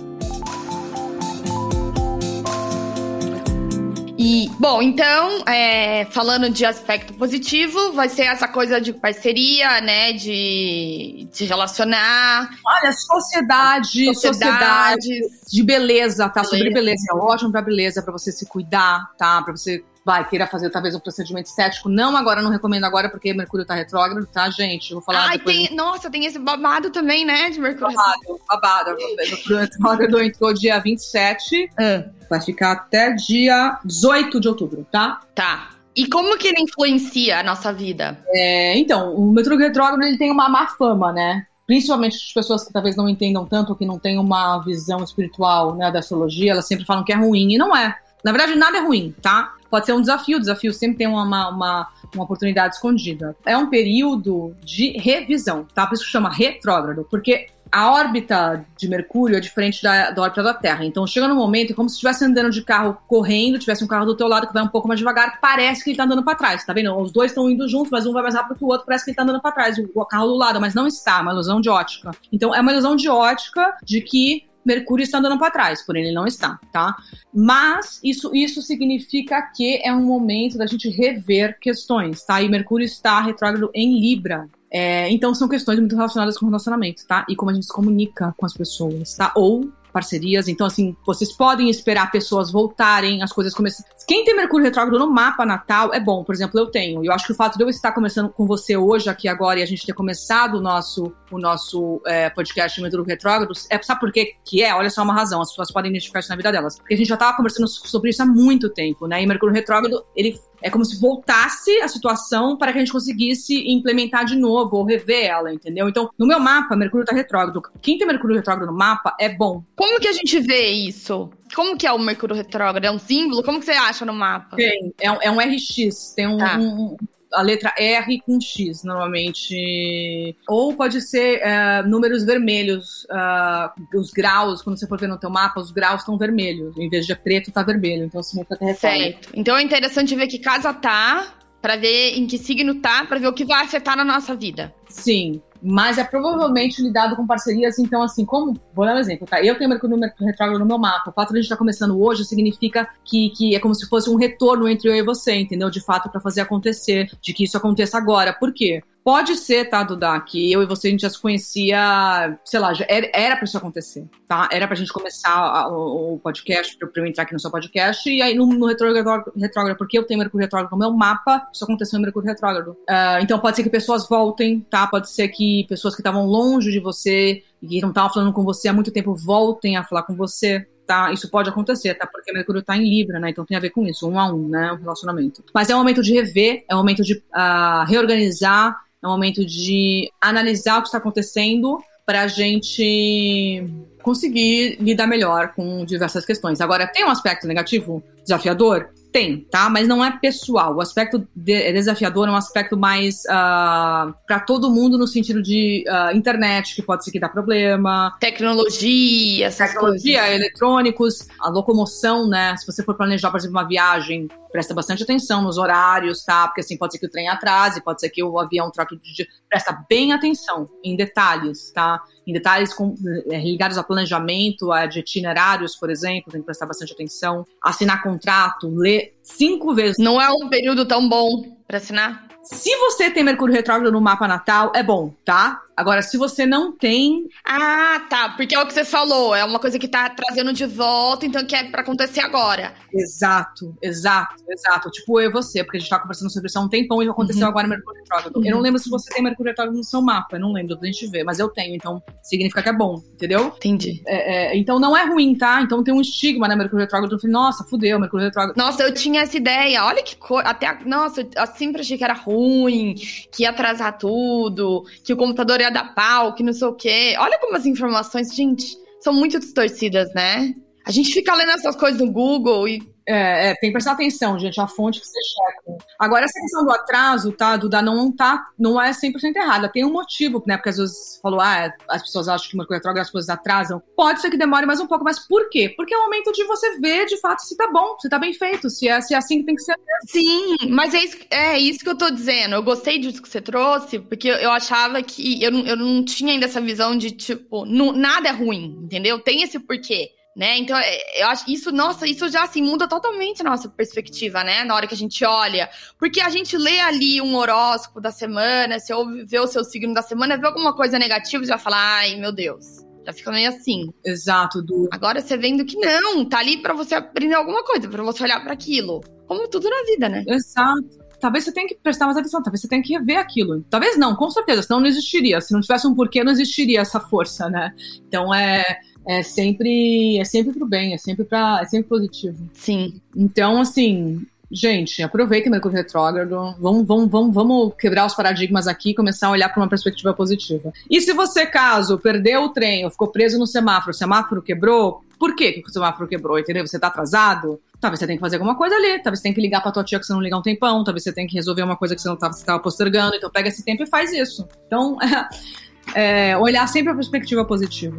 E, 4.25 4.49
bom, 4.57 4.81
então, 4.81 5.43
é, 5.45 6.05
falando 6.05 6.49
de 6.49 6.63
aspecto 6.63 7.13
positivo, 7.15 7.91
vai 7.91 8.07
ser 8.07 8.21
essa 8.21 8.47
coisa 8.47 8.79
de 8.79 8.93
parceria, 8.93 9.81
né? 9.81 10.13
De, 10.13 11.27
de 11.29 11.43
relacionar. 11.43 12.49
Olha, 12.65 12.93
sociedade, 12.93 14.15
sociedade 14.15 15.09
de 15.51 15.62
beleza, 15.62 16.29
tá? 16.29 16.41
Beleza. 16.41 16.57
Sobre 16.57 16.73
beleza. 16.73 17.05
É 17.12 17.15
ótimo 17.15 17.51
pra 17.51 17.62
beleza, 17.62 18.01
pra 18.01 18.13
você 18.13 18.31
se 18.31 18.45
cuidar, 18.45 19.12
tá? 19.17 19.41
Pra 19.41 19.51
você 19.51 19.83
vai 20.05 20.27
queira 20.27 20.45
fazer 20.45 20.69
talvez 20.69 20.95
um 20.95 20.99
procedimento 20.99 21.47
estético. 21.47 21.89
Não 21.89 22.15
agora, 22.15 22.41
não 22.41 22.49
recomendo 22.49 22.83
agora, 22.83 23.09
porque 23.09 23.33
Mercúrio 23.33 23.65
tá 23.65 23.75
retrógrado, 23.75 24.25
tá, 24.27 24.49
gente? 24.49 24.91
Eu 24.91 24.97
vou 24.97 25.03
falar 25.03 25.29
Ai, 25.29 25.37
depois. 25.37 25.67
Tem, 25.67 25.75
nossa, 25.75 26.09
tem 26.09 26.25
esse 26.25 26.39
babado 26.39 26.89
também, 26.89 27.25
né, 27.25 27.49
de 27.49 27.59
Mercúrio. 27.59 27.95
Babado, 27.95 28.41
babado. 28.47 28.97
Mercúrio 29.17 29.59
retrógrado 29.59 30.21
entrou 30.21 30.53
dia 30.53 30.79
27. 30.79 31.69
Ah. 31.79 32.05
Vai 32.29 32.41
ficar 32.41 32.71
até 32.73 33.11
dia 33.13 33.79
18 33.85 34.39
de 34.39 34.47
outubro, 34.47 34.85
tá? 34.91 35.21
Tá. 35.33 35.69
E 35.95 36.07
como 36.07 36.37
que 36.37 36.47
ele 36.47 36.61
influencia 36.61 37.39
a 37.39 37.43
nossa 37.43 37.71
vida? 37.71 38.19
É, 38.29 38.77
então, 38.77 39.13
o 39.15 39.31
Mercúrio 39.31 39.59
retrógrado 39.59 40.03
ele 40.03 40.17
tem 40.17 40.31
uma 40.31 40.49
má 40.49 40.67
fama, 40.67 41.11
né? 41.13 41.45
Principalmente 41.65 42.17
as 42.17 42.33
pessoas 42.33 42.63
que 42.65 42.73
talvez 42.73 42.95
não 42.95 43.07
entendam 43.07 43.45
tanto, 43.45 43.75
que 43.75 43.85
não 43.85 43.97
têm 43.97 44.19
uma 44.19 44.59
visão 44.59 45.03
espiritual 45.03 45.75
né, 45.75 45.89
da 45.91 45.99
astrologia, 45.99 46.51
elas 46.51 46.67
sempre 46.67 46.85
falam 46.85 47.05
que 47.05 47.13
é 47.13 47.15
ruim, 47.15 47.53
e 47.53 47.57
não 47.57 47.75
é. 47.75 47.95
Na 48.23 48.31
verdade, 48.31 48.55
nada 48.55 48.77
é 48.77 48.81
ruim, 48.81 49.13
tá? 49.21 49.55
Pode 49.69 49.86
ser 49.86 49.93
um 49.93 50.01
desafio, 50.01 50.38
o 50.38 50.39
desafio 50.39 50.71
sempre 50.71 50.99
tem 50.99 51.07
uma, 51.07 51.23
uma, 51.49 51.89
uma 52.13 52.23
oportunidade 52.23 52.75
escondida. 52.75 53.36
É 53.45 53.57
um 53.57 53.69
período 53.69 54.55
de 54.63 54.91
revisão, 54.97 55.67
tá? 55.73 55.86
Por 55.86 55.95
isso 55.95 56.05
que 56.05 56.12
chama 56.12 56.29
retrógrado, 56.29 57.05
porque 57.09 57.47
a 57.73 57.91
órbita 57.91 58.63
de 58.77 58.88
Mercúrio 58.88 59.36
é 59.36 59.39
diferente 59.39 59.81
da, 59.81 60.12
da 60.12 60.21
órbita 60.21 60.43
da 60.43 60.53
Terra. 60.53 60.86
Então 60.86 61.07
chega 61.07 61.27
num 61.27 61.36
momento 61.36 61.71
é 61.71 61.73
como 61.73 61.89
se 61.89 61.95
estivesse 61.95 62.23
andando 62.23 62.51
de 62.51 62.62
carro 62.62 62.95
correndo, 63.07 63.57
tivesse 63.57 63.83
um 63.83 63.88
carro 63.88 64.05
do 64.05 64.15
teu 64.15 64.27
lado 64.27 64.45
que 64.45 64.53
vai 64.53 64.62
um 64.62 64.67
pouco 64.67 64.88
mais 64.88 64.99
devagar, 64.99 65.39
parece 65.41 65.83
que 65.83 65.89
ele 65.89 65.97
tá 65.97 66.03
andando 66.03 66.23
para 66.23 66.36
trás, 66.36 66.63
tá 66.63 66.71
vendo? 66.71 66.95
Os 66.95 67.12
dois 67.12 67.31
estão 67.31 67.49
indo 67.49 67.67
juntos, 67.67 67.89
mas 67.91 68.05
um 68.05 68.13
vai 68.13 68.21
mais 68.21 68.36
rápido 68.36 68.57
que 68.57 68.63
o 68.63 68.67
outro, 68.67 68.86
parece 68.86 69.05
que 69.05 69.09
ele 69.09 69.15
tá 69.15 69.23
andando 69.23 69.41
para 69.41 69.51
trás, 69.51 69.75
o 69.79 70.05
carro 70.05 70.27
do 70.27 70.36
lado, 70.36 70.62
mas 70.62 70.75
não 70.75 70.86
está, 70.86 71.17
é 71.17 71.21
uma 71.23 71.31
ilusão 71.31 71.59
de 71.59 71.67
ótica. 71.67 72.12
Então 72.31 72.53
é 72.53 72.62
uma 72.62 72.71
ilusão 72.71 72.95
de 72.95 73.09
ótica 73.09 73.75
de 73.83 74.01
que 74.01 74.43
Mercúrio 74.65 75.04
está 75.04 75.17
andando 75.19 75.38
para 75.38 75.52
trás, 75.52 75.82
porém 75.86 76.04
ele 76.04 76.13
não 76.13 76.26
está, 76.26 76.60
tá? 76.71 76.95
Mas 77.34 77.99
isso, 78.04 78.34
isso 78.36 78.62
significa 78.62 79.41
que 79.56 79.82
é 79.84 79.93
um 79.93 80.04
momento 80.04 80.58
da 80.58 80.65
gente 80.65 80.89
rever 80.89 81.58
questões, 81.60 82.23
tá? 82.23 82.41
E 82.41 82.49
Mercúrio 82.49 82.86
está 82.86 83.21
retrógrado 83.21 83.69
em 83.73 83.99
Libra. 83.99 84.47
É, 84.71 85.10
então 85.12 85.36
são 85.36 85.47
questões 85.47 85.80
muito 85.80 85.95
relacionadas 85.95 86.38
com 86.38 86.47
relacionamento, 86.47 87.06
tá? 87.06 87.26
E 87.30 87.36
como 87.36 87.52
a 87.52 87.54
gente 87.54 87.65
se 87.65 87.73
comunica 87.73 88.34
com 88.36 88.45
as 88.45 88.54
pessoas, 88.54 89.15
tá? 89.15 89.32
Ou 89.36 89.71
parcerias. 89.93 90.47
Então, 90.47 90.65
assim, 90.65 90.97
vocês 91.06 91.32
podem 91.32 91.69
esperar 91.69 92.12
pessoas 92.12 92.51
voltarem, 92.51 93.21
as 93.21 93.32
coisas 93.32 93.53
começam. 93.53 93.86
Quem 94.08 94.25
tem 94.25 94.36
Mercúrio 94.36 94.65
retrógrado 94.65 94.99
no 94.99 95.10
mapa 95.10 95.45
natal 95.45 95.93
é 95.93 95.99
bom. 95.99 96.23
Por 96.23 96.34
exemplo, 96.34 96.60
eu 96.60 96.65
tenho. 96.65 97.03
E 97.03 97.08
eu 97.08 97.13
acho 97.13 97.25
que 97.25 97.32
o 97.32 97.36
fato 97.36 97.58
de 97.58 97.63
eu 97.63 97.69
estar 97.69 97.91
conversando 97.91 98.29
com 98.29 98.45
você 98.47 98.75
hoje, 98.75 99.10
aqui 99.10 99.27
agora, 99.27 99.60
e 99.60 99.63
a 99.63 99.65
gente 99.65 99.86
ter 99.86 99.93
começado 99.93 100.56
o 100.56 100.62
nosso, 100.62 101.13
o 101.32 101.38
nosso 101.38 102.01
é, 102.08 102.29
podcast 102.29 102.82
Mercúrio 102.82 103.06
Retrógrado, 103.06 103.53
é, 103.69 103.82
sabe 103.82 104.01
por 104.01 104.12
quê 104.12 104.36
que 104.43 104.63
é? 104.63 104.73
Olha 104.73 104.89
só 104.89 105.03
uma 105.03 105.13
razão. 105.13 105.41
As 105.41 105.49
pessoas 105.49 105.71
podem 105.71 105.91
identificar 105.91 106.19
isso 106.19 106.29
na 106.29 106.36
vida 106.36 106.51
delas. 106.51 106.77
Porque 106.77 106.95
a 106.95 106.97
gente 106.97 107.08
já 107.08 107.15
estava 107.15 107.38
conversando 107.38 107.67
sobre 107.67 108.10
isso 108.10 108.23
há 108.23 108.25
muito 108.25 108.69
tempo, 108.69 109.08
né? 109.08 109.21
E 109.21 109.27
Mercúrio 109.27 109.53
Retrógrado, 109.53 110.03
ele 110.15 110.39
é 110.63 110.69
como 110.69 110.86
se 110.86 110.99
voltasse 110.99 111.69
a 111.82 111.88
situação 111.88 112.58
para 112.58 112.71
que 112.71 112.78
a 112.78 112.82
gente 112.82 112.91
conseguisse 112.91 113.69
implementar 113.69 114.23
de 114.23 114.36
novo 114.36 114.78
ou 114.78 114.86
rever 114.86 115.26
ela, 115.26 115.54
entendeu? 115.54 115.89
Então, 115.89 116.10
no 116.17 116.26
meu 116.26 116.39
mapa, 116.39 116.76
Mercúrio 116.76 117.04
está 117.04 117.13
retrógrado. 117.13 117.62
Quem 117.82 117.97
tem 117.97 118.08
Mercúrio 118.08 118.38
retrógrado 118.38 118.71
no 118.71 118.78
mapa 118.78 119.15
é 119.19 119.28
bom. 119.28 119.62
Como 119.76 119.99
que 119.99 120.08
a 120.08 120.13
gente 120.13 120.39
vê 120.39 120.69
isso? 120.69 121.30
Como 121.54 121.78
que 121.78 121.86
é 121.86 121.91
o 121.91 121.99
Mercúrio 121.99 122.36
retrógrado? 122.36 122.86
É 122.86 122.91
um 122.91 122.97
símbolo? 122.97 123.43
Como 123.43 123.60
que 123.60 123.65
você 123.65 123.73
acha 123.73 124.06
no 124.06 124.13
mapa? 124.13 124.56
Tem, 124.56 124.93
é, 124.99 125.12
um, 125.12 125.21
é 125.21 125.30
um 125.30 125.38
RX, 125.38 126.13
tem 126.15 126.28
um, 126.28 126.38
tá. 126.38 126.58
um, 126.58 126.95
a 127.33 127.41
letra 127.41 127.73
R 127.77 128.21
com 128.21 128.39
X, 128.39 128.83
normalmente. 128.83 130.35
Ou 130.47 130.75
pode 130.75 131.01
ser 131.01 131.41
uh, 131.41 131.87
números 131.87 132.23
vermelhos. 132.23 133.05
Uh, 133.05 133.99
os 133.99 134.11
graus, 134.11 134.61
quando 134.61 134.77
você 134.77 134.87
for 134.87 134.99
ver 134.99 135.07
no 135.07 135.19
teu 135.19 135.29
mapa, 135.29 135.59
os 135.59 135.71
graus 135.71 136.01
estão 136.01 136.17
vermelhos. 136.17 136.77
Em 136.77 136.89
vez 136.89 137.05
de 137.05 137.15
preto, 137.15 137.51
tá 137.51 137.63
vermelho. 137.63 138.05
Então 138.05 138.21
significa 138.21 138.57
que 138.57 138.65
é 138.65 138.73
Certo. 138.73 139.29
Então 139.33 139.57
é 139.57 139.61
interessante 139.61 140.15
ver 140.15 140.27
que 140.27 140.39
casa 140.39 140.73
tá, 140.73 141.33
para 141.61 141.75
ver 141.75 142.17
em 142.17 142.27
que 142.27 142.37
signo 142.37 142.75
tá, 142.75 143.05
para 143.05 143.19
ver 143.19 143.27
o 143.27 143.33
que 143.33 143.45
vai 143.45 143.63
afetar 143.63 143.95
na 143.95 144.03
nossa 144.03 144.35
vida. 144.35 144.73
Sim 144.93 145.41
mas 145.63 145.97
é 145.97 146.03
provavelmente 146.03 146.82
lidado 146.82 147.15
com 147.15 147.25
parcerias. 147.25 147.79
Então, 147.79 148.03
assim, 148.03 148.25
como. 148.25 148.53
Vou 148.75 148.86
dar 148.86 148.95
um 148.95 148.99
exemplo, 148.99 149.25
tá? 149.25 149.41
Eu 149.41 149.58
tenho 149.58 149.69
Mercúrio 149.69 149.97
retrógrado 150.19 150.60
no 150.60 150.65
meu 150.65 150.77
mapa. 150.77 151.10
O 151.10 151.13
fato 151.13 151.29
de 151.29 151.36
a 151.36 151.38
gente 151.38 151.45
estar 151.45 151.56
tá 151.56 151.60
começando 151.60 151.99
hoje 152.01 152.25
significa 152.25 152.88
que, 153.06 153.29
que 153.29 153.56
é 153.56 153.60
como 153.60 153.73
se 153.73 153.88
fosse 153.88 154.10
um 154.10 154.15
retorno 154.15 154.67
entre 154.67 154.89
eu 154.89 154.95
e 154.95 155.01
você, 155.01 155.36
entendeu? 155.36 155.69
De 155.69 155.79
fato, 155.79 156.10
para 156.10 156.19
fazer 156.19 156.41
acontecer, 156.41 157.10
de 157.21 157.34
que 157.34 157.45
isso 157.45 157.56
aconteça 157.56 157.97
agora. 157.97 158.34
Por 158.34 158.53
quê? 158.53 158.84
Pode 159.03 159.36
ser, 159.36 159.65
tá, 159.65 159.84
Duda, 159.84 160.17
que 160.21 160.49
eu 160.49 160.63
e 160.63 160.65
você 160.65 160.88
a 160.88 160.91
gente 160.91 161.01
já 161.01 161.10
se 161.10 161.19
conhecia, 161.19 162.39
sei 162.45 162.58
lá, 162.58 162.73
já 162.73 162.86
era, 162.88 163.10
era 163.13 163.36
pra 163.36 163.43
isso 163.43 163.58
acontecer, 163.58 164.08
tá? 164.25 164.47
Era 164.49 164.65
pra 164.65 164.77
gente 164.77 164.93
começar 164.93 165.29
a, 165.29 165.67
o, 165.67 166.13
o, 166.13 166.19
podcast, 166.19 166.77
pra, 166.77 166.88
pra, 166.88 167.01
eu 167.01 167.06
entrar 167.06 167.23
aqui 167.23 167.34
no 167.34 167.39
seu 167.39 167.51
podcast, 167.51 168.10
e 168.10 168.21
aí 168.21 168.34
no, 168.34 168.45
no 168.45 168.65
retrógrado, 168.65 169.29
retrógrado, 169.36 169.77
porque 169.77 169.97
eu 169.97 170.03
tenho 170.08 170.19
Mercúrio 170.19 170.45
retrógrado 170.45 170.71
no 170.71 170.77
meu 170.77 170.91
mapa, 170.91 171.45
isso 171.53 171.65
aconteceu 171.65 171.99
no 171.99 172.03
Mercúrio 172.03 172.29
retrógrado. 172.29 172.69
Uh, 172.89 173.19
então 173.21 173.38
pode 173.39 173.58
ser 173.58 173.63
que 173.63 173.69
pessoas 173.69 174.08
voltem, 174.08 174.62
tá? 174.69 174.82
Pode 174.87 175.09
ser 175.09 175.27
que 175.29 175.65
pessoas 175.67 175.95
que 175.95 176.01
estavam 176.01 176.25
longe 176.25 176.71
de 176.71 176.79
você 176.79 177.43
e 177.61 177.67
que 177.67 177.81
não 177.81 177.89
estavam 177.89 178.13
falando 178.13 178.33
com 178.33 178.43
você 178.43 178.67
há 178.67 178.73
muito 178.73 178.91
tempo 178.91 179.15
voltem 179.15 179.77
a 179.77 179.83
falar 179.83 180.03
com 180.03 180.15
você, 180.15 180.67
tá? 180.85 181.11
Isso 181.11 181.29
pode 181.29 181.49
acontecer, 181.49 181.93
tá? 181.95 182.07
Porque 182.07 182.31
Mercúrio 182.31 182.61
tá 182.61 182.75
em 182.75 182.87
Libra, 182.87 183.19
né? 183.19 183.29
Então 183.29 183.45
tem 183.45 183.57
a 183.57 183.59
ver 183.59 183.69
com 183.71 183.85
isso, 183.87 184.07
um 184.07 184.19
a 184.19 184.31
um, 184.31 184.47
né? 184.47 184.71
Um 184.73 184.77
relacionamento. 184.77 185.43
Mas 185.53 185.69
é 185.69 185.75
um 185.75 185.79
momento 185.79 186.01
de 186.01 186.13
rever, 186.13 186.63
é 186.69 186.75
um 186.75 186.79
momento 186.79 187.03
de 187.03 187.13
uh, 187.15 187.85
reorganizar, 187.87 188.75
é 189.01 189.07
um 189.07 189.11
momento 189.11 189.45
de 189.45 190.11
analisar 190.21 190.79
o 190.79 190.81
que 190.81 190.87
está 190.87 190.97
acontecendo 190.97 191.77
para 192.05 192.23
a 192.23 192.27
gente 192.27 193.65
conseguir 194.01 194.77
lidar 194.79 195.07
melhor 195.07 195.53
com 195.53 195.85
diversas 195.85 196.25
questões. 196.25 196.59
Agora, 196.59 196.85
tem 196.85 197.05
um 197.05 197.09
aspecto 197.09 197.47
negativo, 197.47 198.03
desafiador? 198.23 198.89
Tem, 199.13 199.41
tá? 199.41 199.69
Mas 199.69 199.88
não 199.88 200.04
é 200.04 200.10
pessoal. 200.17 200.76
O 200.76 200.82
aspecto 200.82 201.28
de 201.36 201.71
desafiador 201.71 202.28
é 202.28 202.32
um 202.32 202.36
aspecto 202.36 202.76
mais 202.76 203.17
uh, 203.26 203.30
ah, 203.30 204.13
para 204.26 204.39
todo 204.39 204.71
mundo 204.71 204.97
no 204.97 205.06
sentido 205.06 205.39
de 205.39 205.86
uh, 205.88 206.17
internet, 206.17 206.73
que 206.73 206.82
pode 206.82 207.06
ser 207.06 207.12
que 207.12 207.19
dá 207.19 207.30
problema. 207.30 208.17
Tecnologia, 208.19 209.52
Tecnologia, 209.52 210.19
coisas. 210.19 210.36
eletrônicos, 210.36 211.28
a 211.39 211.47
locomoção, 211.47 212.28
né? 212.28 212.58
Se 212.58 212.65
você 212.65 212.84
for 212.84 212.95
planejar, 212.95 213.30
por 213.30 213.38
exemplo, 213.38 213.56
uma 213.56 213.67
viagem, 213.67 214.28
presta 214.53 214.71
bastante 214.71 215.01
atenção 215.01 215.41
nos 215.41 215.57
horários, 215.57 216.23
tá? 216.23 216.47
Porque 216.47 216.61
assim, 216.61 216.77
pode 216.77 216.93
ser 216.93 216.99
que 216.99 217.07
o 217.07 217.09
trem 217.09 217.27
atrase, 217.27 217.83
pode 217.83 217.99
ser 217.99 218.09
que 218.11 218.23
o 218.23 218.39
avião 218.39 218.69
troque 218.69 218.95
de 218.95 219.13
dia. 219.13 219.27
Presta 219.49 219.83
bem 219.89 220.13
atenção 220.13 220.69
em 220.83 220.95
detalhes, 220.95 221.71
tá? 221.71 221.99
Em 222.25 222.31
detalhes 222.31 222.71
com, 222.71 222.93
é, 223.31 223.39
ligados 223.39 223.79
a 223.79 223.83
planejamento, 223.83 224.71
a 224.71 224.85
de 224.85 224.99
itinerários, 224.99 225.75
por 225.75 225.89
exemplo, 225.89 226.31
tem 226.31 226.39
que 226.39 226.45
prestar 226.45 226.67
bastante 226.67 226.93
atenção. 226.93 227.45
Assinar 227.61 228.03
contrato, 228.03 228.69
ler 228.69 229.17
cinco 229.23 229.73
vezes. 229.73 229.97
Não 229.97 230.21
é 230.21 230.29
um 230.29 230.47
período 230.47 230.85
tão 230.85 231.09
bom 231.09 231.57
para 231.67 231.77
assinar? 231.77 232.27
Se 232.43 232.75
você 232.77 233.09
tem 233.09 233.23
Mercúrio 233.23 233.55
retrógrado 233.55 233.91
no 233.91 234.01
mapa 234.01 234.27
natal, 234.27 234.71
é 234.75 234.83
bom, 234.83 235.13
tá? 235.25 235.61
Agora, 235.75 236.01
se 236.01 236.17
você 236.17 236.45
não 236.45 236.71
tem. 236.71 237.27
Ah, 237.45 238.01
tá. 238.09 238.29
Porque 238.29 238.55
é 238.55 238.62
o 238.62 238.65
que 238.65 238.73
você 238.73 238.86
falou. 238.86 239.36
É 239.36 239.43
uma 239.43 239.59
coisa 239.59 239.79
que 239.79 239.88
tá 239.88 240.09
trazendo 240.09 240.53
de 240.53 240.65
volta, 240.65 241.25
então 241.25 241.45
que 241.45 241.55
é 241.55 241.63
pra 241.63 241.81
acontecer 241.81 242.21
agora. 242.21 242.73
Exato, 242.93 243.75
exato, 243.81 244.43
exato. 244.47 244.91
Tipo 244.91 245.19
eu 245.19 245.29
e 245.29 245.33
você, 245.33 245.63
porque 245.63 245.77
a 245.77 245.79
gente 245.79 245.89
tá 245.89 245.99
conversando 245.99 246.31
sobre 246.31 246.47
isso 246.47 246.59
há 246.59 246.62
um 246.62 246.69
tempão 246.69 247.01
e 247.01 247.09
aconteceu 247.09 247.43
uhum. 247.43 247.49
agora 247.49 247.67
Mercúrio 247.67 247.99
retrógrado. 248.01 248.38
Uhum. 248.38 248.45
Eu 248.45 248.55
não 248.55 248.62
lembro 248.62 248.79
se 248.79 248.89
você 248.89 249.09
tem 249.12 249.23
Mercúrio 249.23 249.49
retrógrado 249.49 249.75
no 249.75 249.83
seu 249.83 250.01
mapa. 250.01 250.36
Eu 250.36 250.41
não 250.41 250.53
lembro, 250.53 250.77
a 250.79 250.86
gente 250.86 251.07
ver, 251.07 251.23
mas 251.23 251.39
eu 251.39 251.49
tenho, 251.49 251.75
então 251.75 252.01
significa 252.21 252.62
que 252.62 252.69
é 252.69 252.73
bom, 252.73 253.01
entendeu? 253.13 253.47
Entendi. 253.47 254.01
É, 254.05 254.51
é, 254.53 254.57
então 254.57 254.79
não 254.79 254.95
é 254.95 255.05
ruim, 255.05 255.36
tá? 255.36 255.62
Então 255.62 255.83
tem 255.83 255.93
um 255.93 256.01
estigma, 256.01 256.47
né? 256.47 256.55
Mercúrio 256.55 256.83
retrógrado. 256.83 257.13
Eu 257.13 257.19
falei, 257.19 257.33
nossa, 257.33 257.63
fudeu, 257.63 257.99
Mercúrio 257.99 258.25
retrógrado. 258.25 258.55
Nossa, 258.57 258.83
eu 258.83 258.93
tinha 258.93 259.21
essa 259.21 259.38
ideia. 259.38 259.83
Olha 259.86 260.03
que 260.03 260.15
coisa. 260.15 260.47
Até. 260.47 260.77
Nossa, 260.86 261.21
eu 261.21 261.47
sempre 261.55 261.81
achei 261.81 261.97
que 261.97 262.03
era 262.03 262.13
ruim, 262.13 262.95
que 263.31 263.43
ia 263.43 263.49
atrasar 263.49 263.97
tudo, 263.97 264.86
que 265.03 265.13
o 265.13 265.17
computador 265.17 265.62
dar 265.69 265.93
pau, 265.93 266.34
que 266.34 266.43
não 266.43 266.54
sei 266.54 266.67
o 266.67 266.76
quê. 266.76 267.15
Olha 267.17 267.39
como 267.39 267.56
as 267.56 267.65
informações, 267.65 268.34
gente, 268.34 268.78
são 268.99 269.13
muito 269.13 269.39
distorcidas, 269.39 270.13
né? 270.13 270.54
A 270.86 270.91
gente 270.91 271.13
fica 271.13 271.34
lendo 271.34 271.52
essas 271.52 271.76
coisas 271.76 271.99
no 271.99 272.12
Google 272.12 272.67
e 272.67 272.82
é, 273.05 273.49
é, 273.49 273.55
tem 273.55 273.69
que 273.69 273.73
prestar 273.73 273.93
atenção, 273.93 274.39
gente, 274.39 274.59
a 274.59 274.67
fonte 274.67 274.99
que 274.99 275.07
você 275.07 275.19
checa. 275.21 275.77
Agora, 275.99 276.25
essa 276.25 276.39
questão 276.39 276.63
do 276.63 276.71
atraso, 276.71 277.31
tá, 277.31 277.57
Duda, 277.57 277.81
não, 277.81 278.11
tá, 278.11 278.47
não 278.57 278.81
é 278.81 278.91
100% 278.91 279.35
errada. 279.35 279.69
Tem 279.69 279.85
um 279.85 279.91
motivo, 279.91 280.43
né? 280.47 280.57
Porque 280.57 280.69
às 280.69 280.77
vezes 280.77 281.19
falou, 281.21 281.39
ah, 281.39 281.71
as 281.89 282.01
pessoas 282.01 282.27
acham 282.27 282.49
que 282.49 282.57
Mercúrio 282.57 282.77
retrógrado 282.77 283.05
as 283.05 283.11
coisas 283.11 283.29
atrasam. 283.29 283.81
Pode 283.95 284.21
ser 284.21 284.29
que 284.29 284.37
demore 284.37 284.65
mais 284.65 284.79
um 284.79 284.87
pouco, 284.87 285.03
mas 285.03 285.19
por 285.19 285.49
quê? 285.49 285.73
Porque 285.75 285.93
é 285.93 285.97
o 285.97 286.03
momento 286.03 286.31
de 286.31 286.43
você 286.45 286.79
ver, 286.79 287.05
de 287.05 287.19
fato, 287.19 287.39
se 287.39 287.57
tá 287.57 287.69
bom, 287.71 287.97
se 287.99 288.09
tá 288.09 288.17
bem 288.17 288.33
feito, 288.33 288.69
se 288.69 288.87
é, 288.87 288.99
se 289.01 289.13
é 289.13 289.17
assim 289.17 289.39
que 289.39 289.45
tem 289.45 289.55
que 289.55 289.63
ser. 289.63 289.75
Sim, 290.07 290.55
mas 290.69 290.93
é 290.93 291.03
isso, 291.03 291.17
é 291.29 291.59
isso 291.59 291.79
que 291.79 291.89
eu 291.89 291.97
tô 291.97 292.09
dizendo. 292.09 292.55
Eu 292.55 292.63
gostei 292.63 292.97
disso 292.97 293.21
que 293.21 293.29
você 293.29 293.41
trouxe, 293.41 293.99
porque 293.99 294.27
eu 294.27 294.51
achava 294.51 295.01
que 295.01 295.43
eu, 295.43 295.51
eu 295.65 295.75
não 295.75 296.03
tinha 296.03 296.33
ainda 296.33 296.45
essa 296.45 296.61
visão 296.61 296.97
de, 296.97 297.11
tipo, 297.11 297.65
não, 297.65 297.91
nada 297.91 298.29
é 298.29 298.31
ruim, 298.31 298.79
entendeu? 298.83 299.19
Tem 299.19 299.41
esse 299.41 299.59
porquê 299.59 300.11
né? 300.35 300.57
Então, 300.57 300.77
é, 300.77 301.21
eu 301.21 301.27
acho 301.27 301.49
isso, 301.49 301.71
nossa, 301.71 302.07
isso 302.07 302.27
já 302.29 302.43
assim 302.43 302.61
muda 302.61 302.87
totalmente 302.87 303.41
a 303.41 303.49
nossa 303.49 303.69
perspectiva, 303.69 304.43
né? 304.43 304.63
Na 304.63 304.75
hora 304.75 304.87
que 304.87 304.93
a 304.93 304.97
gente 304.97 305.23
olha, 305.23 305.69
porque 305.97 306.19
a 306.19 306.29
gente 306.29 306.57
lê 306.57 306.79
ali 306.79 307.21
um 307.21 307.35
horóscopo 307.35 308.01
da 308.01 308.11
semana, 308.11 308.79
se 308.79 308.93
ouve, 308.93 309.25
vê 309.25 309.39
o 309.39 309.47
seu 309.47 309.63
signo 309.63 309.93
da 309.93 310.01
semana, 310.01 310.37
vê 310.37 310.47
alguma 310.47 310.75
coisa 310.75 310.97
negativa, 310.97 311.45
já 311.45 311.57
fala, 311.57 311.77
ai, 311.77 312.15
meu 312.15 312.31
Deus. 312.31 312.83
Já 313.05 313.11
fica 313.11 313.31
meio 313.31 313.49
assim. 313.49 313.89
Exato, 314.05 314.61
do 314.61 314.87
Agora 314.91 315.19
você 315.19 315.35
vendo 315.35 315.65
que 315.65 315.75
não, 315.77 316.23
tá 316.23 316.39
ali 316.39 316.61
para 316.61 316.73
você 316.73 316.95
aprender 316.95 317.33
alguma 317.33 317.63
coisa, 317.63 317.87
para 317.89 318.01
você 318.01 318.23
olhar 318.23 318.41
para 318.41 318.53
aquilo. 318.53 319.01
Como 319.27 319.47
tudo 319.49 319.69
na 319.69 319.83
vida, 319.83 320.07
né? 320.07 320.23
Exato 320.27 321.03
talvez 321.23 321.45
você 321.45 321.53
tenha 321.53 321.65
que 321.65 321.75
prestar 321.75 322.05
mais 322.05 322.17
atenção, 322.17 322.43
talvez 322.43 322.59
você 322.59 322.67
tenha 322.67 322.83
que 322.83 322.99
ver 322.99 323.15
aquilo. 323.15 323.63
Talvez 323.69 323.97
não, 323.97 324.13
com 324.13 324.29
certeza, 324.29 324.61
senão 324.61 324.81
não 324.81 324.87
existiria. 324.87 325.39
Se 325.39 325.53
não 325.53 325.61
tivesse 325.61 325.87
um 325.87 325.95
porquê, 325.95 326.21
não 326.21 326.33
existiria 326.33 326.81
essa 326.81 326.99
força, 326.99 327.49
né? 327.49 327.73
Então 328.05 328.33
é 328.33 328.61
é 329.07 329.21
sempre 329.23 330.17
é 330.17 330.23
sempre 330.23 330.53
pro 330.53 330.65
bem, 330.65 330.93
é 330.93 330.97
sempre 330.97 331.25
para 331.25 331.61
é 331.61 331.65
sempre 331.65 331.89
positivo. 331.89 332.49
Sim. 332.53 333.01
Então, 333.15 333.59
assim, 333.61 334.25
gente, 334.51 335.01
aproveitem 335.01 335.51
Mercúrio 335.51 335.77
retrógrado, 335.77 336.55
vamos, 336.59 336.87
vamos, 336.87 337.09
vamos, 337.09 337.33
vamos 337.33 337.73
quebrar 337.77 338.05
os 338.05 338.13
paradigmas 338.13 338.67
aqui 338.67 338.91
e 338.91 338.95
começar 338.95 339.27
a 339.27 339.31
olhar 339.31 339.49
para 339.49 339.61
uma 339.61 339.69
perspectiva 339.69 340.13
positiva. 340.13 340.71
E 340.89 341.01
se 341.01 341.11
você, 341.13 341.45
caso, 341.45 341.97
perdeu 341.97 342.43
o 342.43 342.49
trem 342.49 342.85
ou 342.85 342.91
ficou 342.91 343.07
preso 343.07 343.39
no 343.39 343.47
semáforo, 343.47 343.91
o 343.91 343.93
semáforo 343.97 344.41
quebrou, 344.41 345.03
por 345.17 345.35
que, 345.35 345.53
que 345.53 345.69
o 345.69 345.73
semáforo 345.73 346.07
quebrou? 346.07 346.37
Entendeu? 346.37 346.65
Você 346.65 346.79
tá 346.79 346.87
atrasado? 346.87 347.59
Talvez 347.79 347.99
você 347.99 348.05
tenha 348.05 348.17
que 348.17 348.21
fazer 348.21 348.35
alguma 348.37 348.55
coisa 348.55 348.75
ali, 348.75 349.01
talvez 349.01 349.19
você 349.19 349.23
tenha 349.23 349.35
que 349.35 349.41
ligar 349.41 349.61
pra 349.61 349.71
tua 349.71 349.83
tia 349.83 349.99
que 349.99 350.05
você 350.05 350.13
não 350.13 350.21
liga 350.21 350.37
um 350.37 350.41
tempão, 350.41 350.83
talvez 350.83 351.03
você 351.03 351.11
tenha 351.11 351.27
que 351.27 351.35
resolver 351.35 351.63
uma 351.63 351.75
coisa 351.75 351.95
que 351.95 352.01
você 352.01 352.07
não 352.07 352.15
estava 352.15 352.33
tava 352.45 352.59
postergando, 352.59 353.15
então 353.15 353.29
pega 353.29 353.49
esse 353.49 353.63
tempo 353.65 353.83
e 353.83 353.87
faz 353.87 354.13
isso. 354.13 354.47
Então, 354.67 354.97
é, 355.93 356.37
olhar 356.37 356.67
sempre 356.67 356.91
a 356.91 356.95
perspectiva 356.95 357.43
positiva. 357.43 357.97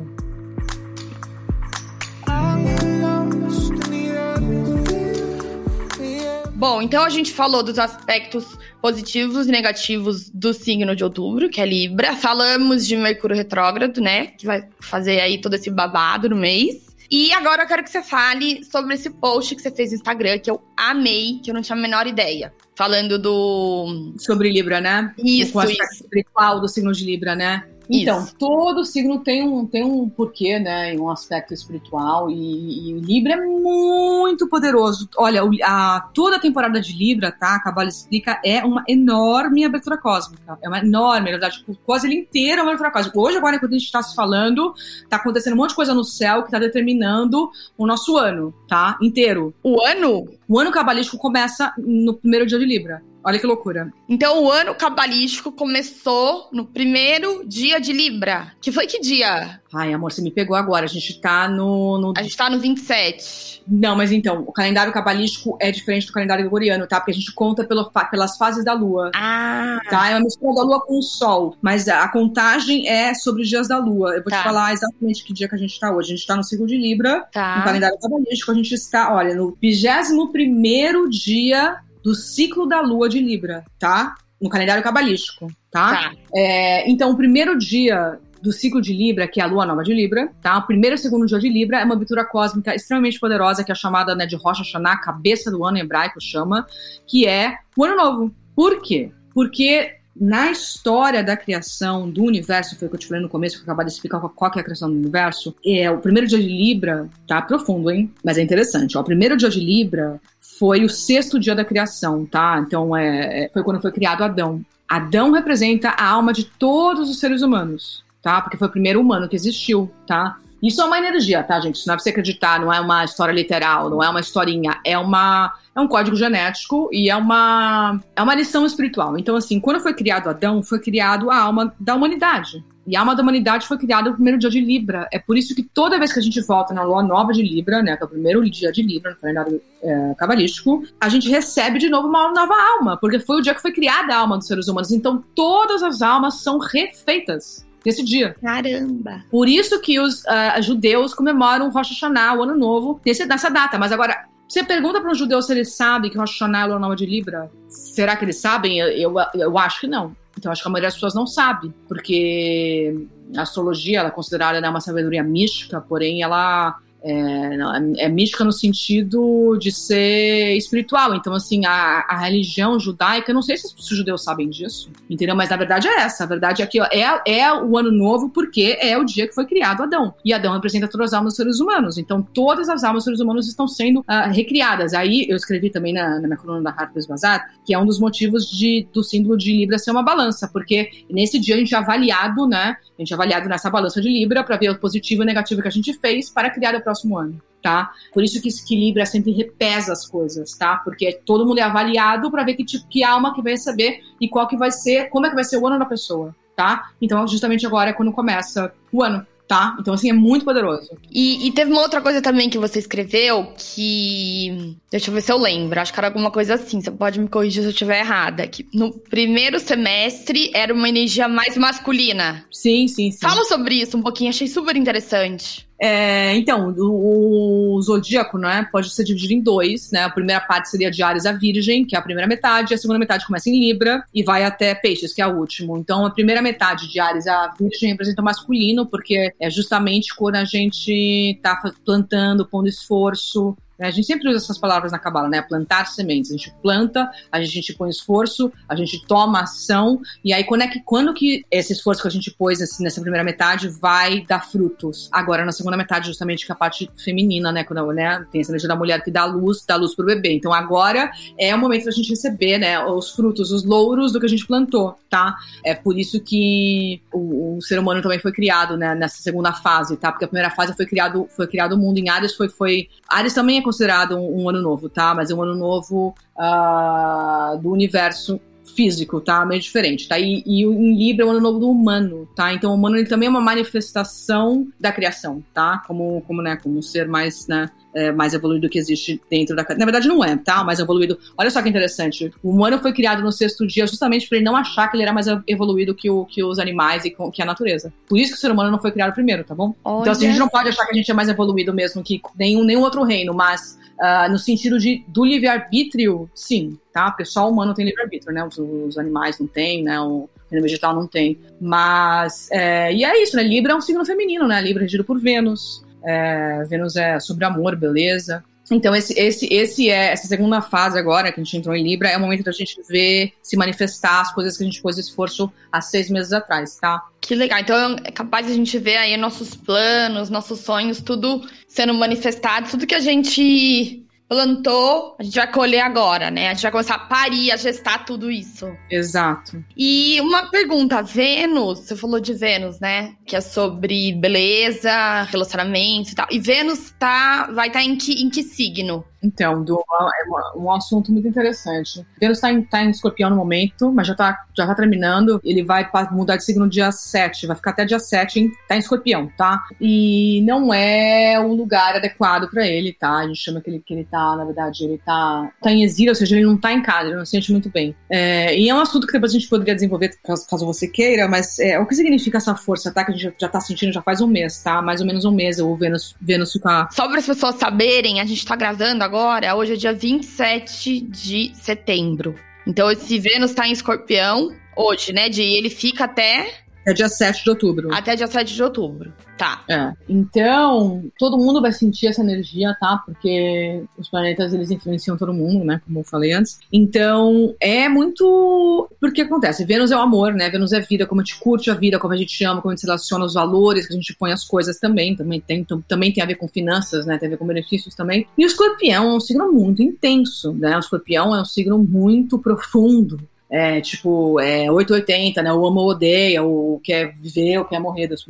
Bom, 6.65 6.81
então 6.81 7.05
a 7.05 7.11
gente 7.11 7.31
falou 7.31 7.63
dos 7.63 7.79
aspectos 7.79 8.59
positivos 8.81 9.47
e 9.47 9.51
negativos 9.51 10.31
do 10.31 10.55
signo 10.55 10.97
de 10.97 11.05
outubro, 11.05 11.51
que 11.51 11.61
é 11.61 11.67
Libra. 11.67 12.17
Falamos 12.17 12.87
de 12.87 12.97
Mercúrio 12.97 13.37
retrógrado, 13.37 14.01
né? 14.01 14.29
Que 14.29 14.47
vai 14.47 14.67
fazer 14.81 15.21
aí 15.21 15.39
todo 15.39 15.53
esse 15.53 15.69
babado 15.69 16.27
no 16.31 16.37
mês. 16.37 16.97
E 17.11 17.31
agora 17.35 17.65
eu 17.65 17.69
quero 17.69 17.85
que 17.85 17.91
você 17.91 18.03
fale 18.03 18.65
sobre 18.65 18.95
esse 18.95 19.11
post 19.11 19.55
que 19.55 19.61
você 19.61 19.71
fez 19.71 19.91
no 19.91 19.97
Instagram, 19.97 20.39
que 20.39 20.51
eu 20.51 20.59
amei, 20.75 21.39
que 21.45 21.51
eu 21.51 21.55
não 21.55 21.61
tinha 21.61 21.77
a 21.77 21.81
menor 21.83 22.07
ideia. 22.07 22.51
Falando 22.75 23.19
do. 23.19 24.15
Sobre 24.19 24.51
Libra, 24.51 24.81
né? 24.81 25.13
Isso, 25.19 25.59
o 25.59 25.61
aspecto 25.61 25.93
isso. 25.93 26.05
espiritual 26.05 26.61
do 26.63 26.69
signo 26.69 26.95
de 26.95 27.05
Libra, 27.05 27.37
né? 27.37 27.69
Então, 28.03 28.25
Isso. 28.25 28.35
todo 28.37 28.85
signo 28.85 29.21
tem 29.21 29.47
um, 29.47 29.67
tem 29.67 29.85
um 29.85 30.09
porquê, 30.09 30.59
né? 30.59 30.95
Um 30.99 31.09
aspecto 31.09 31.55
espiritual. 31.55 32.29
E, 32.29 32.91
e 32.91 32.93
Libra 33.01 33.35
é 33.35 33.37
muito 33.37 34.49
poderoso. 34.49 35.09
Olha, 35.17 35.43
a, 35.63 36.01
toda 36.13 36.37
a 36.37 36.41
temporada 36.41 36.81
de 36.81 36.93
Libra, 36.93 37.31
tá? 37.31 37.55
A 37.55 37.63
Cabala 37.63 37.89
explica, 37.89 38.41
é 38.45 38.65
uma 38.65 38.83
enorme 38.89 39.65
abertura 39.65 39.97
cósmica. 39.97 40.59
É 40.63 40.69
uma 40.69 40.81
enorme, 40.81 41.27
na 41.27 41.39
verdade, 41.39 41.59
tipo, 41.59 41.77
quase 41.85 42.07
ele 42.07 42.17
inteiro 42.17 42.61
é 42.61 42.63
uma 42.63 42.71
abertura 42.71 42.91
cósmica. 42.91 43.21
Hoje, 43.21 43.37
agora, 43.37 43.57
enquanto 43.57 43.73
a 43.73 43.79
gente 43.79 43.87
está 43.87 44.03
se 44.03 44.15
falando, 44.15 44.75
tá 45.09 45.17
acontecendo 45.17 45.55
um 45.55 45.59
monte 45.59 45.71
de 45.71 45.77
coisa 45.77 45.95
no 45.95 46.05
céu 46.05 46.43
que 46.43 46.51
tá 46.51 46.59
determinando 46.59 47.51
o 47.79 47.87
nosso 47.87 48.17
ano, 48.17 48.53
tá? 48.69 48.99
Inteiro. 49.01 49.55
O 49.63 49.81
ano? 49.85 50.27
O 50.49 50.59
ano 50.59 50.73
cabalístico 50.73 51.17
começa 51.19 51.73
no 51.79 52.15
primeiro 52.15 52.47
dia 52.47 52.59
de 52.59 52.65
Libra. 52.65 53.03
Olha 53.25 53.39
que 53.39 53.47
loucura. 53.47 53.91
Então 54.07 54.45
o 54.45 54.51
ano 54.51 54.75
cabalístico 54.75 55.51
começou 55.51 56.49
no 56.53 56.67
primeiro 56.67 57.43
dia 57.47 57.81
de 57.81 57.93
Libra. 57.93 58.53
Que 58.61 58.71
foi 58.71 58.87
que 58.87 59.01
dia? 59.01 59.61
Ai, 59.73 59.93
amor, 59.93 60.13
você 60.13 60.23
me 60.23 60.31
pegou 60.31 60.55
agora. 60.55 60.85
A 60.85 60.89
gente 60.89 61.21
tá 61.21 61.49
no. 61.49 61.99
no... 61.99 62.13
A 62.17 62.23
gente 62.23 62.37
tá 62.37 62.49
no 62.51 62.61
27. 62.61 63.63
Não, 63.67 63.97
mas 63.97 64.13
então, 64.13 64.45
o 64.47 64.53
calendário 64.53 64.93
cabalístico 64.93 65.57
é 65.61 65.73
diferente 65.73 66.07
do 66.07 66.13
calendário 66.13 66.45
gregoriano, 66.45 66.87
tá? 66.87 67.01
Porque 67.01 67.13
a 67.13 67.15
gente 67.15 67.33
conta 67.33 67.65
pelo, 67.65 67.91
pelas 68.11 68.37
fases 68.37 68.65
da 68.65 68.75
lua. 68.75 69.11
Ah. 69.15 69.81
Tá? 69.89 70.11
É 70.11 70.15
uma 70.15 70.21
mistura 70.21 70.55
da 70.55 70.63
lua 70.63 70.81
com 70.85 70.99
o 70.99 71.03
sol. 71.03 71.57
Mas 71.63 71.89
a 71.89 72.07
contagem 72.09 72.87
é 72.87 73.15
sobre 73.15 73.43
os 73.43 73.49
dias 73.49 73.67
da 73.67 73.79
lua. 73.79 74.11
Eu 74.11 74.23
vou 74.23 74.31
tá. 74.31 74.39
te 74.39 74.45
falar 74.45 74.73
exatamente 74.75 75.25
que 75.25 75.33
dia 75.33 75.49
que 75.49 75.55
a 75.55 75.59
gente 75.59 75.81
tá 75.81 75.91
hoje. 75.91 76.13
A 76.13 76.17
gente 76.17 76.27
tá 76.27 76.37
no 76.37 76.45
signo 76.45 76.67
de 76.67 76.77
Libra. 76.77 77.27
Tá. 77.33 77.59
No 77.59 77.65
calendário 77.65 77.99
cabalístico, 77.99 78.53
a 78.53 78.55
gente 78.55 78.75
está, 78.75 79.13
olha, 79.15 79.35
no 79.35 79.57
21 79.61 80.31
primeiro 80.31 81.09
dia 81.09 81.79
do 82.05 82.15
ciclo 82.15 82.67
da 82.67 82.83
lua 82.83 83.09
de 83.09 83.19
Libra, 83.19 83.65
tá? 83.79 84.15
No 84.41 84.51
calendário 84.51 84.83
cabalístico, 84.83 85.49
tá? 85.71 85.91
tá. 85.91 86.13
É, 86.35 86.89
então, 86.91 87.11
o 87.11 87.17
primeiro 87.17 87.57
dia 87.59 88.19
do 88.43 88.53
ciclo 88.53 88.83
de 88.83 88.93
Libra, 88.93 89.27
que 89.27 89.41
é 89.41 89.43
a 89.43 89.47
lua 89.47 89.65
nova 89.65 89.83
de 89.83 89.95
Libra, 89.95 90.31
tá? 90.43 90.59
O 90.59 90.67
primeiro 90.67 90.97
e 90.97 90.99
segundo 90.99 91.25
dia 91.25 91.39
de 91.39 91.49
Libra 91.49 91.81
é 91.81 91.85
uma 91.85 91.95
abertura 91.95 92.27
cósmica 92.27 92.75
extremamente 92.75 93.19
poderosa, 93.19 93.65
que 93.65 93.73
é 93.73 93.75
chamada 93.75 94.15
né, 94.15 94.27
de 94.27 94.37
Rocha 94.37 94.63
Hashanah, 94.63 94.99
cabeça 94.99 95.51
do 95.51 95.65
ano 95.65 95.79
hebraico 95.79 96.21
chama, 96.21 96.67
que 97.07 97.27
é 97.27 97.57
o 97.75 97.85
ano 97.85 97.97
novo. 97.97 98.35
Por 98.55 98.83
quê? 98.83 99.11
Porque 99.33 99.95
na 100.17 100.51
história 100.51 101.25
da 101.25 101.37
criação 101.37 102.09
do 102.09 102.23
universo, 102.23 102.79
foi 102.79 102.87
o 102.87 102.91
que 102.91 102.97
eu 102.97 103.01
te 103.01 103.07
falei 103.09 103.23
no 103.23 103.29
começo, 103.29 103.57
que 103.57 103.63
eu 103.63 103.65
acabei 103.65 103.87
de 103.87 103.93
explicar 103.93 104.21
qual, 104.21 104.53
é 104.55 104.61
a 104.61 104.63
criação 104.63 104.89
do 104.89 104.97
universo, 104.97 105.55
é 105.65 105.91
o 105.91 105.99
primeiro 105.99 106.29
dia 106.29 106.39
de 106.39 106.47
Libra, 106.47 107.09
tá 107.27 107.43
profundo, 107.43 107.91
hein? 107.91 108.13
Mas 108.25 108.39
é 108.39 108.43
interessante. 108.43 108.97
Ó, 108.97 109.01
o 109.01 109.05
primeiro 109.05 109.37
dia 109.37 109.49
de 109.49 109.59
Libra 109.59 110.21
foi 110.41 110.85
o 110.85 110.89
sexto 110.89 111.39
dia 111.39 111.55
da 111.55 111.65
criação, 111.65 112.25
tá? 112.25 112.63
Então 112.65 112.97
é, 112.97 113.45
é, 113.45 113.49
foi 113.53 113.65
quando 113.65 113.81
foi 113.81 113.91
criado 113.91 114.23
Adão. 114.23 114.65
Adão 114.89 115.33
representa 115.33 115.89
a 115.91 116.09
alma 116.09 116.33
de 116.33 116.45
todos 116.45 117.11
os 117.11 117.19
seres 117.19 117.43
humanos, 117.43 118.05
tá? 118.23 118.41
Porque 118.41 118.57
foi 118.57 118.69
o 118.69 118.71
primeiro 118.71 119.01
humano 119.01 119.29
que 119.29 119.35
existiu, 119.35 119.91
tá? 120.07 120.39
Isso 120.65 120.81
é 120.81 120.85
uma 120.87 120.97
energia, 120.97 121.43
tá, 121.43 121.61
gente? 121.61 121.75
Isso 121.75 121.87
não 121.87 121.93
é 121.93 121.97
pra 121.99 122.03
você 122.03 122.09
acreditar, 122.09 122.59
não 122.59 122.73
é 122.73 122.81
uma 122.81 123.05
história 123.05 123.33
literal, 123.33 123.91
não 123.91 124.03
é 124.03 124.09
uma 124.09 124.21
historinha, 124.21 124.81
é 124.83 124.99
uma 124.99 125.53
é 125.77 125.81
um 125.81 125.87
código 125.87 126.17
genético 126.17 126.89
e 126.91 127.11
é 127.11 127.17
uma 127.17 128.01
é 128.17 128.23
uma 128.23 128.35
lição 128.35 128.65
espiritual. 128.65 129.19
Então, 129.19 129.37
assim, 129.37 129.61
quando 129.61 129.81
foi 129.81 129.93
criado 129.93 130.31
Adão, 130.31 130.63
foi 130.63 130.81
criado 130.81 131.31
a 131.31 131.37
alma 131.37 131.75
da 131.79 131.95
humanidade. 131.95 132.65
E 132.87 132.97
a 132.97 133.01
alma 133.01 133.15
da 133.15 133.23
humanidade 133.23 133.67
foi 133.67 133.77
criada 133.77 134.09
no 134.09 134.15
primeiro 134.15 134.39
dia 134.39 134.49
de 134.49 134.61
Libra. 134.61 135.07
É 135.13 135.19
por 135.19 135.37
isso 135.37 135.55
que 135.55 135.63
toda 135.63 135.99
vez 135.99 136.15
que 136.15 136.19
a 136.19 136.23
gente 136.23 136.41
volta 136.41 136.73
na 136.73 136.83
lua 136.83 137.03
nova 137.03 137.33
de 137.33 137.43
Libra, 137.43 137.83
né, 137.83 137.97
que 137.97 138.03
é 138.03 138.07
o 138.07 138.11
primeiro 138.11 138.43
dia 138.51 138.73
de 138.73 138.83
Libra 138.83 139.11
no 139.11 139.17
calendário 139.17 139.61
é, 139.83 140.15
cabalístico, 140.17 140.83
a 140.99 141.11
gente 141.11 141.29
recebe 141.29 141.79
de 141.79 141.91
novo 141.91 142.09
uma 142.09 142.33
nova 142.33 142.55
alma, 142.77 142.97
porque 142.99 143.19
foi 143.19 143.37
o 143.37 143.43
dia 143.43 143.55
que 143.55 143.61
foi 143.61 143.73
criada 143.73 144.15
a 144.15 144.19
alma 144.19 144.39
dos 144.39 144.47
seres 144.47 144.67
humanos. 144.67 144.93
Então, 144.93 145.23
todas 145.35 145.83
as 145.83 146.01
almas 146.01 146.43
são 146.43 146.59
refeitas 146.59 147.67
nesse 147.85 148.05
dia. 148.05 148.35
Caramba! 148.41 149.25
Por 149.31 149.49
isso 149.49 149.81
que 149.81 149.99
os 150.01 150.23
uh, 150.23 150.63
judeus 150.63 151.15
comemoram 151.15 151.69
o 151.69 151.71
Rosh 151.71 151.91
Hashanah, 151.91 152.35
o 152.35 152.43
Ano 152.43 152.57
Novo, 152.57 153.01
nesse, 153.05 153.25
nessa 153.27 153.51
data. 153.51 153.79
Mas 153.79 153.93
agora, 153.93 154.27
Você 154.49 154.63
pergunta 154.63 155.01
para 155.01 155.11
um 155.11 155.15
judeu 155.15 155.41
se 155.41 155.53
ele 155.53 155.65
sabe 155.65 156.11
que 156.11 156.17
o 156.17 156.21
Rosh 156.21 156.33
Hashanah 156.33 156.69
é 156.69 156.77
o 156.77 156.79
nome 156.79 156.97
de 156.97 157.07
Libra? 157.07 157.51
Será 157.69 158.15
que 158.17 158.25
eles 158.25 158.37
sabem? 158.37 158.79
Eu, 158.79 158.89
eu, 158.89 159.15
eu 159.35 159.59
acho 159.59 159.81
que 159.81 159.87
não. 159.87 160.15
Então, 160.39 160.51
acho 160.51 160.63
que 160.63 160.69
a 160.69 160.71
maioria 160.71 160.89
das 160.89 160.95
pessoas 160.95 161.15
não 161.15 161.27
sabe, 161.27 161.73
porque 161.89 163.07
a 163.37 163.43
astrologia 163.43 164.01
ela 164.01 164.09
é 164.09 164.13
considerada 164.13 164.61
né, 164.61 164.69
uma 164.69 164.81
sabedoria 164.81 165.23
mística, 165.23 165.81
porém 165.81 166.23
ela 166.23 166.77
é, 167.05 168.05
é, 168.07 168.09
mística 168.09 168.43
no 168.45 168.53
sentido 168.53 169.57
de 169.59 169.71
ser 169.71 170.57
espiritual. 170.57 171.15
Então, 171.15 171.35
assim, 171.35 171.67
a, 171.67 172.07
a 172.09 172.19
religião 172.19 172.81
judaica, 172.81 173.33
não 173.33 173.43
sei 173.43 173.59
se 173.59 173.67
os 173.67 173.87
judeus 173.87 174.25
sabem 174.25 174.49
disso, 174.49 174.91
entendeu? 175.09 175.37
Mas 175.37 175.53
a 175.53 175.57
verdade 175.57 175.87
é 175.87 176.01
essa. 176.01 176.25
A 176.25 176.27
verdade 176.27 176.63
é 176.63 176.67
que 176.67 176.81
ó, 176.81 176.87
é, 176.91 177.21
é 177.27 177.53
o 177.53 177.77
ano 177.77 177.93
novo 177.93 178.31
porque 178.31 178.79
é 178.81 178.97
o 178.97 179.05
dia 179.05 179.29
que 179.29 179.35
foi 179.35 179.45
criado 179.45 179.83
Adão. 179.83 180.15
E 180.25 180.33
Adão 180.33 180.55
representa 180.55 180.89
todas 180.89 181.13
as 181.13 181.19
almas 181.19 181.33
dos 181.33 181.37
seres 181.37 181.61
humanos. 181.61 181.99
Então, 181.99 182.23
todas 182.23 182.71
as 182.71 182.83
almas 182.83 183.01
dos 183.01 183.05
seres 183.05 183.21
humanos 183.21 183.47
estão 183.47 183.69
sendo 183.69 184.01
uh, 184.01 184.33
recriadas. 184.33 184.95
Aí, 184.95 185.27
eu 185.29 185.37
escrevi 185.37 185.69
também 185.69 185.93
na, 185.93 186.21
na 186.21 186.27
minha 186.27 186.39
coluna 186.39 186.63
da 186.63 186.71
Harper's 186.71 187.07
Bazaar, 187.07 187.51
que 187.67 187.75
é 187.75 187.79
um 187.79 187.85
dos 187.85 188.01
motivos 188.01 188.49
de, 188.49 188.89
do 188.93 189.05
símbolo 189.05 189.37
de 189.37 189.53
Libra 189.53 189.77
ser 189.77 189.91
uma 189.91 190.03
balança, 190.03 190.49
porque 190.49 190.91
nesse 191.11 191.39
dia 191.39 191.55
a 191.55 191.59
gente 191.59 191.75
é 191.75 191.79
avaliado, 191.79 192.47
né? 192.47 192.77
A 192.99 193.03
gente 193.03 193.13
é 193.13 193.15
avaliado 193.15 193.47
nessa 193.47 193.69
balança 193.69 194.01
de 194.01 194.09
Libra 194.09 194.43
para 194.43 194.57
ver 194.57 194.71
o 194.71 194.79
positivo 194.79 195.23
e 195.23 195.25
o 195.25 195.27
negativo 195.27 195.61
que 195.61 195.69
a 195.69 195.71
gente 195.71 195.93
fez 195.93 196.31
para 196.31 196.49
criar 196.49 196.75
o 196.75 196.81
próximo 196.81 196.94
próximo 196.95 197.19
ano, 197.19 197.43
tá? 197.61 197.93
Por 198.13 198.23
isso 198.23 198.41
que 198.41 198.49
esse 198.49 198.63
equilíbrio 198.63 199.05
sempre 199.07 199.33
repesa 199.33 199.93
as 199.93 200.07
coisas, 200.07 200.57
tá? 200.57 200.77
Porque 200.77 201.21
todo 201.27 201.47
mundo 201.47 201.59
é 201.59 201.63
avaliado 201.63 202.31
para 202.31 202.45
ver 202.45 202.55
que 202.55 202.65
tipo 202.65 202.87
que 202.89 203.03
alma 203.03 203.35
que 203.35 203.43
vai 203.43 203.53
receber 203.53 204.01
e 204.21 204.29
qual 204.29 204.47
que 204.47 204.57
vai 204.57 204.71
ser, 204.71 205.09
como 205.11 205.27
é 205.27 205.29
que 205.29 205.35
vai 205.35 205.45
ser 205.45 205.59
o 205.59 205.67
ano 205.67 205.79
da 205.79 205.85
pessoa, 205.85 206.35
tá? 206.57 206.91
Então, 207.03 207.27
justamente 207.27 207.67
agora 207.67 207.91
é 207.91 207.93
quando 207.93 208.13
começa 208.13 208.73
o 208.93 209.03
ano 209.03 209.27
tá? 209.47 209.77
Então, 209.79 209.95
assim, 209.95 210.09
é 210.09 210.13
muito 210.13 210.45
poderoso. 210.45 210.91
E, 211.11 211.47
e, 211.47 211.53
teve 211.53 211.71
uma 211.71 211.83
outra 211.83 212.01
coisa 212.01 212.23
também 212.23 212.49
que 212.49 212.59
você 212.59 212.79
escreveu 212.79 213.53
que. 213.57 214.77
Deixa 214.91 215.11
eu 215.11 215.15
ver 215.15 215.21
se 215.21 215.31
eu 215.31 215.39
lembro. 215.39 215.79
Acho 215.79 215.93
que 215.93 216.01
era 216.01 216.09
alguma 216.09 216.31
coisa 216.31 216.55
assim. 216.55 216.81
Você 216.81 216.91
pode 216.91 217.21
me 217.21 217.29
corrigir 217.29 217.63
se 217.63 217.69
eu 217.69 217.71
estiver 217.71 218.01
errada. 218.01 218.47
Que 218.47 218.67
no 218.73 218.93
primeiro 218.93 219.61
semestre 219.61 220.51
era 220.55 220.73
uma 220.73 220.89
energia 220.89 221.29
mais 221.29 221.57
masculina. 221.57 222.45
Sim, 222.51 222.89
sim, 222.89 223.11
sim. 223.11 223.19
Fala 223.21 223.45
sobre 223.45 223.75
isso 223.77 223.97
um 223.97 224.03
pouquinho, 224.03 224.31
achei 224.31 224.49
super 224.49 224.77
interessante. 224.77 225.67
É, 225.79 226.35
então, 226.37 226.73
o, 226.77 227.77
o, 227.77 227.83
zodíaco, 227.83 228.39
né, 228.39 228.69
pode 228.71 228.91
ser 228.91 229.05
dividido 229.05 229.33
em 229.33 229.41
dois, 229.41 229.91
né? 229.91 230.05
A 230.05 230.11
primeira 230.11 230.41
parte 230.41 230.69
seria 230.69 230.91
de 230.91 231.03
Ares 231.03 231.27
a 231.27 231.33
Virgem, 231.33 231.85
que 231.85 231.97
é 231.97 231.99
a 231.99 232.03
primeira 232.03 232.29
metade, 232.29 232.73
e 232.73 232.75
a 232.75 232.79
segunda 232.79 232.99
metade 232.99 233.27
começa 233.27 233.51
em 233.51 233.59
Libra 233.59 234.05
e 234.15 234.23
vai 234.23 234.45
até 234.45 234.75
Peixes, 234.75 235.13
que 235.13 235.21
é 235.21 235.27
o 235.27 235.37
último. 235.37 235.77
Então, 235.77 236.07
a 236.07 236.11
primeira 236.11 236.41
metade 236.41 236.89
de 236.89 237.01
Ares 237.01 237.27
a 237.27 237.53
Virgem 237.59 237.91
representa 237.91 238.23
o 238.23 238.25
masculino, 238.25 238.87
porque 238.87 239.33
é 239.41 239.51
justamente 239.51 240.15
quando 240.15 240.37
a 240.37 240.45
gente 240.45 241.39
tá 241.43 241.61
plantando, 241.85 242.47
pondo 242.47 242.69
esforço? 242.69 243.57
A 243.89 243.91
gente 243.91 244.07
sempre 244.07 244.29
usa 244.29 244.39
essas 244.39 244.59
palavras 244.59 244.93
na 244.93 244.99
cabala, 244.99 245.29
né? 245.29 245.43
Plantar 245.43 245.87
sementes. 245.87 246.31
A 246.31 246.37
gente 246.37 246.55
planta, 246.63 247.11
a 247.31 247.43
gente 247.43 247.73
põe 247.75 247.91
esforço, 247.91 248.53
a 248.69 248.75
gente 248.75 249.05
toma 249.07 249.43
ação, 249.43 250.01
e 250.25 250.33
aí 250.33 250.45
quando 250.45 250.63
é 250.63 250.69
que, 250.69 250.81
quando 250.81 251.13
que 251.13 251.45
esse 251.51 251.73
esforço 251.73 252.03
que 252.03 252.09
a 252.09 252.11
gente 252.11 252.31
pôs 252.31 252.59
nessa 252.81 253.01
primeira 253.01 253.25
metade 253.25 253.69
vai 253.69 254.23
dar 254.23 254.41
frutos? 254.41 255.09
Agora, 255.13 255.45
na 255.45 255.53
segunda 255.53 255.77
metade, 255.77 256.07
justamente 256.07 256.47
que 256.47 256.53
a 256.53 256.55
parte 256.55 256.91
feminina, 256.97 257.53
né? 257.53 257.65
Quando 257.65 257.85
né, 257.93 258.27
tem 258.31 258.41
essa 258.41 258.51
energia 258.51 258.69
da 258.69 258.77
mulher 258.77 259.03
que 259.03 259.11
dá 259.11 259.25
luz, 259.25 259.65
dá 259.67 259.77
luz 259.77 259.95
pro 259.95 260.07
bebê. 260.07 260.33
Então 260.33 260.53
agora 260.53 261.11
é 261.39 261.55
o 261.55 261.59
momento 261.59 261.85
da 261.85 261.91
gente 261.91 262.11
receber, 262.11 262.59
né? 262.59 262.79
Os 262.85 263.11
frutos, 263.11 263.51
os 263.51 263.65
louros 263.65 264.13
do 264.13 264.21
que 264.21 264.27
a 264.27 264.29
gente 264.29 264.47
plantou, 264.47 264.97
tá? 265.09 265.37
É 265.65 265.75
por 265.75 265.99
isso 265.99 266.21
que 266.21 267.01
o, 267.13 267.57
o 267.57 267.63
ser 267.63 267.79
humano 267.79 268.03
também 268.03 268.19
foi 268.19 268.33
criado, 268.33 268.77
né? 268.77 268.95
Nessa 268.95 269.23
segunda 269.23 269.53
fase, 269.53 269.97
tá? 269.97 270.11
Porque 270.11 270.25
a 270.25 270.29
primeira 270.29 270.51
fase 270.51 270.75
foi 270.75 270.87
criado, 270.87 271.27
foi 271.37 271.47
criado 271.47 271.73
o 271.73 271.79
mundo 271.79 271.99
em 271.99 272.09
Ares, 272.09 272.35
foi, 272.35 272.49
foi... 272.49 272.89
Ares 273.09 273.35
também 273.35 273.59
é 273.59 273.63
considerado 273.75 274.17
um, 274.17 274.43
um, 274.43 274.49
ano 274.49 274.63
novo, 274.63 274.89
tá? 274.89 275.15
Mas 275.15 275.31
é 275.31 275.35
um 275.35 275.43
ano 275.43 275.55
novo 275.55 276.15
uh, 276.37 277.59
do 277.59 277.71
universo 277.73 278.41
físico, 278.65 279.21
tá? 279.21 279.45
Meio 279.45 279.61
diferente, 279.61 280.09
tá? 280.09 280.19
E, 280.19 280.43
e 280.47 280.63
em 280.65 280.97
Libra 280.97 281.25
é 281.25 281.29
o 281.29 281.31
ano 281.31 281.41
novo 281.41 281.59
do 281.59 281.71
humano, 281.71 282.29
tá? 282.35 282.53
Então 282.53 282.71
o 282.71 282.75
humano 282.75 282.97
ele 282.97 283.07
também 283.07 283.27
é 283.27 283.31
uma 283.31 283.41
manifestação 283.41 284.67
da 284.81 284.91
criação, 284.91 285.43
tá? 285.53 285.83
Como, 285.87 286.23
como, 286.27 286.43
né, 286.43 286.57
como 286.57 286.79
um 286.79 286.83
ser 286.83 287.07
mais, 287.07 287.47
né, 287.47 287.71
é, 287.95 288.11
mais 288.11 288.35
evoluído 288.35 288.69
que 288.69 288.79
existe 288.79 289.21
dentro 289.31 289.55
da. 289.55 289.65
Na 289.77 289.85
verdade, 289.85 290.09
não 290.09 290.25
é, 290.25 290.37
tá? 290.37 290.65
Mais 290.65 290.79
evoluído. 290.79 291.19
Olha 291.37 291.51
só 291.51 291.63
que 291.63 291.69
interessante. 291.69 292.33
O 292.43 292.51
humano 292.51 292.79
foi 292.79 292.93
criado 292.93 293.23
no 293.23 293.31
sexto 293.31 293.67
dia 293.67 293.87
justamente 293.87 294.29
para 294.29 294.39
ele 294.39 294.45
não 294.45 294.57
achar 294.57 294.89
que 294.89 294.97
ele 294.97 295.05
era 295.05 295.13
mais 295.13 295.27
evoluído 295.47 295.95
que, 295.95 296.11
o, 296.11 296.25
que 296.25 296.43
os 296.43 296.59
animais 296.59 297.05
e 297.05 297.11
que 297.33 297.43
a 297.43 297.45
natureza. 297.45 297.93
Por 298.09 298.19
isso 298.19 298.33
que 298.33 298.39
o 298.39 298.41
ser 298.41 298.51
humano 298.51 298.71
não 298.71 298.81
foi 298.81 298.91
criado 298.91 299.13
primeiro, 299.13 299.45
tá 299.45 299.55
bom? 299.55 299.75
Olha. 299.85 300.03
Então, 300.03 300.13
assim, 300.13 300.27
a 300.27 300.31
gente 300.31 300.41
não 300.41 300.49
pode 300.49 300.69
achar 300.69 300.85
que 300.87 300.93
a 300.93 300.95
gente 300.95 301.11
é 301.11 301.15
mais 301.15 301.29
evoluído 301.29 301.73
mesmo 301.73 302.03
que 302.03 302.21
nenhum, 302.37 302.65
nenhum 302.65 302.81
outro 302.81 303.05
reino, 303.05 303.33
mas 303.33 303.79
uh, 304.01 304.31
no 304.31 304.39
sentido 304.39 304.79
de, 304.79 305.05
do 305.09 305.25
livre-arbítrio, 305.25 306.29
sim, 306.35 306.77
tá? 306.95 307.11
Porque 307.11 307.25
só 307.25 307.47
o 307.47 307.51
humano 307.51 307.75
tem 307.75 307.85
livre-arbítrio, 307.85 308.33
né? 308.33 308.47
Os, 308.47 308.57
os, 308.57 308.97
animais 308.97 309.37
não 309.41 309.49
têm, 309.49 309.83
né? 309.83 310.01
O 310.01 310.31
reino 310.49 310.63
vegetal 310.63 310.95
não 310.95 311.09
tem. 311.09 311.37
Mas, 311.61 312.49
é, 312.53 312.95
e 312.95 313.05
é 313.05 313.21
isso, 313.21 313.37
né? 313.37 313.43
Libra 313.43 313.73
é 313.73 313.77
um 313.77 313.81
signo 313.81 314.07
feminino, 314.07 314.47
né? 314.47 314.63
Libra 314.63 314.83
é 314.83 314.85
regido 314.85 315.03
por 315.03 315.19
Vênus. 315.19 315.85
É, 316.05 316.63
Vênus 316.69 316.95
é 316.95 317.19
sobre 317.19 317.45
amor, 317.45 317.75
beleza. 317.75 318.45
Então, 318.71 318.95
esse, 318.95 319.13
esse, 319.19 319.53
esse 319.53 319.91
é 319.91 320.13
essa 320.13 320.27
segunda 320.27 320.63
fase 320.63 320.99
agora 320.99 321.31
que 321.31 321.39
a 321.39 321.45
gente 321.45 321.57
entrou 321.57 321.75
em 321.75 321.83
Libra, 321.83 322.09
é 322.09 322.17
o 322.17 322.21
momento 322.21 322.45
da 322.45 322.53
gente 322.53 322.81
ver 322.89 323.33
se 323.43 323.57
manifestar 323.57 324.23
as 324.23 324.33
coisas 324.33 324.57
que 324.57 324.63
a 324.63 324.67
gente 324.67 324.81
pôs 324.81 324.97
esforço 324.97 325.53
há 325.71 325.83
seis 325.83 326.09
meses 326.09 326.33
atrás, 326.33 326.77
tá? 326.77 327.03
Que 327.21 327.35
legal. 327.35 327.59
Então 327.59 327.97
é 328.05 328.11
capaz 328.11 328.47
de 328.47 328.53
a 328.53 328.55
gente 328.55 328.79
ver 328.79 328.97
aí 328.97 329.17
nossos 329.17 329.55
planos, 329.55 330.31
nossos 330.31 330.61
sonhos, 330.61 331.01
tudo 331.03 331.47
sendo 331.69 331.93
manifestado, 331.93 332.71
tudo 332.71 332.87
que 332.87 332.95
a 332.95 333.01
gente 333.01 334.04
plantou, 334.29 335.17
a 335.19 335.23
gente 335.23 335.37
vai 335.37 335.51
colher 335.51 335.81
agora, 335.81 336.31
né? 336.31 336.49
A 336.49 336.55
gente 336.55 336.63
vai 336.63 336.73
começar 336.73 336.95
a 336.95 336.99
parir, 336.99 337.53
a 337.53 337.57
gestar 337.57 338.05
tudo 338.05 338.31
isso. 338.31 338.75
Exato. 338.91 339.63
E 339.77 340.21
uma 340.21 340.51
pergunta, 340.51 341.03
Vênus, 341.03 341.81
você 341.81 341.97
falou 341.97 342.21
de 342.21 342.33
Vênus, 342.33 342.81
né? 342.81 343.15
Que 343.27 343.37
é 343.37 343.41
sobre 343.41 344.13
beleza, 344.13 345.23
relacionamento 345.23 346.11
e 346.11 346.15
tal. 346.15 346.27
E 346.31 346.39
Vênus 346.39 346.93
tá, 346.99 347.51
vai 347.53 347.69
estar 347.69 347.81
tá 347.81 347.85
em, 347.85 347.97
que, 347.97 348.23
em 348.23 348.31
que 348.31 348.43
signo? 348.43 349.05
Então, 349.25 349.65
do, 349.65 349.81
é 349.81 350.59
um 350.59 350.71
assunto 350.71 351.11
muito 351.11 351.27
interessante. 351.27 352.07
Vênus 352.21 352.37
está 352.37 352.53
em, 352.53 352.63
tá 352.63 352.85
em 352.85 352.91
escorpião 352.91 353.31
no 353.31 353.37
momento, 353.37 353.91
mas 353.91 354.07
já 354.07 354.13
está 354.13 354.45
já 354.57 354.67
tá 354.67 354.75
terminando. 354.75 355.41
Ele 355.43 355.65
vai 355.65 355.89
mudar 356.11 356.37
de 356.37 356.45
signo 356.45 356.69
dia 356.69 356.93
7, 356.93 357.47
vai 357.47 357.57
ficar 357.57 357.71
até 357.71 357.87
dia 357.87 357.99
7, 357.99 358.39
hein? 358.39 358.53
tá 358.69 358.77
em 358.77 358.81
escorpião, 358.81 359.31
tá? 359.37 359.65
E 359.81 360.43
não 360.43 360.73
é 360.75 361.41
o 361.41 361.55
lugar 361.55 361.97
adequado 361.97 362.51
para 362.51 362.67
ele, 362.67 362.93
tá? 362.93 363.19
A 363.19 363.27
gente 363.27 363.41
chama 363.41 363.63
que 363.63 363.71
ele, 363.71 363.81
que 363.81 363.95
ele 363.95 364.05
tá, 364.05 364.24
na 364.37 364.45
verdade, 364.45 364.85
ele 364.85 365.01
tá, 365.05 365.51
tá 365.63 365.71
em 365.71 365.83
exílio, 365.83 366.11
ou 366.11 366.15
seja, 366.15 366.37
ele 366.37 366.47
não 366.47 366.57
tá 366.57 366.73
em 366.73 366.83
casa, 366.83 367.09
ele 367.09 367.17
não 367.17 367.25
se 367.25 367.33
sente 367.33 367.53
muito 367.53 367.69
bem. 367.69 367.95
É, 368.11 368.59
e 368.59 368.69
é 368.69 368.75
um 368.75 368.81
assunto 368.81 369.07
que 369.07 369.13
depois 369.13 369.33
a 369.33 369.39
gente 369.39 369.49
poderia 369.49 369.75
desenvolver, 369.75 370.11
caso, 370.23 370.47
caso 370.49 370.67
você 370.67 370.89
queira, 370.89 371.29
mas 371.29 371.59
é, 371.59 371.79
o 371.79 371.87
que 371.87 371.95
significa 371.95 372.39
essa 372.39 372.55
força, 372.55 372.93
tá? 372.93 373.05
Que 373.05 373.13
a 373.13 373.15
gente 373.15 373.25
já, 373.25 373.33
já 373.39 373.49
tá 373.49 373.61
sentindo 373.61 373.93
já 373.93 374.03
faz 374.03 374.21
um 374.21 374.27
mês, 374.27 374.63
tá? 374.63 374.81
Mais 374.83 375.01
ou 375.01 375.07
menos 375.07 375.25
um 375.25 375.33
mês 375.33 375.59
o 375.59 375.75
Vênus, 375.77 376.15
Vênus 376.21 376.53
ficar. 376.53 376.89
Só 376.91 377.09
para 377.09 377.19
as 377.19 377.27
pessoas 377.27 377.57
saberem, 377.57 378.21
a 378.21 378.25
gente 378.25 378.45
tá 378.45 378.57
gravando 378.57 379.05
agora 379.05 379.55
hoje 379.55 379.75
é 379.75 379.77
dia 379.77 379.93
27 379.93 381.01
de 381.01 381.53
setembro. 381.55 382.35
Então 382.67 382.91
esse 382.91 383.19
Vênus 383.19 383.51
está 383.51 383.69
em 383.69 383.73
escorpião 383.73 384.53
hoje, 384.77 385.13
né? 385.13 385.29
De 385.29 385.43
ele 385.43 385.71
fica 385.71 386.05
até 386.05 386.64
é 386.87 386.93
dia 386.93 387.09
7 387.09 387.45
de 387.45 387.51
outubro. 387.51 387.93
Até 387.93 388.15
dia 388.15 388.27
7 388.27 388.55
de 388.55 388.63
outubro. 388.63 389.13
Tá. 389.37 389.65
É. 389.69 389.93
Então, 390.09 391.05
todo 391.19 391.39
mundo 391.39 391.61
vai 391.61 391.73
sentir 391.73 392.07
essa 392.07 392.21
energia, 392.21 392.77
tá? 392.79 393.03
Porque 393.05 393.83
os 393.99 394.09
planetas, 394.09 394.53
eles 394.53 394.71
influenciam 394.71 395.17
todo 395.17 395.33
mundo, 395.33 395.65
né? 395.65 395.81
Como 395.85 396.01
eu 396.01 396.05
falei 396.05 396.33
antes. 396.33 396.59
Então, 396.73 397.55
é 397.61 397.89
muito... 397.89 398.89
Porque 399.01 399.23
acontece, 399.23 399.65
Vênus 399.65 399.91
é 399.91 399.97
o 399.97 400.01
amor, 400.01 400.33
né? 400.35 400.51
Vênus 400.51 400.73
é 400.73 400.81
vida, 400.81 401.07
como 401.07 401.21
a 401.21 401.25
gente 401.25 401.39
curte 401.41 401.71
a 401.71 401.75
vida, 401.75 401.99
como 401.99 402.13
a 402.13 402.17
gente 402.17 402.45
ama, 402.45 402.61
como 402.61 402.73
a 402.73 402.77
gente 402.77 402.85
relaciona 402.85 403.25
os 403.25 403.35
valores, 403.35 403.87
que 403.87 403.93
a 403.93 403.97
gente 403.97 404.15
põe 404.17 404.31
as 404.31 404.45
coisas 404.45 404.79
também. 404.79 405.17
Também 405.17 405.41
tem, 405.41 405.67
também 405.89 406.13
tem 406.13 406.23
a 406.23 406.27
ver 406.27 406.37
com 406.37 406.47
finanças, 406.47 407.07
né? 407.07 407.19
Tem 407.19 407.27
a 407.27 407.31
ver 407.31 407.39
com 407.39 407.47
benefícios 407.47 407.95
também. 407.95 408.27
E 408.39 408.45
o 408.45 408.47
escorpião 408.47 409.11
é 409.11 409.15
um 409.15 409.21
signo 409.21 409.53
muito 409.53 409.83
intenso, 409.83 410.53
né? 410.53 410.77
O 410.77 410.81
escorpião 410.81 411.35
é 411.35 411.41
um 411.41 411.45
signo 411.45 411.79
muito 411.79 412.39
profundo 412.39 413.19
é, 413.51 413.81
tipo, 413.81 414.41
é 414.41 414.71
880, 414.71 415.43
né? 415.43 415.53
O 415.53 415.67
ama 415.67 415.81
ou 415.81 415.91
odeia, 415.91 416.43
o 416.43 416.81
quer 416.83 417.15
viver 417.15 417.59
ou 417.59 417.65
quer 417.65 417.79
morrer, 417.79 418.09
Deus 418.09 418.25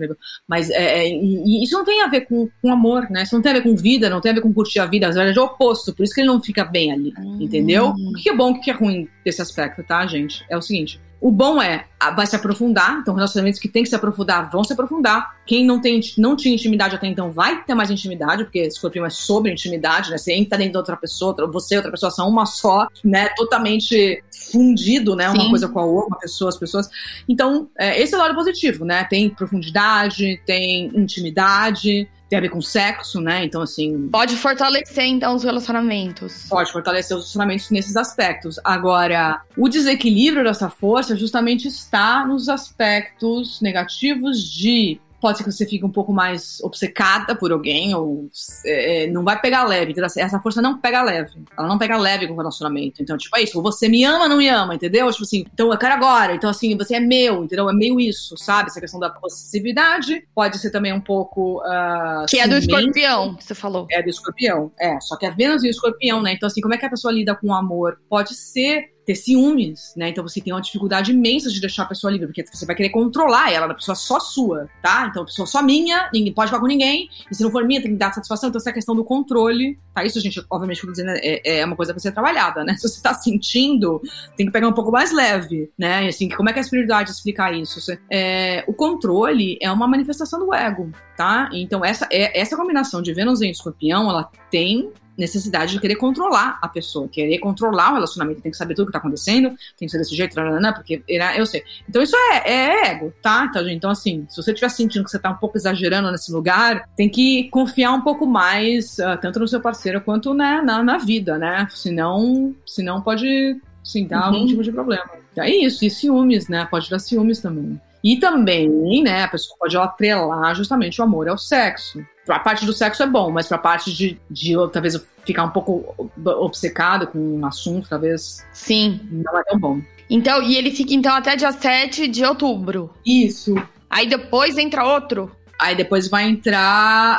Mas 0.46 0.70
é, 0.70 1.00
é, 1.00 1.09
e, 1.09 1.61
e 1.61 1.64
isso 1.64 1.74
não 1.74 1.85
tem 1.85 2.03
a 2.03 2.09
ver 2.09 2.22
com, 2.22 2.48
com 2.61 2.72
amor, 2.72 3.09
né? 3.11 3.22
Isso 3.22 3.35
não 3.35 3.42
tem 3.42 3.53
a 3.53 3.55
ver 3.57 3.62
com 3.62 3.77
vida, 3.77 4.11
não 4.11 4.20
tem 4.20 4.33
a 4.33 4.35
ver 4.35 4.40
com 4.40 4.53
curtir 4.53 4.81
a 4.81 4.87
vida, 4.87 5.09
às 5.09 5.14
vezes 5.14 5.37
é 5.37 5.40
o 5.40 5.44
oposto, 5.44 5.94
por 5.94 6.03
isso 6.03 6.14
que 6.14 6.20
ele 6.20 6.29
não 6.29 6.42
fica 6.42 6.64
bem 6.64 6.92
ali, 6.92 7.12
hum. 7.18 7.38
entendeu? 7.40 7.88
O 7.88 8.12
que 8.14 8.29
é 8.29 8.37
bom 8.37 8.50
o 8.53 8.61
que 8.61 8.70
é 8.70 8.74
ruim 8.74 9.09
desse 9.24 9.40
aspecto, 9.40 9.83
tá, 9.83 10.07
gente? 10.07 10.44
É 10.50 10.57
o 10.57 10.62
seguinte, 10.62 11.00
o 11.20 11.31
bom 11.31 11.61
é, 11.61 11.87
vai 12.14 12.27
se 12.27 12.37
aprofundar, 12.37 12.98
então 13.00 13.14
relacionamentos 13.14 13.59
que 13.59 13.68
tem 13.68 13.83
que 13.83 13.88
se 13.88 13.94
aprofundar 13.94 14.50
vão 14.50 14.62
se 14.62 14.72
aprofundar. 14.72 15.37
Quem 15.46 15.64
não, 15.64 15.81
tem, 15.81 16.00
não 16.18 16.37
tinha 16.37 16.55
intimidade 16.55 16.94
até 16.94 17.07
então 17.07 17.31
vai 17.31 17.64
ter 17.64 17.74
mais 17.74 17.90
intimidade, 17.90 18.44
porque 18.44 18.61
escorpião 18.61 19.07
é 19.07 19.11
sobre 19.11 19.50
intimidade, 19.50 20.11
né? 20.11 20.18
Você 20.18 20.33
entra 20.33 20.59
dentro 20.59 20.72
de 20.72 20.79
outra 20.79 20.96
pessoa, 20.96 21.35
você 21.50 21.74
e 21.74 21.79
outra 21.79 21.90
pessoa 21.90 22.11
são 22.11 22.28
uma 22.28 22.45
só, 22.45 22.88
né? 23.03 23.28
Totalmente 23.36 24.22
fundido, 24.53 25.16
né? 25.16 25.30
Sim. 25.30 25.38
Uma 25.38 25.51
coisa 25.51 25.68
com 25.68 25.78
a 25.78 25.84
outra, 25.84 26.09
uma 26.09 26.18
pessoa, 26.18 26.49
as 26.51 26.59
pessoas. 26.59 26.88
Então, 27.28 27.68
é, 27.78 28.01
esse 28.01 28.14
é 28.14 28.18
o 28.18 28.20
lado 28.20 28.34
positivo, 28.34 28.84
né? 28.84 29.05
Tem 29.05 29.30
profundidade, 29.30 30.41
tem 30.45 30.91
intimidade, 30.95 32.09
tem 32.29 32.39
a 32.39 32.43
ver 32.43 32.49
com 32.49 32.61
sexo, 32.61 33.20
né? 33.20 33.45
Então, 33.45 33.62
assim. 33.62 34.09
Pode 34.09 34.37
fortalecer, 34.37 35.05
então, 35.05 35.35
os 35.35 35.45
relacionamentos. 35.45 36.47
Pode 36.49 36.72
fortalecer 36.72 37.16
os 37.16 37.25
relacionamentos 37.25 37.70
nesses 37.70 37.97
aspectos. 37.97 38.59
Agora, 38.64 39.43
o 39.57 39.68
desequilíbrio 39.68 40.45
dessa 40.45 40.70
força 40.70 41.16
justamente 41.16 41.68
está 41.68 42.27
nos 42.27 42.49
aspectos 42.49 43.61
negativos 43.61 44.43
de 44.43 45.01
pode 45.25 45.39
ser 45.39 45.45
que 45.45 45.51
você 45.51 45.64
fique 45.64 45.83
um 45.83 45.91
pouco 45.91 46.12
mais 46.12 46.61
obcecada 46.61 47.35
por 47.35 47.51
alguém, 47.51 47.95
ou 47.95 48.29
é, 48.66 49.07
não 49.07 49.25
vai 49.25 49.41
pegar 49.41 49.64
leve. 49.64 49.93
Entendeu? 49.93 50.05
Essa 50.05 50.39
força 50.39 50.61
não 50.61 50.79
pega 50.79 51.03
leve. 51.03 51.31
Ela 51.57 51.66
não 51.66 51.79
pega 51.79 51.97
leve 51.97 52.27
com 52.27 52.35
o 52.35 52.37
relacionamento. 52.37 53.03
Então, 53.03 53.16
tipo, 53.16 53.35
é 53.35 53.41
isso. 53.41 53.62
Você 53.62 53.89
me 53.89 54.05
ama 54.05 54.25
ou 54.25 54.29
não 54.29 54.37
me 54.37 54.47
ama, 54.49 54.75
entendeu? 54.75 55.11
Tipo 55.11 55.22
assim, 55.22 55.47
então 55.51 55.72
eu 55.72 55.79
quero 55.79 55.95
agora. 55.95 56.35
Então, 56.35 56.51
assim, 56.51 56.77
você 56.77 56.97
é 56.97 57.01
meu, 57.01 57.43
entendeu? 57.43 57.70
É 57.70 57.72
meio 57.72 57.99
isso, 57.99 58.37
sabe? 58.37 58.68
Essa 58.68 58.83
questão 58.83 59.01
da 59.01 59.09
possessividade. 59.09 60.29
Pode 60.35 60.59
ser 60.59 60.70
também 60.70 60.93
um 60.93 61.01
pouco. 61.01 61.62
Uh, 61.62 62.27
que 62.29 62.39
é 62.39 62.47
do 62.47 62.59
escorpião, 62.59 63.35
que 63.37 63.45
você 63.45 63.55
falou. 63.55 63.87
É 63.91 64.03
do 64.03 64.11
escorpião, 64.11 64.70
é. 64.79 65.01
Só 65.01 65.16
que 65.16 65.25
é 65.25 65.31
Vênus 65.31 65.64
e 65.64 65.68
o 65.68 65.70
escorpião, 65.70 66.20
né? 66.20 66.35
Então, 66.35 66.47
assim, 66.47 66.61
como 66.61 66.75
é 66.75 66.77
que 66.77 66.85
a 66.85 66.91
pessoa 66.91 67.11
lida 67.11 67.35
com 67.35 67.47
o 67.47 67.55
amor? 67.55 67.99
Pode 68.11 68.35
ser 68.35 68.93
ter 69.05 69.14
ciúmes, 69.14 69.92
né? 69.96 70.09
Então 70.09 70.26
você 70.26 70.40
tem 70.40 70.52
uma 70.52 70.61
dificuldade 70.61 71.12
imensa 71.12 71.50
de 71.50 71.61
deixar 71.61 71.82
a 71.82 71.86
pessoa 71.86 72.11
livre, 72.11 72.26
porque 72.26 72.44
você 72.44 72.64
vai 72.64 72.74
querer 72.74 72.90
controlar 72.90 73.52
ela, 73.52 73.66
a 73.66 73.74
pessoa 73.74 73.94
só 73.94 74.18
sua, 74.18 74.68
tá? 74.82 75.07
Então 75.11 75.24
pessoa 75.24 75.46
só 75.46 75.62
minha, 75.62 76.09
ninguém 76.12 76.32
pode 76.32 76.50
falar 76.50 76.61
com 76.61 76.66
ninguém, 76.66 77.09
e 77.30 77.34
se 77.34 77.42
não 77.42 77.50
for 77.50 77.64
minha, 77.64 77.82
tem 77.82 77.92
que 77.92 77.96
dar 77.96 78.12
satisfação. 78.12 78.48
Então 78.48 78.59
essa 78.59 78.72
questão 78.72 78.94
do 78.94 79.05
controle, 79.05 79.78
tá? 79.94 80.05
Isso, 80.05 80.20
gente, 80.20 80.44
obviamente, 80.50 80.80
que 80.80 80.86
eu 80.86 80.88
tô 80.88 80.92
dizendo, 80.92 81.11
é, 81.22 81.61
é 81.61 81.64
uma 81.64 81.76
coisa 81.76 81.92
pra 81.92 82.00
ser 82.00 82.12
trabalhada, 82.12 82.64
né? 82.64 82.74
Se 82.78 82.88
você 82.88 83.02
tá 83.02 83.14
sentindo, 83.14 84.00
tem 84.36 84.46
que 84.46 84.52
pegar 84.52 84.68
um 84.68 84.72
pouco 84.72 84.90
mais 84.90 85.12
leve, 85.12 85.70
né? 85.78 86.05
E, 86.07 86.09
assim, 86.09 86.28
como 86.28 86.48
é 86.48 86.52
que 86.52 86.59
é 86.59 86.62
a 86.62 86.64
espiritualidade 86.64 87.11
explicar 87.11 87.55
isso? 87.55 87.80
É, 88.11 88.64
o 88.66 88.72
controle 88.72 89.59
é 89.61 89.70
uma 89.70 89.86
manifestação 89.86 90.38
do 90.38 90.55
ego, 90.55 90.90
tá? 91.16 91.50
Então 91.52 91.84
essa, 91.84 92.09
é, 92.11 92.38
essa 92.38 92.57
combinação 92.57 93.02
de 93.02 93.12
Vênus 93.12 93.42
em 93.42 93.50
escorpião, 93.50 94.09
ela 94.09 94.30
tem 94.50 94.90
necessidade 95.16 95.72
de 95.72 95.80
querer 95.80 95.96
controlar 95.96 96.58
a 96.60 96.68
pessoa, 96.68 97.08
querer 97.08 97.38
controlar 97.38 97.92
o 97.92 97.94
relacionamento, 97.94 98.40
tem 98.40 98.50
que 98.50 98.58
saber 98.58 98.74
tudo 98.74 98.84
o 98.84 98.86
que 98.86 98.92
tá 98.92 98.98
acontecendo, 98.98 99.50
tem 99.78 99.86
que 99.86 99.90
ser 99.90 99.98
desse 99.98 100.14
jeito, 100.14 100.34
porque 100.74 101.02
eu 101.36 101.46
sei. 101.46 101.62
Então 101.88 102.02
isso 102.02 102.16
é, 102.16 102.50
é 102.50 102.90
ego, 102.90 103.12
tá? 103.22 103.46
Então, 103.48 103.68
então, 103.68 103.90
assim, 103.90 104.26
se 104.28 104.36
você 104.36 104.52
estiver 104.52 104.68
sentindo 104.68 105.04
que 105.04 105.10
você 105.10 105.18
tá 105.18 105.30
um 105.30 105.36
pouco 105.36 105.56
exagerando 105.56 106.10
nesse 106.10 106.32
lugar, 106.32 106.88
tem 106.96 107.08
que 107.08 107.48
confiar 107.50 107.92
um 107.92 108.00
pouco 108.00 108.26
mais, 108.26 108.98
uh, 108.98 109.18
tanto 109.20 109.38
no 109.40 109.48
seu 109.48 109.60
parceiro 109.60 110.00
quanto 110.00 110.34
né, 110.34 110.60
na, 110.62 110.82
na 110.82 110.98
vida, 110.98 111.38
né? 111.38 111.66
Senão, 111.70 112.54
senão 112.66 113.00
pode 113.00 113.60
sim, 113.82 114.06
dar 114.06 114.28
uhum. 114.28 114.34
algum 114.34 114.46
tipo 114.46 114.62
de 114.62 114.72
problema. 114.72 115.04
É 115.36 115.50
isso, 115.50 115.84
e 115.84 115.90
ciúmes, 115.90 116.48
né? 116.48 116.66
Pode 116.70 116.88
dar 116.88 116.98
ciúmes 116.98 117.40
também. 117.40 117.80
E 118.02 118.18
também, 118.18 119.02
né, 119.02 119.22
a 119.22 119.28
pessoa 119.28 119.56
pode 119.58 119.76
atrelar 119.76 120.54
justamente 120.54 121.00
o 121.00 121.04
amor 121.04 121.26
ao 121.26 121.38
sexo. 121.38 122.04
A 122.29 122.39
parte 122.39 122.64
do 122.64 122.72
sexo 122.72 123.03
é 123.03 123.07
bom, 123.07 123.31
mas 123.31 123.47
pra 123.47 123.59
parte 123.59 123.93
de, 123.93 124.18
de 124.31 124.55
talvez 124.72 124.99
ficar 125.25 125.45
um 125.45 125.51
pouco 125.51 126.11
obcecado 126.25 127.07
com 127.07 127.18
um 127.18 127.47
assunto, 127.47 127.89
talvez. 127.89 128.45
Sim. 128.53 129.01
Não 129.11 129.39
é 129.39 129.45
tão 129.45 129.59
bom. 129.59 129.81
Então, 130.09 130.43
e 130.43 130.57
ele 130.57 130.70
fica 130.70 130.95
então 130.95 131.14
até 131.14 131.37
dia 131.37 131.53
7 131.53 132.09
de 132.09 132.25
outubro. 132.25 132.91
Isso. 133.05 133.55
Aí 133.89 134.09
depois 134.09 134.57
entra 134.59 134.85
outro. 134.85 135.31
Aí 135.59 135.77
depois 135.77 136.09
vai 136.09 136.29
entrar 136.29 136.61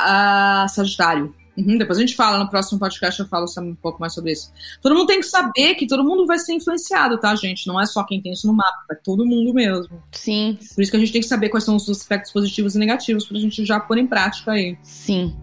a 0.04 0.68
Sagitário. 0.68 1.34
Uhum, 1.56 1.78
depois 1.78 1.98
a 1.98 2.00
gente 2.00 2.14
fala, 2.14 2.38
no 2.38 2.50
próximo 2.50 2.78
podcast 2.78 3.18
eu 3.18 3.26
falo 3.26 3.46
um 3.58 3.74
pouco 3.74 3.98
mais 4.00 4.12
sobre 4.12 4.32
isso. 4.32 4.52
Todo 4.82 4.94
mundo 4.94 5.06
tem 5.06 5.20
que 5.20 5.26
saber 5.26 5.74
que 5.74 5.86
todo 5.86 6.04
mundo 6.04 6.26
vai 6.26 6.38
ser 6.38 6.52
influenciado, 6.52 7.18
tá, 7.18 7.34
gente? 7.34 7.66
Não 7.66 7.80
é 7.80 7.86
só 7.86 8.04
quem 8.04 8.20
tem 8.20 8.32
isso 8.32 8.46
no 8.46 8.52
mapa, 8.52 8.84
é 8.90 8.94
todo 8.94 9.24
mundo 9.24 9.54
mesmo. 9.54 10.02
Sim. 10.12 10.58
Por 10.74 10.82
isso 10.82 10.90
que 10.90 10.96
a 10.96 11.00
gente 11.00 11.12
tem 11.12 11.20
que 11.20 11.28
saber 11.28 11.48
quais 11.48 11.64
são 11.64 11.76
os 11.76 11.88
aspectos 11.88 12.32
positivos 12.32 12.74
e 12.74 12.78
negativos 12.78 13.26
pra 13.26 13.38
gente 13.38 13.64
já 13.64 13.80
pôr 13.80 13.98
em 13.98 14.06
prática 14.06 14.52
aí. 14.52 14.76
Sim. 14.82 15.34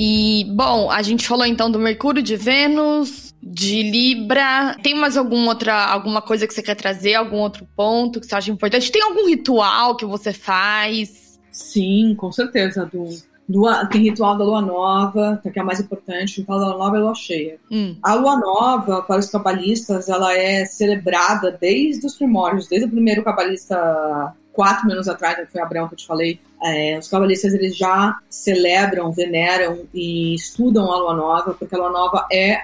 E, 0.00 0.46
bom, 0.50 0.88
a 0.92 1.02
gente 1.02 1.26
falou 1.26 1.44
então 1.44 1.68
do 1.68 1.78
Mercúrio, 1.78 2.22
de 2.22 2.36
Vênus, 2.36 3.27
de 3.58 3.82
Libra. 3.82 4.76
Tem 4.82 4.94
mais 4.94 5.16
alguma 5.16 5.48
outra, 5.48 5.74
alguma 5.86 6.22
coisa 6.22 6.46
que 6.46 6.54
você 6.54 6.62
quer 6.62 6.76
trazer? 6.76 7.14
Algum 7.14 7.38
outro 7.38 7.66
ponto 7.74 8.20
que 8.20 8.26
você 8.26 8.34
acha 8.36 8.50
importante? 8.52 8.92
Tem 8.92 9.02
algum 9.02 9.26
ritual 9.26 9.96
que 9.96 10.06
você 10.06 10.32
faz? 10.32 11.40
Sim, 11.50 12.14
com 12.16 12.30
certeza. 12.30 12.86
Do, 12.86 13.08
do, 13.48 13.88
tem 13.88 14.02
ritual 14.02 14.38
da 14.38 14.44
lua 14.44 14.62
nova, 14.62 15.40
que 15.42 15.58
é 15.58 15.62
a 15.62 15.64
mais 15.64 15.80
importante. 15.80 16.38
O 16.38 16.40
ritual 16.42 16.60
da 16.60 16.66
lua 16.68 16.78
nova 16.78 16.96
é 16.96 17.00
a 17.00 17.02
lua 17.02 17.14
cheia. 17.16 17.58
Hum. 17.68 17.96
A 18.00 18.14
lua 18.14 18.38
nova, 18.38 19.02
para 19.02 19.18
os 19.18 19.28
cabalistas, 19.28 20.08
ela 20.08 20.32
é 20.32 20.64
celebrada 20.64 21.50
desde 21.50 22.06
os 22.06 22.14
primórdios, 22.14 22.68
desde 22.68 22.86
o 22.86 22.90
primeiro 22.90 23.24
cabalista 23.24 24.32
quatro 24.58 24.86
mil 24.86 24.94
anos 24.96 25.06
atrás, 25.06 25.36
que 25.36 25.46
foi 25.52 25.60
Abraão 25.60 25.86
que 25.86 25.94
eu 25.94 25.98
te 25.98 26.04
falei, 26.04 26.40
é, 26.60 26.98
os 26.98 27.06
cabalistas 27.06 27.54
eles 27.54 27.76
já 27.76 28.18
celebram, 28.28 29.12
veneram 29.12 29.86
e 29.94 30.34
estudam 30.34 30.90
a 30.90 30.96
lua 30.96 31.14
nova, 31.14 31.54
porque 31.54 31.72
a 31.76 31.78
lua 31.78 31.90
nova 31.90 32.26
é, 32.32 32.54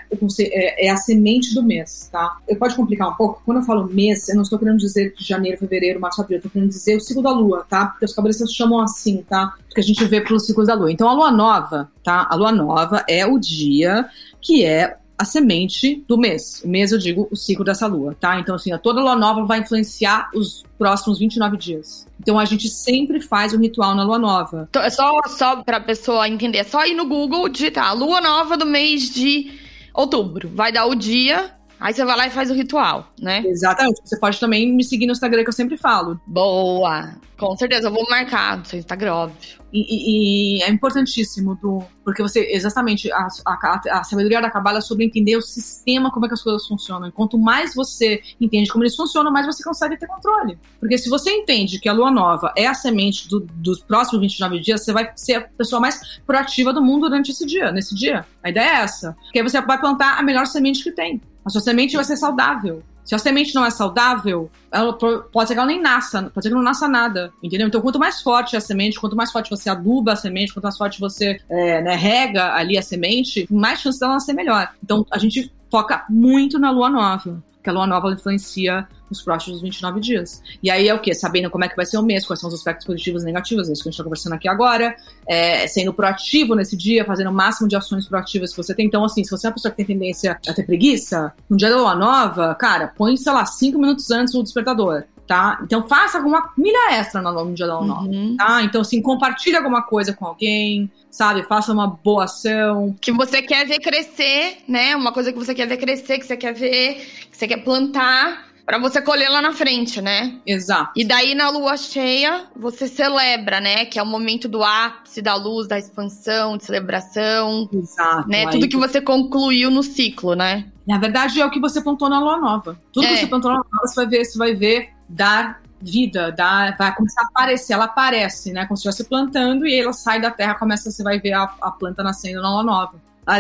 é, 0.40 0.86
é, 0.86 0.90
a 0.90 0.96
semente 0.96 1.54
do 1.54 1.62
mês, 1.62 2.08
tá? 2.10 2.36
Eu 2.48 2.56
pode 2.56 2.74
complicar 2.74 3.10
um 3.10 3.14
pouco, 3.14 3.40
quando 3.44 3.58
eu 3.58 3.62
falo 3.62 3.86
mês, 3.86 4.28
eu 4.28 4.34
não 4.34 4.42
estou 4.42 4.58
querendo 4.58 4.78
dizer 4.78 5.14
janeiro, 5.16 5.56
fevereiro, 5.56 6.00
março, 6.00 6.20
abril, 6.20 6.38
eu 6.38 6.38
estou 6.38 6.50
querendo 6.50 6.70
dizer 6.70 6.96
o 6.96 7.00
ciclo 7.00 7.22
da 7.22 7.30
lua, 7.30 7.64
tá? 7.70 7.86
Porque 7.86 8.04
os 8.04 8.12
cabalistas 8.12 8.52
chamam 8.52 8.80
assim, 8.80 9.24
tá? 9.28 9.54
Porque 9.68 9.80
a 9.80 9.84
gente 9.84 10.04
vê 10.04 10.20
pelos 10.20 10.46
ciclos 10.46 10.66
da 10.66 10.74
lua. 10.74 10.90
Então 10.90 11.08
a 11.08 11.12
lua 11.12 11.30
nova, 11.30 11.88
tá? 12.02 12.26
A 12.28 12.34
lua 12.34 12.50
nova 12.50 13.04
é 13.08 13.24
o 13.24 13.38
dia 13.38 14.08
que 14.40 14.64
é 14.64 14.96
a 15.24 15.26
semente 15.26 16.04
do 16.06 16.16
mês. 16.16 16.62
O 16.64 16.68
mês, 16.68 16.92
eu 16.92 16.98
digo, 16.98 17.26
o 17.30 17.36
ciclo 17.36 17.64
dessa 17.64 17.86
lua, 17.86 18.14
tá? 18.18 18.38
Então, 18.38 18.54
assim, 18.54 18.70
toda 18.78 19.00
lua 19.00 19.16
nova 19.16 19.44
vai 19.44 19.60
influenciar 19.60 20.30
os 20.34 20.64
próximos 20.78 21.18
29 21.18 21.56
dias. 21.56 22.06
Então, 22.20 22.38
a 22.38 22.44
gente 22.44 22.68
sempre 22.68 23.20
faz 23.20 23.52
um 23.52 23.58
ritual 23.58 23.94
na 23.94 24.04
lua 24.04 24.18
nova. 24.18 24.66
Então, 24.70 24.82
é 24.82 24.90
só, 24.90 25.20
só 25.26 25.62
pra 25.62 25.80
pessoa 25.80 26.28
entender, 26.28 26.58
é 26.58 26.64
só 26.64 26.86
ir 26.86 26.94
no 26.94 27.06
Google 27.06 27.48
digitar 27.48 27.96
lua 27.96 28.20
nova 28.20 28.56
do 28.56 28.66
mês 28.66 29.10
de 29.10 29.52
outubro. 29.92 30.50
Vai 30.54 30.70
dar 30.70 30.86
o 30.86 30.94
dia, 30.94 31.52
Aí 31.84 31.92
você 31.92 32.02
vai 32.02 32.16
lá 32.16 32.26
e 32.26 32.30
faz 32.30 32.50
o 32.50 32.54
ritual, 32.54 33.12
né? 33.20 33.42
Exatamente. 33.44 34.00
Você 34.02 34.18
pode 34.18 34.40
também 34.40 34.72
me 34.72 34.82
seguir 34.82 35.04
no 35.04 35.12
Instagram, 35.12 35.42
que 35.42 35.50
eu 35.50 35.52
sempre 35.52 35.76
falo. 35.76 36.18
Boa! 36.26 37.14
Com 37.36 37.54
certeza, 37.58 37.88
eu 37.88 37.92
vou 37.92 38.06
marcar 38.08 38.56
no 38.56 38.64
seu 38.64 38.78
Instagram, 38.78 39.12
óbvio. 39.12 39.58
E, 39.70 39.80
e, 39.80 40.60
e, 40.60 40.62
é 40.62 40.70
importantíssimo, 40.70 41.56
do, 41.56 41.84
porque 42.02 42.22
você, 42.22 42.48
exatamente, 42.52 43.12
a, 43.12 43.28
a, 43.44 43.80
a 43.98 44.04
sabedoria 44.04 44.40
da 44.40 44.50
Cabala 44.50 44.78
é 44.78 44.80
sobre 44.80 45.04
entender 45.04 45.36
o 45.36 45.42
sistema, 45.42 46.10
como 46.10 46.24
é 46.24 46.28
que 46.28 46.32
as 46.32 46.42
coisas 46.42 46.66
funcionam. 46.66 47.06
E 47.06 47.12
quanto 47.12 47.36
mais 47.36 47.74
você 47.74 48.22
entende 48.40 48.70
como 48.70 48.82
eles 48.82 48.96
funcionam, 48.96 49.30
mais 49.30 49.44
você 49.44 49.62
consegue 49.62 49.98
ter 49.98 50.06
controle. 50.06 50.58
Porque 50.80 50.96
se 50.96 51.10
você 51.10 51.30
entende 51.32 51.78
que 51.78 51.88
a 51.90 51.92
lua 51.92 52.10
nova 52.10 52.50
é 52.56 52.66
a 52.66 52.72
semente 52.72 53.28
do, 53.28 53.40
dos 53.40 53.80
próximos 53.80 54.22
29 54.22 54.58
dias, 54.58 54.82
você 54.82 54.92
vai 54.94 55.12
ser 55.16 55.34
a 55.34 55.40
pessoa 55.42 55.80
mais 55.80 56.18
proativa 56.26 56.72
do 56.72 56.80
mundo 56.80 57.10
durante 57.10 57.30
esse 57.30 57.44
dia, 57.44 57.70
nesse 57.70 57.94
dia. 57.94 58.24
A 58.42 58.48
ideia 58.48 58.70
é 58.70 58.82
essa. 58.84 59.12
Porque 59.24 59.40
aí 59.40 59.42
você 59.42 59.60
vai 59.60 59.78
plantar 59.78 60.18
a 60.18 60.22
melhor 60.22 60.46
semente 60.46 60.82
que 60.82 60.90
tem. 60.90 61.20
A 61.44 61.50
sua 61.50 61.60
semente 61.60 61.96
vai 61.96 62.04
ser 62.04 62.16
saudável. 62.16 62.82
Se 63.04 63.14
a 63.14 63.18
semente 63.18 63.54
não 63.54 63.66
é 63.66 63.70
saudável, 63.70 64.50
ela 64.72 64.94
pode 64.94 65.48
ser 65.48 65.54
que 65.54 65.60
ela 65.60 65.66
nem 65.66 65.80
nasça, 65.80 66.22
pode 66.22 66.42
ser 66.42 66.48
que 66.48 66.54
não 66.54 66.62
nasça 66.62 66.88
nada, 66.88 67.30
entendeu? 67.42 67.68
Então, 67.68 67.82
quanto 67.82 67.98
mais 67.98 68.22
forte 68.22 68.56
a 68.56 68.60
semente, 68.60 68.98
quanto 68.98 69.14
mais 69.14 69.30
forte 69.30 69.50
você 69.50 69.68
aduba 69.68 70.12
a 70.12 70.16
semente, 70.16 70.54
quanto 70.54 70.64
mais 70.64 70.78
forte 70.78 70.98
você 70.98 71.38
é, 71.50 71.82
né, 71.82 71.94
rega 71.96 72.54
ali 72.54 72.78
a 72.78 72.82
semente, 72.82 73.46
mais 73.50 73.80
chance 73.80 74.00
dela 74.00 74.14
nascer 74.14 74.32
melhor. 74.32 74.70
Então, 74.82 75.04
a 75.10 75.18
gente 75.18 75.52
foca 75.70 76.06
muito 76.08 76.58
na 76.58 76.70
lua 76.70 76.88
nova 76.88 77.42
que 77.64 77.70
a 77.70 77.72
lua 77.72 77.86
nova 77.86 78.12
influencia 78.12 78.86
os 79.18 79.22
próximos 79.22 79.60
29 79.60 80.00
dias. 80.00 80.42
E 80.62 80.70
aí 80.70 80.88
é 80.88 80.94
o 80.94 81.00
quê? 81.00 81.14
Sabendo 81.14 81.50
como 81.50 81.64
é 81.64 81.68
que 81.68 81.76
vai 81.76 81.86
ser 81.86 81.98
o 81.98 82.02
mês, 82.02 82.26
quais 82.26 82.40
são 82.40 82.48
os 82.48 82.54
aspectos 82.54 82.86
positivos 82.86 83.22
e 83.22 83.26
negativos, 83.26 83.68
é 83.68 83.72
isso 83.72 83.82
que 83.82 83.88
a 83.88 83.90
gente 83.90 83.94
está 83.94 84.04
conversando 84.04 84.32
aqui 84.34 84.48
agora, 84.48 84.94
é, 85.26 85.66
sendo 85.66 85.92
proativo 85.92 86.54
nesse 86.54 86.76
dia, 86.76 87.04
fazendo 87.04 87.30
o 87.30 87.32
máximo 87.32 87.68
de 87.68 87.76
ações 87.76 88.06
proativas 88.06 88.50
que 88.50 88.56
você 88.56 88.74
tem. 88.74 88.86
Então, 88.86 89.04
assim, 89.04 89.24
se 89.24 89.30
você 89.30 89.46
é 89.46 89.50
uma 89.50 89.54
pessoa 89.54 89.70
que 89.70 89.76
tem 89.76 89.86
tendência 89.86 90.38
a 90.46 90.52
ter 90.52 90.64
preguiça, 90.64 91.32
no 91.48 91.56
dia 91.56 91.70
da 91.70 91.76
lua 91.76 91.94
nova, 91.94 92.54
cara, 92.54 92.92
põe, 92.96 93.16
sei 93.16 93.32
lá, 93.32 93.44
cinco 93.46 93.78
minutos 93.78 94.10
antes 94.10 94.34
o 94.34 94.42
despertador 94.42 95.04
tá? 95.26 95.60
Então 95.62 95.86
faça 95.86 96.18
alguma 96.18 96.52
milha 96.56 96.92
extra 96.92 97.20
no 97.20 97.54
dia 97.54 97.66
da 97.66 97.80
nova, 97.80 98.06
uhum. 98.06 98.36
tá? 98.36 98.62
Então, 98.62 98.80
assim, 98.80 99.00
compartilhe 99.00 99.56
alguma 99.56 99.82
coisa 99.82 100.12
com 100.12 100.26
alguém, 100.26 100.90
sabe? 101.10 101.42
Faça 101.44 101.72
uma 101.72 101.86
boa 101.86 102.24
ação. 102.24 102.94
Que 103.00 103.12
você 103.12 103.42
quer 103.42 103.66
ver 103.66 103.80
crescer, 103.80 104.58
né? 104.68 104.94
Uma 104.94 105.12
coisa 105.12 105.32
que 105.32 105.38
você 105.38 105.54
quer 105.54 105.66
ver 105.66 105.76
crescer, 105.76 106.18
que 106.18 106.26
você 106.26 106.36
quer 106.36 106.52
ver, 106.52 106.94
que 107.30 107.36
você 107.36 107.48
quer 107.48 107.58
plantar 107.58 108.53
para 108.66 108.78
você 108.78 109.00
colher 109.00 109.28
lá 109.28 109.42
na 109.42 109.52
frente, 109.52 110.00
né? 110.00 110.38
Exato. 110.46 110.92
E 110.96 111.04
daí 111.04 111.34
na 111.34 111.50
lua 111.50 111.76
cheia, 111.76 112.46
você 112.56 112.88
celebra, 112.88 113.60
né? 113.60 113.84
Que 113.84 113.98
é 113.98 114.02
o 114.02 114.06
momento 114.06 114.48
do 114.48 114.62
ápice 114.62 115.20
da 115.20 115.34
luz, 115.34 115.68
da 115.68 115.78
expansão, 115.78 116.56
de 116.56 116.64
celebração. 116.64 117.68
Exato. 117.72 118.28
Né? 118.28 118.48
Tudo 118.50 118.68
que 118.68 118.76
você 118.76 119.00
concluiu 119.00 119.70
no 119.70 119.82
ciclo, 119.82 120.34
né? 120.34 120.66
Na 120.86 120.98
verdade, 120.98 121.40
é 121.40 121.46
o 121.46 121.50
que 121.50 121.60
você 121.60 121.80
plantou 121.80 122.08
na 122.08 122.20
lua 122.20 122.38
nova. 122.38 122.78
Tudo 122.92 123.06
é. 123.06 123.10
que 123.10 123.16
você 123.18 123.26
plantou 123.26 123.50
na 123.50 123.58
lua 123.58 123.66
nova, 123.70 123.86
você 123.86 123.96
vai 123.96 124.06
ver, 124.06 124.24
você 124.24 124.38
vai 124.38 124.54
ver 124.54 124.88
dar 125.08 125.62
vida, 125.80 126.32
dar, 126.32 126.76
vai 126.78 126.94
começar 126.94 127.22
a 127.22 127.26
aparecer, 127.26 127.74
ela 127.74 127.84
aparece, 127.84 128.52
né? 128.52 128.64
Como 128.64 128.76
se 128.76 128.88
estivesse 128.88 129.08
plantando 129.08 129.66
e 129.66 129.78
ela 129.78 129.92
sai 129.92 130.20
da 130.20 130.30
terra, 130.30 130.54
começa, 130.54 130.90
você 130.90 131.02
vai 131.02 131.20
ver 131.20 131.34
a, 131.34 131.42
a 131.60 131.70
planta 131.70 132.02
nascendo 132.02 132.40
na 132.40 132.50
lua 132.50 132.62
nova. 132.62 132.94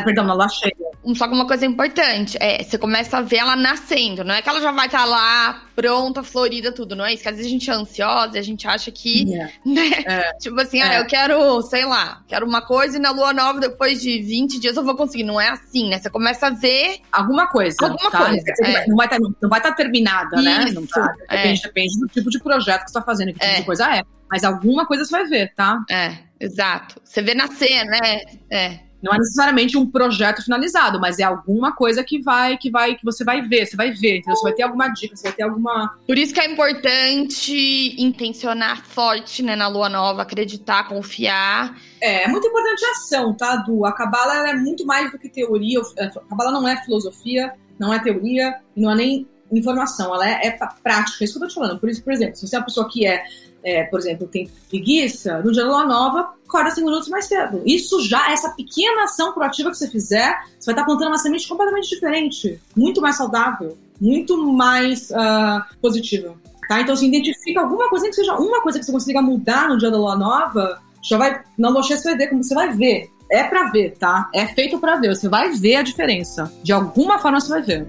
Perdão, 0.04 0.24
na 0.24 0.34
lua 0.34 0.48
cheia. 0.48 0.74
só 1.14 1.28
que 1.28 1.34
uma 1.34 1.46
coisa 1.46 1.66
importante, 1.66 2.36
é, 2.40 2.62
você 2.62 2.78
começa 2.78 3.18
a 3.18 3.20
ver 3.20 3.36
ela 3.36 3.56
nascendo, 3.56 4.24
não 4.24 4.34
é 4.34 4.42
que 4.42 4.48
ela 4.48 4.60
já 4.60 4.70
vai 4.70 4.86
estar 4.86 5.00
tá 5.00 5.04
lá, 5.04 5.62
pronta, 5.76 6.22
florida, 6.22 6.72
tudo, 6.72 6.96
não 6.96 7.04
é 7.04 7.12
isso? 7.12 7.22
Que 7.22 7.28
às 7.28 7.36
vezes 7.36 7.50
a 7.50 7.54
gente 7.54 7.70
é 7.70 7.74
ansiosa 7.74 8.36
e 8.36 8.38
a 8.38 8.42
gente 8.42 8.66
acha 8.66 8.90
que, 8.90 9.24
yeah. 9.28 9.52
É. 9.66 9.68
né? 9.68 9.90
É. 10.06 10.32
Tipo 10.38 10.60
assim, 10.60 10.80
ah, 10.80 10.86
é. 10.86 10.96
ah, 10.96 11.00
eu 11.00 11.06
quero, 11.06 11.62
sei 11.62 11.84
lá, 11.84 12.22
quero 12.26 12.46
uma 12.46 12.62
coisa 12.62 12.96
e 12.96 13.00
na 13.00 13.10
lua 13.10 13.32
nova, 13.32 13.60
depois 13.60 14.00
de 14.00 14.22
20 14.22 14.58
dias, 14.58 14.76
eu 14.76 14.84
vou 14.84 14.96
conseguir. 14.96 15.24
Não 15.24 15.40
é 15.40 15.48
assim, 15.48 15.88
né? 15.88 15.98
Você 15.98 16.10
começa 16.10 16.46
a 16.46 16.50
ver... 16.50 16.98
Alguma 17.12 17.46
coisa. 17.48 17.76
Alguma 17.80 18.10
tá? 18.10 18.26
coisa. 18.26 18.44
É. 18.62 18.86
Não 18.86 18.96
vai 18.96 19.06
estar 19.06 19.18
tá, 19.18 19.28
não 19.42 19.48
vai 19.48 19.60
tá 19.60 19.72
terminada, 19.72 20.36
isso. 20.36 20.44
né? 20.44 20.64
Não 20.72 20.86
tá. 20.86 21.12
Depende, 21.30 21.62
depende 21.62 22.00
do 22.00 22.06
tipo 22.08 22.30
de 22.30 22.38
projeto 22.40 22.84
que 22.84 22.90
você 22.90 22.98
tá 22.98 23.02
fazendo, 23.02 23.32
que 23.32 23.40
tipo 23.40 23.56
de 23.56 23.64
coisa 23.64 23.96
é. 23.96 24.02
Mas 24.30 24.44
alguma 24.44 24.86
coisa 24.86 25.04
você 25.04 25.10
vai 25.10 25.26
ver, 25.26 25.54
tá? 25.54 25.82
É, 25.90 26.16
exato. 26.40 27.00
Você 27.04 27.22
vê 27.22 27.34
nascer, 27.34 27.84
né? 27.84 28.20
É. 28.50 28.78
Não 29.04 29.12
é 29.12 29.18
necessariamente 29.18 29.76
um 29.76 29.84
projeto 29.90 30.42
finalizado, 30.42 30.98
mas 30.98 31.18
é 31.18 31.24
alguma 31.24 31.72
coisa 31.76 32.02
que 32.02 32.22
vai, 32.22 32.56
que 32.56 32.70
vai, 32.70 32.94
que 32.94 33.04
você 33.04 33.22
vai 33.22 33.42
ver, 33.42 33.66
você 33.66 33.76
vai 33.76 33.90
ver, 33.92 34.16
então 34.16 34.34
você 34.34 34.42
vai 34.42 34.52
ter 34.54 34.62
alguma 34.62 34.88
dica, 34.88 35.14
você 35.14 35.24
vai 35.24 35.32
ter 35.32 35.42
alguma. 35.42 35.94
Por 36.06 36.16
isso 36.16 36.32
que 36.32 36.40
é 36.40 36.50
importante 36.50 38.02
intencionar 38.02 38.82
forte, 38.82 39.42
né, 39.42 39.54
na 39.54 39.68
lua 39.68 39.90
nova, 39.90 40.22
acreditar, 40.22 40.88
confiar. 40.88 41.78
É, 42.00 42.24
é 42.24 42.28
muito 42.28 42.46
importante 42.46 42.82
a 42.82 42.90
ação, 42.92 43.34
tá, 43.34 43.56
Du? 43.56 43.84
A 43.84 43.92
Cabala 43.92 44.48
é 44.48 44.54
muito 44.54 44.86
mais 44.86 45.12
do 45.12 45.18
que 45.18 45.28
teoria. 45.28 45.80
A 45.98 46.08
Cabala 46.08 46.50
não 46.50 46.66
é 46.66 46.82
filosofia, 46.82 47.52
não 47.78 47.92
é 47.92 47.98
teoria, 47.98 48.58
não 48.74 48.90
é 48.90 48.94
nem 48.94 49.28
informação, 49.52 50.14
ela 50.14 50.28
é, 50.28 50.46
é 50.46 50.58
prática, 50.82 51.22
é 51.22 51.24
isso 51.24 51.34
que 51.34 51.38
eu 51.38 51.42
tô 51.42 51.48
te 51.48 51.54
falando. 51.54 51.78
Por 51.78 51.90
isso, 51.90 52.02
por 52.02 52.12
exemplo, 52.12 52.36
se 52.36 52.46
você 52.46 52.56
é 52.56 52.58
uma 52.58 52.64
pessoa 52.64 52.88
que 52.88 53.06
é 53.06 53.22
é, 53.64 53.84
por 53.84 53.98
exemplo, 53.98 54.28
tem 54.28 54.50
preguiça, 54.68 55.40
no 55.42 55.50
dia 55.50 55.64
da 55.64 55.70
lua 55.70 55.86
nova, 55.86 56.34
acorda 56.46 56.70
cinco 56.70 56.86
minutos 56.86 57.08
mais 57.08 57.24
cedo. 57.24 57.62
Isso 57.64 58.00
já, 58.02 58.30
essa 58.30 58.50
pequena 58.50 59.04
ação 59.04 59.32
proativa 59.32 59.70
que 59.70 59.78
você 59.78 59.90
fizer, 59.90 60.38
você 60.58 60.66
vai 60.66 60.74
estar 60.74 60.84
plantando 60.84 61.08
uma 61.08 61.18
semente 61.18 61.48
completamente 61.48 61.88
diferente, 61.88 62.60
muito 62.76 63.00
mais 63.00 63.16
saudável, 63.16 63.76
muito 64.00 64.36
mais 64.52 65.10
uh, 65.10 65.64
positiva. 65.80 66.34
Tá? 66.68 66.80
Então, 66.80 66.94
se 66.94 67.06
identifica 67.06 67.60
alguma 67.60 67.88
coisa, 67.88 68.06
que 68.08 68.14
seja 68.14 68.34
uma 68.36 68.60
coisa 68.62 68.78
que 68.78 68.84
você 68.84 68.92
consiga 68.92 69.22
mudar 69.22 69.68
no 69.68 69.78
dia 69.78 69.90
da 69.90 69.98
lua 69.98 70.16
nova, 70.16 70.80
já 71.02 71.18
vai, 71.18 71.42
não 71.58 71.72
você 71.72 71.96
vai 72.02 72.16
ver, 72.16 72.28
como 72.28 72.42
você 72.42 72.54
vai 72.54 72.72
ver. 72.72 73.10
É 73.30 73.42
para 73.44 73.70
ver, 73.70 73.96
tá? 73.98 74.28
É 74.34 74.46
feito 74.46 74.78
para 74.78 74.96
ver. 74.96 75.14
Você 75.14 75.28
vai 75.28 75.50
ver 75.50 75.76
a 75.76 75.82
diferença. 75.82 76.52
De 76.62 76.72
alguma 76.72 77.18
forma 77.18 77.40
você 77.40 77.48
vai 77.48 77.62
ver. 77.62 77.86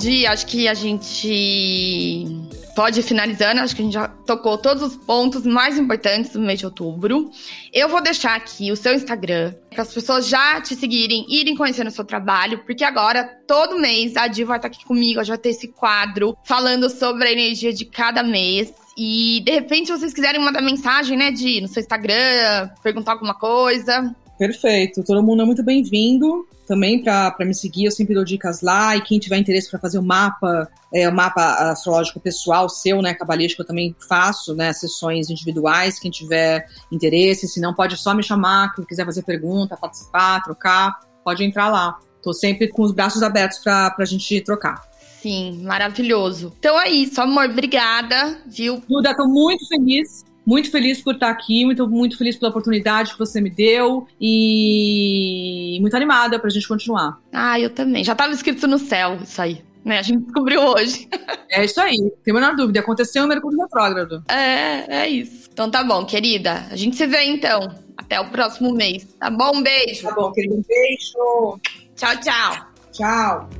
Di, 0.00 0.26
acho 0.26 0.46
que 0.46 0.66
a 0.66 0.72
gente 0.72 2.26
pode 2.74 3.00
ir 3.00 3.02
finalizando. 3.02 3.60
Acho 3.60 3.76
que 3.76 3.82
a 3.82 3.84
gente 3.84 3.92
já 3.92 4.08
tocou 4.08 4.56
todos 4.56 4.82
os 4.82 4.96
pontos 4.96 5.44
mais 5.44 5.78
importantes 5.78 6.32
do 6.32 6.40
mês 6.40 6.58
de 6.58 6.64
outubro. 6.64 7.30
Eu 7.70 7.86
vou 7.86 8.02
deixar 8.02 8.34
aqui 8.34 8.72
o 8.72 8.76
seu 8.76 8.94
Instagram, 8.94 9.52
para 9.68 9.82
as 9.82 9.92
pessoas 9.92 10.26
já 10.26 10.58
te 10.62 10.74
seguirem, 10.74 11.26
irem 11.28 11.54
conhecendo 11.54 11.88
o 11.88 11.90
seu 11.90 12.04
trabalho, 12.04 12.64
porque 12.64 12.82
agora, 12.82 13.24
todo 13.46 13.78
mês, 13.78 14.16
a 14.16 14.26
Di 14.26 14.42
vai 14.42 14.56
estar 14.56 14.68
aqui 14.68 14.82
comigo, 14.86 15.22
já 15.22 15.36
ter 15.36 15.50
esse 15.50 15.68
quadro 15.68 16.34
falando 16.44 16.88
sobre 16.88 17.28
a 17.28 17.32
energia 17.32 17.70
de 17.70 17.84
cada 17.84 18.22
mês. 18.22 18.72
E 18.96 19.42
de 19.44 19.52
repente, 19.52 19.88
se 19.88 19.98
vocês 19.98 20.14
quiserem 20.14 20.40
mandar 20.40 20.62
mensagem, 20.62 21.18
né, 21.18 21.30
Di, 21.30 21.60
no 21.60 21.68
seu 21.68 21.82
Instagram, 21.82 22.70
perguntar 22.82 23.12
alguma 23.12 23.34
coisa. 23.34 24.16
Perfeito, 24.40 25.04
todo 25.04 25.22
mundo 25.22 25.42
é 25.42 25.44
muito 25.44 25.62
bem-vindo 25.62 26.48
também 26.66 27.04
para 27.04 27.36
me 27.40 27.54
seguir, 27.54 27.84
eu 27.84 27.90
sempre 27.90 28.14
dou 28.14 28.24
dicas 28.24 28.62
lá, 28.62 28.96
e 28.96 29.02
quem 29.02 29.18
tiver 29.18 29.36
interesse 29.36 29.70
para 29.70 29.78
fazer 29.78 29.98
o 29.98 30.02
mapa, 30.02 30.66
é, 30.94 31.06
o 31.06 31.14
mapa 31.14 31.42
astrológico 31.70 32.18
pessoal 32.18 32.66
seu, 32.66 33.02
né, 33.02 33.12
cabalístico, 33.12 33.60
eu 33.60 33.66
também 33.66 33.94
faço, 34.08 34.54
né, 34.54 34.72
sessões 34.72 35.28
individuais, 35.28 35.98
quem 35.98 36.10
tiver 36.10 36.66
interesse, 36.90 37.46
se 37.46 37.60
não 37.60 37.74
pode 37.74 37.98
só 37.98 38.14
me 38.14 38.22
chamar, 38.22 38.74
quem 38.74 38.82
quiser 38.86 39.04
fazer 39.04 39.24
pergunta, 39.24 39.76
participar, 39.76 40.42
trocar, 40.42 40.98
pode 41.22 41.44
entrar 41.44 41.68
lá. 41.68 41.98
Tô 42.22 42.32
sempre 42.32 42.66
com 42.68 42.80
os 42.80 42.92
braços 42.92 43.22
abertos 43.22 43.58
para 43.58 43.94
a 43.98 44.04
gente 44.06 44.40
trocar. 44.40 44.82
Sim, 45.20 45.60
maravilhoso. 45.64 46.54
Então 46.58 46.80
é 46.80 46.88
isso, 46.88 47.20
amor, 47.20 47.50
obrigada, 47.50 48.38
viu? 48.46 48.82
Duda, 48.88 49.14
tô 49.14 49.28
muito 49.28 49.68
feliz 49.68 50.24
muito 50.50 50.68
feliz 50.68 51.00
por 51.00 51.14
estar 51.14 51.30
aqui, 51.30 51.64
muito, 51.64 51.88
muito 51.88 52.18
feliz 52.18 52.36
pela 52.36 52.50
oportunidade 52.50 53.12
que 53.12 53.18
você 53.20 53.40
me 53.40 53.48
deu 53.48 54.08
e 54.20 55.78
muito 55.80 55.94
animada 55.94 56.40
pra 56.40 56.50
gente 56.50 56.66
continuar. 56.66 57.20
Ah, 57.32 57.60
eu 57.60 57.70
também. 57.70 58.02
Já 58.02 58.12
estava 58.12 58.32
escrito 58.32 58.66
no 58.66 58.76
céu 58.76 59.16
isso 59.22 59.40
aí. 59.40 59.62
Né? 59.84 60.00
A 60.00 60.02
gente 60.02 60.24
descobriu 60.24 60.60
hoje. 60.60 61.08
É 61.52 61.64
isso 61.64 61.80
aí, 61.80 61.96
tem 62.22 62.32
menor 62.32 62.54
dúvida. 62.54 62.78
Aconteceu 62.78 63.24
o 63.24 63.26
Mercúrio 63.26 63.58
Retrógrado. 63.58 64.22
É, 64.28 65.02
é 65.02 65.08
isso. 65.08 65.48
Então 65.52 65.68
tá 65.68 65.82
bom, 65.82 66.06
querida. 66.06 66.64
A 66.70 66.76
gente 66.76 66.94
se 66.94 67.04
vê 67.08 67.24
então. 67.24 67.74
Até 67.96 68.20
o 68.20 68.30
próximo 68.30 68.72
mês. 68.72 69.04
Tá 69.18 69.28
bom? 69.28 69.56
Um 69.56 69.60
beijo. 69.60 70.04
Tá 70.04 70.14
bom, 70.14 70.30
querido. 70.30 70.54
Um 70.54 70.62
beijo. 70.62 71.60
Tchau, 71.96 72.16
tchau. 72.20 72.66
Tchau. 72.92 73.59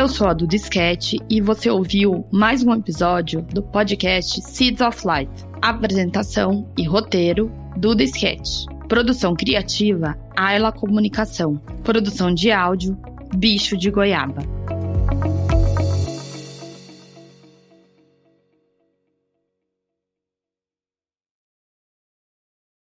Eu 0.00 0.08
sou 0.08 0.28
a 0.28 0.32
Duda 0.32 0.56
Disquete 0.56 1.18
e 1.28 1.42
você 1.42 1.68
ouviu 1.68 2.26
mais 2.32 2.64
um 2.64 2.72
episódio 2.72 3.42
do 3.42 3.62
podcast 3.62 4.40
Seeds 4.40 4.80
of 4.80 5.06
Light. 5.06 5.30
Apresentação 5.60 6.66
e 6.78 6.84
roteiro 6.84 7.52
Duda 7.76 8.02
Disquete. 8.02 8.64
Produção 8.88 9.34
criativa 9.34 10.16
Ayla 10.34 10.72
Comunicação. 10.72 11.58
Produção 11.84 12.32
de 12.32 12.50
áudio 12.50 12.96
Bicho 13.36 13.76
de 13.76 13.90
Goiaba. 13.90 14.40